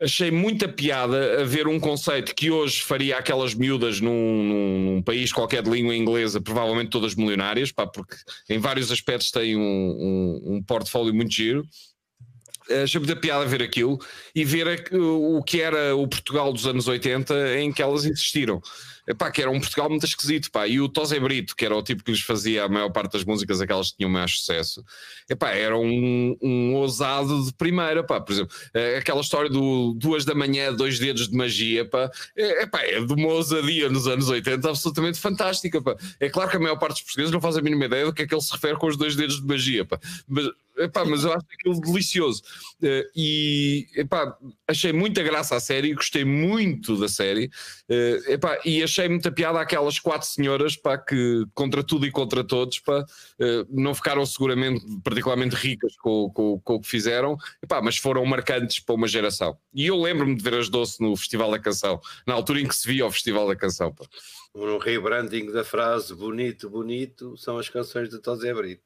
[0.00, 5.62] achei muita piada ver um conceito que hoje faria aquelas miúdas num, num- país qualquer
[5.62, 8.16] de língua inglesa, provavelmente todas milionárias, pá, porque
[8.48, 11.64] em vários aspectos tem um, um, um portfólio muito giro.
[12.82, 13.98] Achei muita piada ver aquilo
[14.34, 18.60] e ver o que era o Portugal dos anos 80 em que elas existiram.
[19.06, 20.66] Epá, que era um Portugal muito esquisito, pá.
[20.66, 23.24] E o Tosé Brito, que era o tipo que lhes fazia a maior parte das
[23.24, 24.82] músicas, aquelas que tinham mais sucesso,
[25.28, 28.18] epá, era um, um ousado de primeira, pá.
[28.20, 32.10] Por exemplo, eh, aquela história do duas da manhã, dois dedos de magia, pá.
[32.34, 35.96] É, epá, é de uma ousadia nos anos 80 absolutamente fantástica, pá.
[36.18, 38.22] É claro que a maior parte dos portugueses não faz a mínima ideia do que
[38.22, 39.98] é que ele se refere com os dois dedos de magia, pá.
[40.26, 42.42] Mas Epá, mas eu acho aquilo delicioso.
[42.82, 44.36] Uh, e epá,
[44.66, 47.50] achei muita graça à série, gostei muito da série.
[47.88, 52.42] Uh, epá, e achei muita piada aquelas quatro senhoras pá, que, contra tudo e contra
[52.42, 57.80] todos, pá, uh, não ficaram seguramente particularmente ricas com, com, com o que fizeram, epá,
[57.80, 59.56] mas foram marcantes para uma geração.
[59.72, 62.74] E eu lembro-me de ver as doce no Festival da Canção, na altura em que
[62.74, 63.92] se via o Festival da Canção.
[63.92, 64.04] Pá
[64.54, 68.82] um rebranding da frase bonito, bonito, são as canções do Tosé Brito.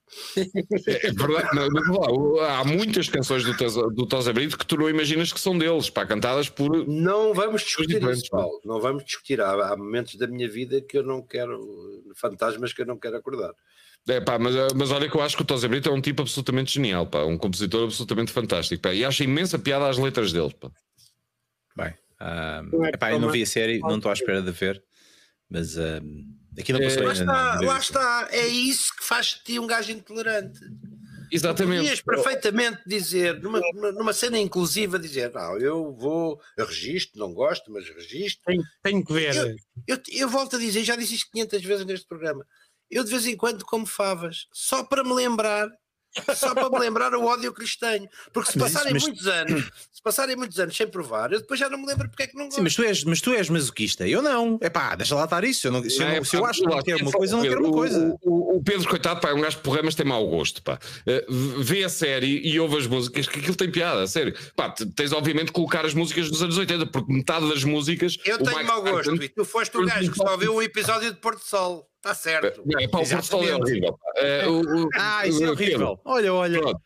[0.86, 3.52] É verdade, não, há muitas canções do,
[3.90, 6.88] do Tosé Brito que tu não imaginas que são deles, pá, cantadas por.
[6.88, 9.40] Não vamos discutir isso, Paulo, não vamos discutir.
[9.42, 13.18] Há, há, momentos da minha vida que eu não quero, fantasmas que eu não quero
[13.18, 13.52] acordar.
[14.08, 16.22] É, pá, mas, mas olha que eu acho que o Tosé Brito é um tipo
[16.22, 20.54] absolutamente genial, pá, um compositor absolutamente fantástico, pá, e acho imensa piada às letras dele,
[20.58, 20.70] pá.
[21.76, 21.94] Bem,
[22.72, 24.82] um, epá, eu não vi a série, não estou à espera de ver.
[25.50, 26.24] Mas um,
[26.58, 29.66] aqui não passou é, lá, está, lá está, é isso que faz de ti um
[29.66, 30.60] gajo intolerante.
[31.30, 31.80] Exatamente.
[31.80, 33.60] Podias perfeitamente dizer, numa,
[33.92, 38.42] numa cena inclusiva, dizer: Não, eu vou, eu registro, não gosto, mas registro.
[38.46, 39.34] Tenho, tenho que ver.
[39.36, 39.56] Eu,
[39.86, 42.46] eu, eu, volto a dizer, já disse isto 500 vezes neste programa.
[42.90, 45.70] Eu de vez em quando como favas, só para me lembrar
[46.34, 48.08] só para me lembrar o ódio que lhes tenho.
[48.32, 49.02] Porque se passarem mas...
[49.02, 52.24] muitos anos, se passarem muitos anos sem provar, eu depois já não me lembro porque
[52.24, 52.56] é que não gosto.
[52.56, 54.58] Sim, mas tu és, mas tu és masoquista, eu não.
[54.60, 55.66] É pá, deixa lá estar isso.
[55.66, 57.60] Eu não, se, eu, não, se eu acho que não quero uma coisa, não quero
[57.60, 58.16] uma coisa.
[58.22, 60.62] O, o, Pedro, coitado, pá, é um gajo de porra, tem mau gosto.
[60.62, 60.78] Pá.
[61.06, 64.34] Uh, vê a série e ouve as músicas, que aquilo tem piada, sério.
[64.54, 68.16] Pá, tens obviamente de colocar as músicas dos anos 80, porque metade das músicas.
[68.24, 71.20] Eu tenho mau gosto, e tu foste o gajo que só viu um episódio de
[71.20, 71.88] Porto Sol.
[71.98, 72.62] Está certo.
[72.78, 73.98] É, pá, o Porto é horrível.
[74.16, 76.00] Uh, ah, isso é horrível.
[76.04, 76.60] Olha, olha.
[76.60, 76.80] Pronto.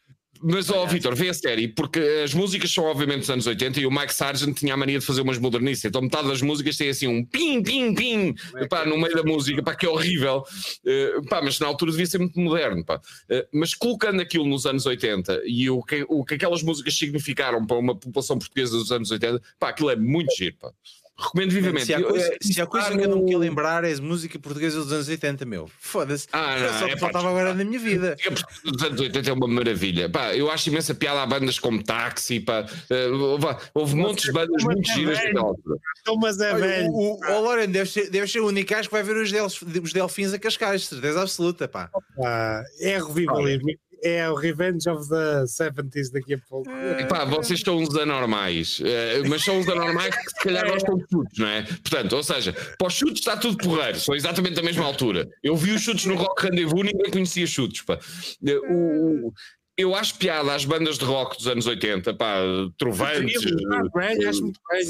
[0.44, 3.78] Mas, ó, oh, Vitor, vê a série, porque as músicas são obviamente dos anos 80
[3.78, 5.88] e o Mike Sargent tinha a mania de fazer umas modernistas.
[5.88, 9.22] Então, metade das músicas tem assim um pim, pim, pim, é pá, no meio da
[9.22, 10.42] música, pá, que é horrível.
[10.84, 12.96] Uh, pá, mas na altura devia ser muito moderno, pá.
[13.30, 17.64] Uh, mas colocando aquilo nos anos 80 e o que, o que aquelas músicas significaram
[17.64, 20.72] para uma população portuguesa dos anos 80, pá, aquilo é muito giro, pá.
[21.18, 21.86] Recomendo vivamente.
[21.86, 24.78] Se há coisa, eu, se há coisa que eu não me lembrar é música portuguesa
[24.78, 25.70] dos anos 80, meu.
[25.78, 26.26] Foda-se.
[26.32, 28.16] Ah, não, só é, faltava agora na minha vida.
[28.64, 30.08] Dos anos 80 é uma maravilha.
[30.08, 32.40] Pá, eu acho imensa piada a bandas como Táxi.
[32.40, 32.66] Pá.
[32.90, 33.38] Uh,
[33.74, 35.78] houve montes de bandas muito é giras naquela altura.
[36.20, 36.90] Mas é velho.
[36.90, 39.62] O, o, o Loren deve ser, deve ser o único que vai ver os, delf,
[39.62, 41.68] os delfins a Cascais, certeza absoluta.
[41.68, 41.90] Pá.
[41.92, 43.70] Opa, é revivalismo
[44.02, 46.70] é o Revenge of the 70s daqui a pouco.
[46.70, 50.96] E pá, vocês são uns anormais, uh, mas são uns anormais que se calhar gostam
[50.96, 51.62] de chutes, não é?
[51.62, 55.28] Portanto, ou seja, para os chutes está tudo porreiro, são exatamente da mesma altura.
[55.42, 57.98] Eu vi os chutes no Rock Rendezvous, ninguém conhecia chutes, pá.
[58.42, 59.32] Uh, o,
[59.76, 62.36] eu acho piada às bandas de rock dos anos 80, pá,
[62.76, 63.52] Trovantes, acho
[64.42, 64.86] muito bem,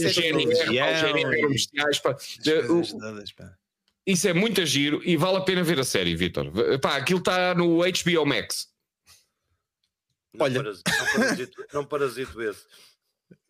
[4.07, 6.51] Isso é muito giro e vale a pena ver a série, Vitor.
[6.81, 8.72] Pá, aquilo está no HBO Max.
[10.35, 12.67] Não Olha, parasito, não, parasito, não parasito esse.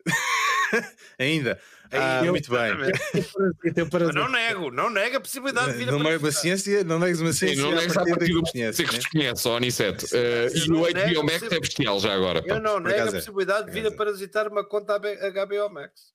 [1.19, 1.59] Ainda.
[1.91, 2.71] Ah, muito bem.
[2.75, 7.21] Mas não nego, não nego a possibilidade de vir não a Não ciência, não negas
[7.21, 7.57] uma ciência.
[7.57, 10.05] Sim, não negas a partir do que desconhece, ó Aniceto.
[10.13, 12.43] E o HBO Max é bestial já agora.
[12.45, 16.13] Eu não nego a possibilidade de vir a parasitar uma conta HBO Max.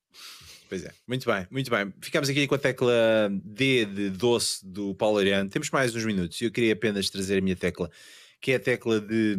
[0.68, 1.94] Pois é, muito bem, muito bem.
[2.02, 2.92] Ficamos aqui com a tecla
[3.42, 5.48] D de doce do Paulo Ariano.
[5.48, 7.90] Temos mais uns minutos e eu queria apenas trazer a minha tecla,
[8.38, 9.36] que é a tecla de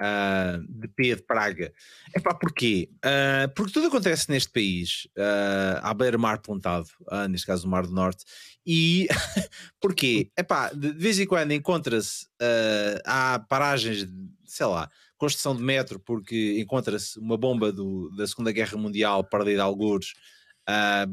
[0.00, 1.72] uh, de P de Praga.
[2.14, 2.88] É pá, porquê?
[2.96, 7.86] Uh, porque tudo acontece neste país, uh, à beira-mar pontado, uh, neste caso o Mar
[7.86, 8.24] do Norte,
[8.66, 9.06] e
[9.80, 10.30] porquê?
[10.36, 12.26] É pá, de, vez em quando encontra-se,
[13.04, 18.52] há paragens, de, sei lá, construção de metro, porque encontra-se uma bomba do, da Segunda
[18.52, 20.12] Guerra Mundial perdida a algures,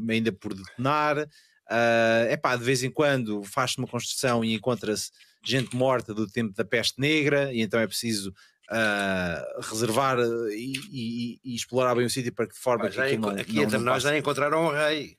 [0.10, 1.28] ainda por detonar.
[1.72, 5.10] Uh, epá, de vez em quando faz-se uma construção e encontra-se
[5.42, 8.34] gente morta do tempo da peste negra, e então é preciso
[8.72, 13.00] uh, reservar eh, e, e, e, explorar bem o sítio para que forma ah, que
[13.00, 15.18] aqui, não, aqui não, entre não nós já encontraram um rei.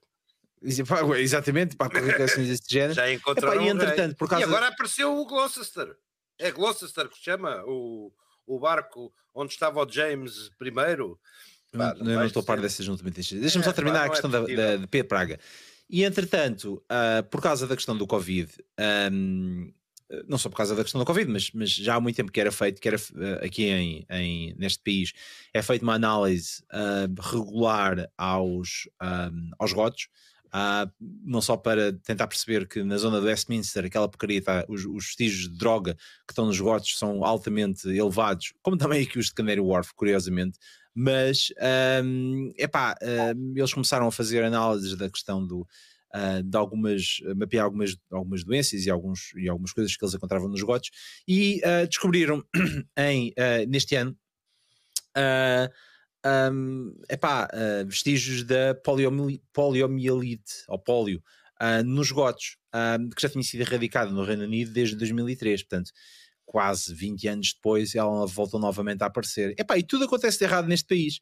[1.18, 2.94] Exatamente, para qualquer desse género.
[2.94, 4.44] Já encontraram Epá, e, entretanto, por causa...
[4.44, 5.94] e agora apareceu o Gloucester.
[6.38, 8.12] É Gloucester que se chama o,
[8.46, 10.70] o barco onde estava o James I.
[10.70, 13.40] Pá, não, não estou a par dessas notícias.
[13.40, 15.04] Deixa-me é, só terminar pá, a questão é da, da, de P.
[15.04, 15.38] Praga.
[15.90, 18.50] E entretanto, uh, por causa da questão do Covid,
[19.12, 19.72] um,
[20.26, 22.40] não só por causa da questão da Covid, mas, mas já há muito tempo que
[22.40, 25.12] era feito, que era uh, aqui em, em, neste país,
[25.52, 30.08] é feita uma análise uh, regular aos, um, aos gotos,
[30.48, 30.90] uh,
[31.24, 35.06] não só para tentar perceber que na zona do Westminster aquela porcaria está, os, os
[35.06, 35.94] vestígios de droga
[36.26, 40.58] que estão nos gotos são altamente elevados, como também aqui os de Canary Wharf, curiosamente,
[40.94, 41.48] mas
[42.04, 45.66] um, epá, um, eles começaram a fazer análises da questão do
[46.14, 50.48] uh, de algumas, mapear algumas, algumas doenças e, alguns, e algumas coisas que eles encontravam
[50.48, 50.90] nos gotos
[51.26, 52.44] e uh, descobriram
[52.96, 53.32] em,
[53.68, 54.16] neste ano
[56.24, 57.48] um, epá,
[57.86, 58.74] vestígios da
[59.54, 61.22] poliomielite ou polio
[61.84, 62.56] nos gotos,
[63.14, 65.92] que já tinha sido erradicada no Reino Unido desde 2003, portanto
[66.44, 69.54] quase 20 anos depois ela voltou novamente a aparecer.
[69.58, 71.20] Epá, e tudo acontece de errado neste país.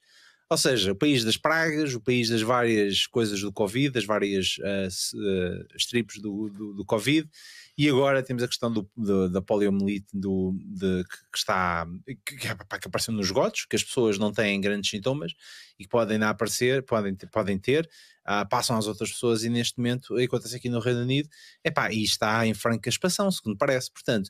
[0.51, 4.57] Ou seja, o país das pragas, o país das várias coisas do Covid, das várias
[4.59, 7.31] uh, uh, do, do, do, Covid,
[7.79, 11.87] e agora temos a questão do, do da poliomielite do, de, que, está
[12.27, 15.35] que, que, apareceu nos gotos, que as pessoas não têm grandes sintomas
[15.79, 17.89] e que podem aparecer, podem podem ter
[18.27, 21.29] uh, passam às outras pessoas e neste momento acontece aqui no Reino Unido,
[21.63, 24.29] epá, e está em franca expansão, segundo parece, portanto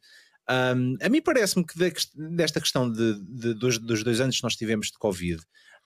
[0.51, 1.79] um, a mim parece-me que
[2.15, 5.41] desta questão de, de, dos, dos dois anos que nós tivemos de Covid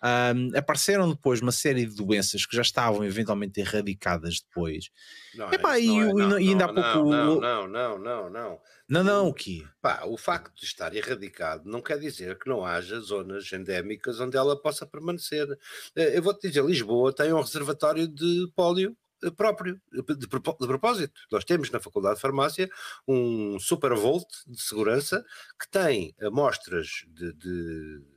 [0.05, 4.91] um, apareceram depois uma série de doenças que já estavam eventualmente erradicadas depois.
[5.35, 7.11] Não, Epá, e, não, não, e, ainda há pouco.
[7.11, 8.61] Não, não, não, não, não.
[8.87, 9.65] Não, não, o quê?
[9.81, 14.37] Pá, o facto de estar erradicado não quer dizer que não haja zonas endémicas onde
[14.37, 15.49] ela possa permanecer.
[15.97, 21.15] Eh, eu vou-te dizer, Lisboa tem um reservatório de pólio eh, próprio, de, de, propósito.
[21.33, 22.69] Nós temos na Faculdade de Farmácia
[23.09, 25.25] um Supervolt de segurança
[25.59, 28.14] que tem amostras de, de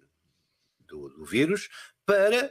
[0.97, 1.69] do, do vírus
[2.07, 2.49] para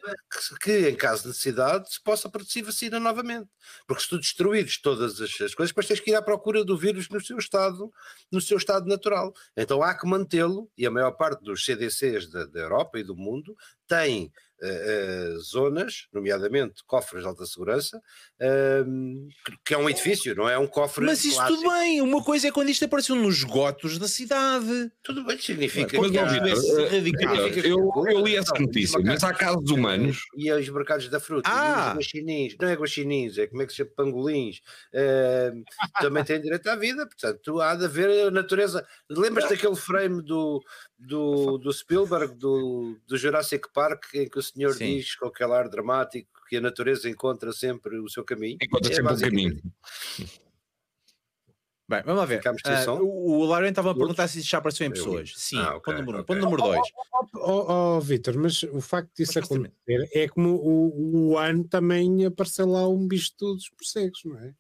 [0.60, 3.48] que, em caso de necessidade, se possa produzir vacina novamente.
[3.86, 6.76] Porque se tu destruires todas as, as, coisas, depois tens que ir à procura do
[6.76, 7.90] vírus no seu estado,
[8.30, 9.32] no seu estado natural.
[9.56, 13.16] Então há que mantê-lo, e a maior parte dos CDCs da, da Europa e do
[13.16, 13.56] mundo
[13.88, 14.30] tem
[14.62, 19.28] uh, zonas, nomeadamente cofres de alta segurança, uh,
[19.64, 21.04] que é um edifício, não é um cofre.
[21.04, 21.60] Mas isso clássico.
[21.60, 24.90] tudo bem, uma coisa é quando isto apareceu nos gotos da cidade.
[25.02, 30.22] Tudo bem, significa mas, que é, eu, eu, li essa notícia, mas há casos humanos.
[30.36, 31.90] E os mercados da fruta, ah.
[31.90, 34.60] os guaxinins, não é guaxinins, é como é que se chama, pangolins,
[34.94, 35.64] uh,
[36.00, 38.86] também têm direito à vida, portanto há de haver a natureza.
[39.08, 40.62] Lembras-te daquele frame do
[40.98, 44.96] do, do Spielberg, do, do Jurassic Park, em que o senhor Sim.
[44.96, 48.58] diz com aquele ar dramático que a natureza encontra sempre o seu caminho.
[48.62, 49.62] Encontra é sempre o caminho.
[51.88, 52.40] Bem, vamos lá ver.
[52.40, 55.32] Uh, o, o Lauren estava a perguntar se já apareceu em pessoas.
[55.36, 56.20] Sim, ah, okay, ponto número um.
[56.22, 56.34] Okay.
[56.34, 56.88] Ponto número dois.
[57.12, 62.24] Oh, oh, oh, Vitor, mas o facto disso acontecer é como o, o ano também
[62.26, 64.52] apareceu lá um bicho de todos os morcegos, não é?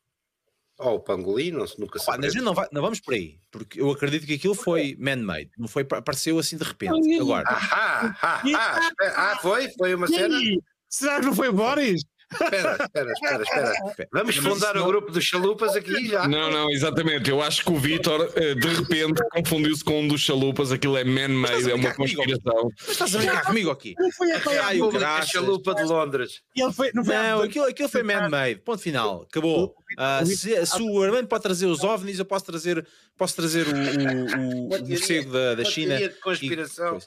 [0.78, 3.80] Ou oh, o pangolim, não, nunca se mas não, vai, não vamos por aí, porque
[3.80, 7.18] eu acredito que aquilo foi man-made, não foi, apareceu assim de repente.
[7.18, 7.46] Agora.
[7.48, 9.70] Ah, ah, ah, ah, foi?
[9.70, 10.38] Foi uma cena?
[10.86, 12.02] Será que não foi Boris?
[12.32, 14.08] Espera, espera, espera, espera.
[14.12, 16.26] Vamos fundar o grupo dos chalupas aqui já.
[16.26, 17.30] Não, não, exatamente.
[17.30, 20.72] Eu acho que o Vitor, eh, de repente, confundiu-se com um dos chalupas.
[20.72, 22.68] Aquilo é man-made, é uma conspiração.
[22.88, 23.94] Estás a brincar comigo aqui?
[23.98, 26.42] Não foi a, a chalupa de Londres.
[26.56, 28.60] Ele foi, não, foi não aquilo, aquilo foi man-made.
[28.60, 29.22] Ponto final.
[29.22, 29.76] Acabou.
[29.96, 32.84] Uh, se, se, o Armando pode trazer os OVNIs, eu posso trazer,
[33.16, 35.96] posso trazer o, o, o, o morcego da, da China.
[35.96, 36.98] de conspiração.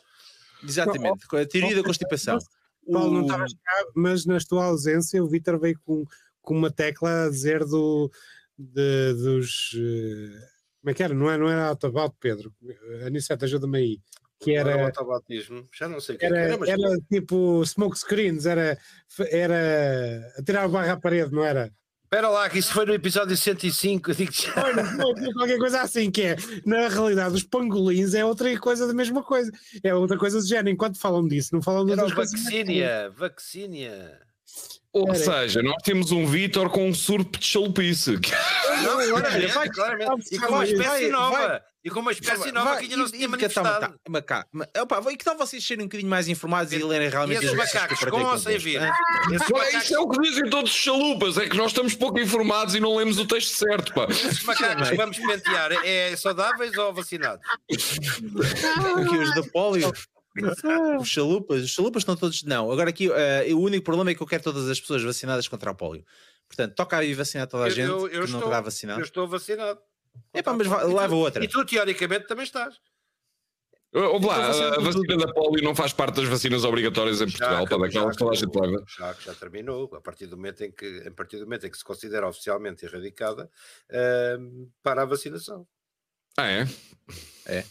[0.63, 2.39] E, exatamente, a teoria da constipação.
[2.91, 6.05] Paulo não estava cá, mas na tua ausência o Vitor veio com,
[6.41, 8.11] com uma tecla a dizer do,
[8.57, 9.73] de, dos.
[9.73, 11.13] Uh, como é que era?
[11.13, 11.77] Não, é, não era
[12.19, 12.53] Pedro?
[13.05, 13.99] Aniceta, ajuda-me aí.
[14.39, 14.71] Que era.
[14.71, 16.37] Era autobatismo, já não sei o que era.
[16.37, 16.69] Era, mas...
[16.69, 18.77] era tipo smoke screens, era,
[19.29, 21.71] era tirar o barro à parede, não era?
[22.11, 24.15] Espera lá, que isso foi no episódio 105.
[24.15, 24.51] Digo já.
[24.51, 29.21] Foi, qualquer coisa assim, que é, na realidade, os pangolins é outra coisa da mesma
[29.21, 29.51] coisa.
[29.83, 30.69] É outra coisa do género.
[30.69, 34.19] Enquanto falam disso, não falam das vaccínia, vaccínia.
[34.91, 38.13] Ou seja, nós temos um Vitor com um surp de chalupice.
[38.13, 40.35] Não, claramente, vai, claramente.
[40.35, 41.63] E com uma espécie nova.
[41.89, 43.99] E com uma espécie nova que ainda não se tinha manifestado.
[44.25, 44.45] Tá,
[44.81, 47.57] opa, e que tal vocês serem um bocadinho mais informados e lerem realmente e esses
[47.57, 48.81] macacos, com ou sem vir?
[49.75, 52.79] Isso é o que dizem todos os chalupas, é que nós estamos pouco informados e
[52.79, 54.05] não lemos o texto certo, pá.
[54.09, 57.45] Esses macacos que vamos pentear, é saudáveis ou vacinados?
[57.69, 59.91] Aqui os da polio.
[60.99, 62.43] os chalupas, os chalupas estão todos.
[62.43, 65.47] Não, agora aqui uh, o único problema é que eu quero todas as pessoas vacinadas
[65.47, 66.05] contra a polio.
[66.47, 68.99] Portanto, toca aí vacinar toda a eu, gente eu, eu que estou, não está vacinado.
[68.99, 69.79] Eu estou vacinado.
[70.33, 71.43] É pá, mas leva outra.
[71.43, 72.75] E tu, teoricamente, também estás.
[73.91, 77.87] Ouve lá, a vacina da polio não faz parte das vacinas obrigatórias em Portugal, para
[77.87, 78.83] aquelas que toda a gente leva.
[78.87, 81.77] Já, já terminou, a partir do momento em que, a partir do momento em que
[81.77, 83.49] se considera oficialmente erradicada,
[83.89, 85.67] uh, para a vacinação.
[86.37, 86.67] Ah, é?
[87.47, 87.65] É.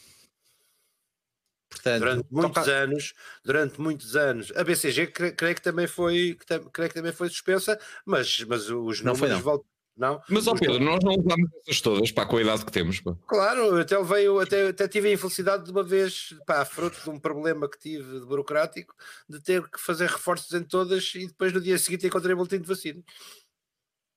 [1.70, 6.34] Portanto, durante muitos toca- anos, durante muitos anos, a BCG cre- creio que também foi,
[6.34, 9.40] que creio que também foi suspensa, mas, mas os Não foi, números não.
[9.52, 9.68] voltam.
[9.98, 13.00] Não, Mas, ó Pedro, nós não levamos essas todas, pá, com a idade que temos,
[13.00, 13.16] pá.
[13.26, 17.18] Claro, até eu até, até tive a infelicidade de uma vez, pá, fruto de um
[17.18, 18.94] problema que tive de burocrático,
[19.28, 22.60] de ter que fazer reforços em todas e depois no dia seguinte encontrei o boletim
[22.60, 23.02] de vacina.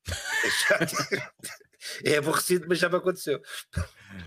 [2.05, 3.41] É aborrecido, mas já me aconteceu.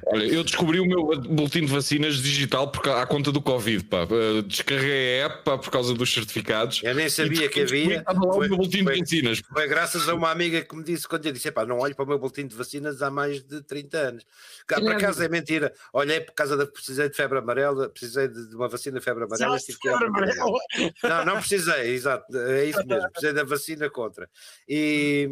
[0.06, 3.84] Olha, eu descobri o meu boletim de vacinas digital por, ca- à conta do Covid,
[3.84, 4.04] pá.
[4.04, 6.80] Uh, Descarreguei a app, pá, por causa dos certificados.
[6.82, 8.02] Eu nem sabia que havia.
[8.32, 9.42] Foi- meu boletim foi- de vacinas.
[9.52, 12.04] Foi graças a uma amiga que me disse quando eu disse: Epá, não olho para
[12.04, 14.24] o meu boletim de vacinas há mais de 30 anos.
[14.66, 15.72] Cá, por acaso é mentira.
[15.92, 16.66] Olhei por causa da.
[16.66, 19.58] Precisei de febre amarela, precisei de, de uma vacina de febre amarela.
[19.66, 20.00] tive que ir ao-
[21.10, 23.10] Não, não precisei, exato, é isso mesmo.
[23.10, 24.28] Precisei da vacina contra.
[24.66, 25.28] E,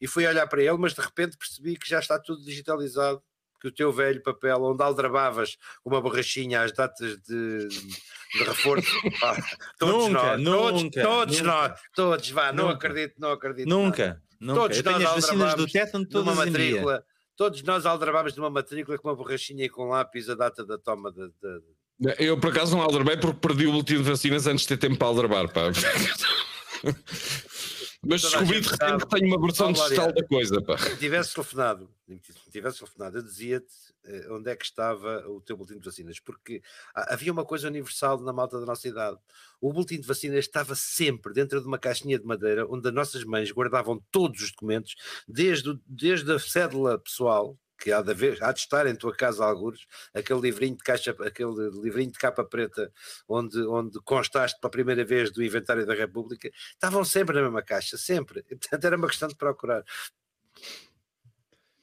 [0.00, 3.22] e fui olhar para ele, mas de repente percebi que já está tudo digitalizado.
[3.60, 8.88] Que o teu velho papel, onde aldrabavas uma borrachinha às datas de, de reforço,
[9.18, 9.36] pá,
[9.76, 11.50] todos Nunca, nós, todos, nunca, todos nunca.
[11.52, 12.86] nós, todos, vá, não Nunca.
[12.86, 13.68] acredito, não acredito.
[13.68, 14.60] Nunca, nunca.
[14.60, 16.44] Todos Eu nós as vacinas do tétano numa dia.
[16.44, 17.04] matrícula,
[17.36, 21.10] todos nós aldrabámos numa matrícula com uma borrachinha e com lápis a data da toma
[21.10, 24.68] de, de- Eu, por acaso, não aldrabei porque perdi o boletim de vacinas antes de
[24.68, 25.62] ter tempo para aldrabar, pá.
[28.06, 30.78] Mas descobri de repente que tenho uma versão digital da coisa, pá.
[30.78, 33.66] Se tivesse telefonado, se tivesse telefonado, eu dizia-te
[34.04, 36.62] eh, onde é que estava o teu boletim de vacinas, porque
[36.94, 39.18] ha- havia uma coisa universal na malta da nossa idade.
[39.60, 43.24] O boletim de vacinas estava sempre dentro de uma caixinha de madeira onde as nossas
[43.24, 44.94] mães guardavam todos os documentos,
[45.26, 49.44] desde, desde a cédula pessoal, que há de, haver, há de estar em tua casa
[49.44, 52.92] alguns, aquele livrinho de caixa, aquele livrinho de capa preta
[53.28, 57.96] onde, onde constaste pela primeira vez do inventário da República, estavam sempre na mesma caixa,
[57.96, 58.42] sempre.
[58.42, 59.84] Portanto, era uma questão de procurar.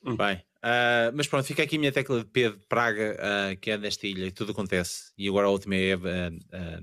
[0.04, 3.72] Bem, ah, mas pronto, fica aqui a minha tecla de P de praga, ah, que
[3.72, 5.12] é desta ilha, e tudo acontece.
[5.18, 6.82] E agora a última é a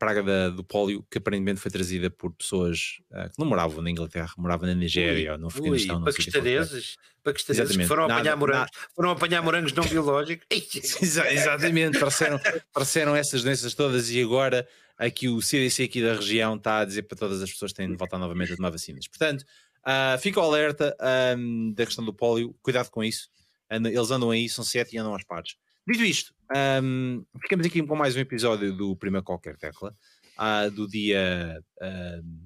[0.00, 3.90] praga da- do pólio, que aparentemente foi trazida por pessoas ah, que não moravam na
[3.90, 5.98] Inglaterra, moravam na Nigéria ou no Afeganistão.
[5.98, 8.88] Ui, paquistaneses, paquistaneses que foram Nada, apanhar morangos, nada.
[8.96, 10.46] foram apanhar morangos não biológicos.
[11.30, 12.40] Exatamente, trouxeram,
[12.72, 14.66] trouxeram essas doenças todas e agora
[14.98, 17.88] aqui o CDC aqui da região está a dizer para todas as pessoas que têm
[17.90, 19.06] de voltar novamente a tomar vacinas.
[19.06, 19.44] Portanto,
[19.84, 23.28] ah, fica o alerta ahm, da questão do pólio, cuidado com isso.
[23.70, 25.54] Eles andam aí, são sete e andam às pares.
[25.86, 29.94] Dito isto, ahm, ficamos aqui com mais um episódio do Prima Qualquer Tecla,
[30.36, 32.40] ah, do dia ahm,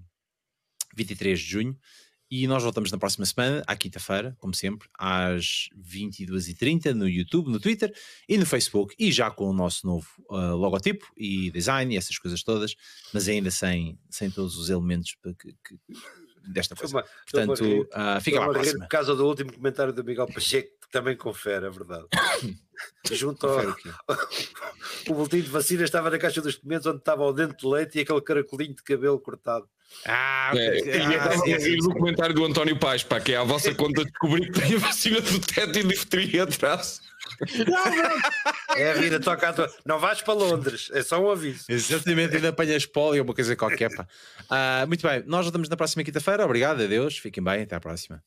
[0.97, 1.79] 23 de junho.
[2.31, 7.61] E nós voltamos na próxima semana, à quinta-feira, como sempre, às 22h30 no YouTube, no
[7.61, 7.95] Twitter
[8.29, 12.19] e no Facebook, e já com o nosso novo ah, logotipo e design e essas
[12.19, 12.75] coisas todas,
[13.13, 15.79] mas ainda sem, sem todos os elementos que- que-
[16.51, 17.03] desta coisa.
[17.31, 18.79] Portanto, ah, fica estou-me para a a rir próxima.
[18.85, 22.05] Por causa do último comentário do Miguel Pacheco, também confere, é verdade.
[23.11, 23.75] Junto ao, o
[25.11, 27.99] o boletim de vacina estava na caixa dos documentos onde estava o dente de leite
[27.99, 29.69] e aquele caracolinho de cabelo cortado.
[30.07, 30.93] Ah, É, ok.
[30.93, 31.91] e eu Ah, no sim.
[31.93, 35.21] comentário do António Paz, pá, que é à vossa conta descobri que tem a vacina
[35.21, 37.01] do teto e difteria atrás.
[38.77, 39.73] É a vida, toca a tua.
[39.85, 41.65] Não vais para Londres, é só um aviso.
[41.69, 43.95] Exatamente, ainda apanhas pólio ou uma coisa qualquer.
[43.95, 44.07] Pá.
[44.51, 46.45] Ah, muito bem, nós voltamos na próxima quinta-feira.
[46.45, 48.23] Obrigado, adeus, fiquem bem, até à próxima.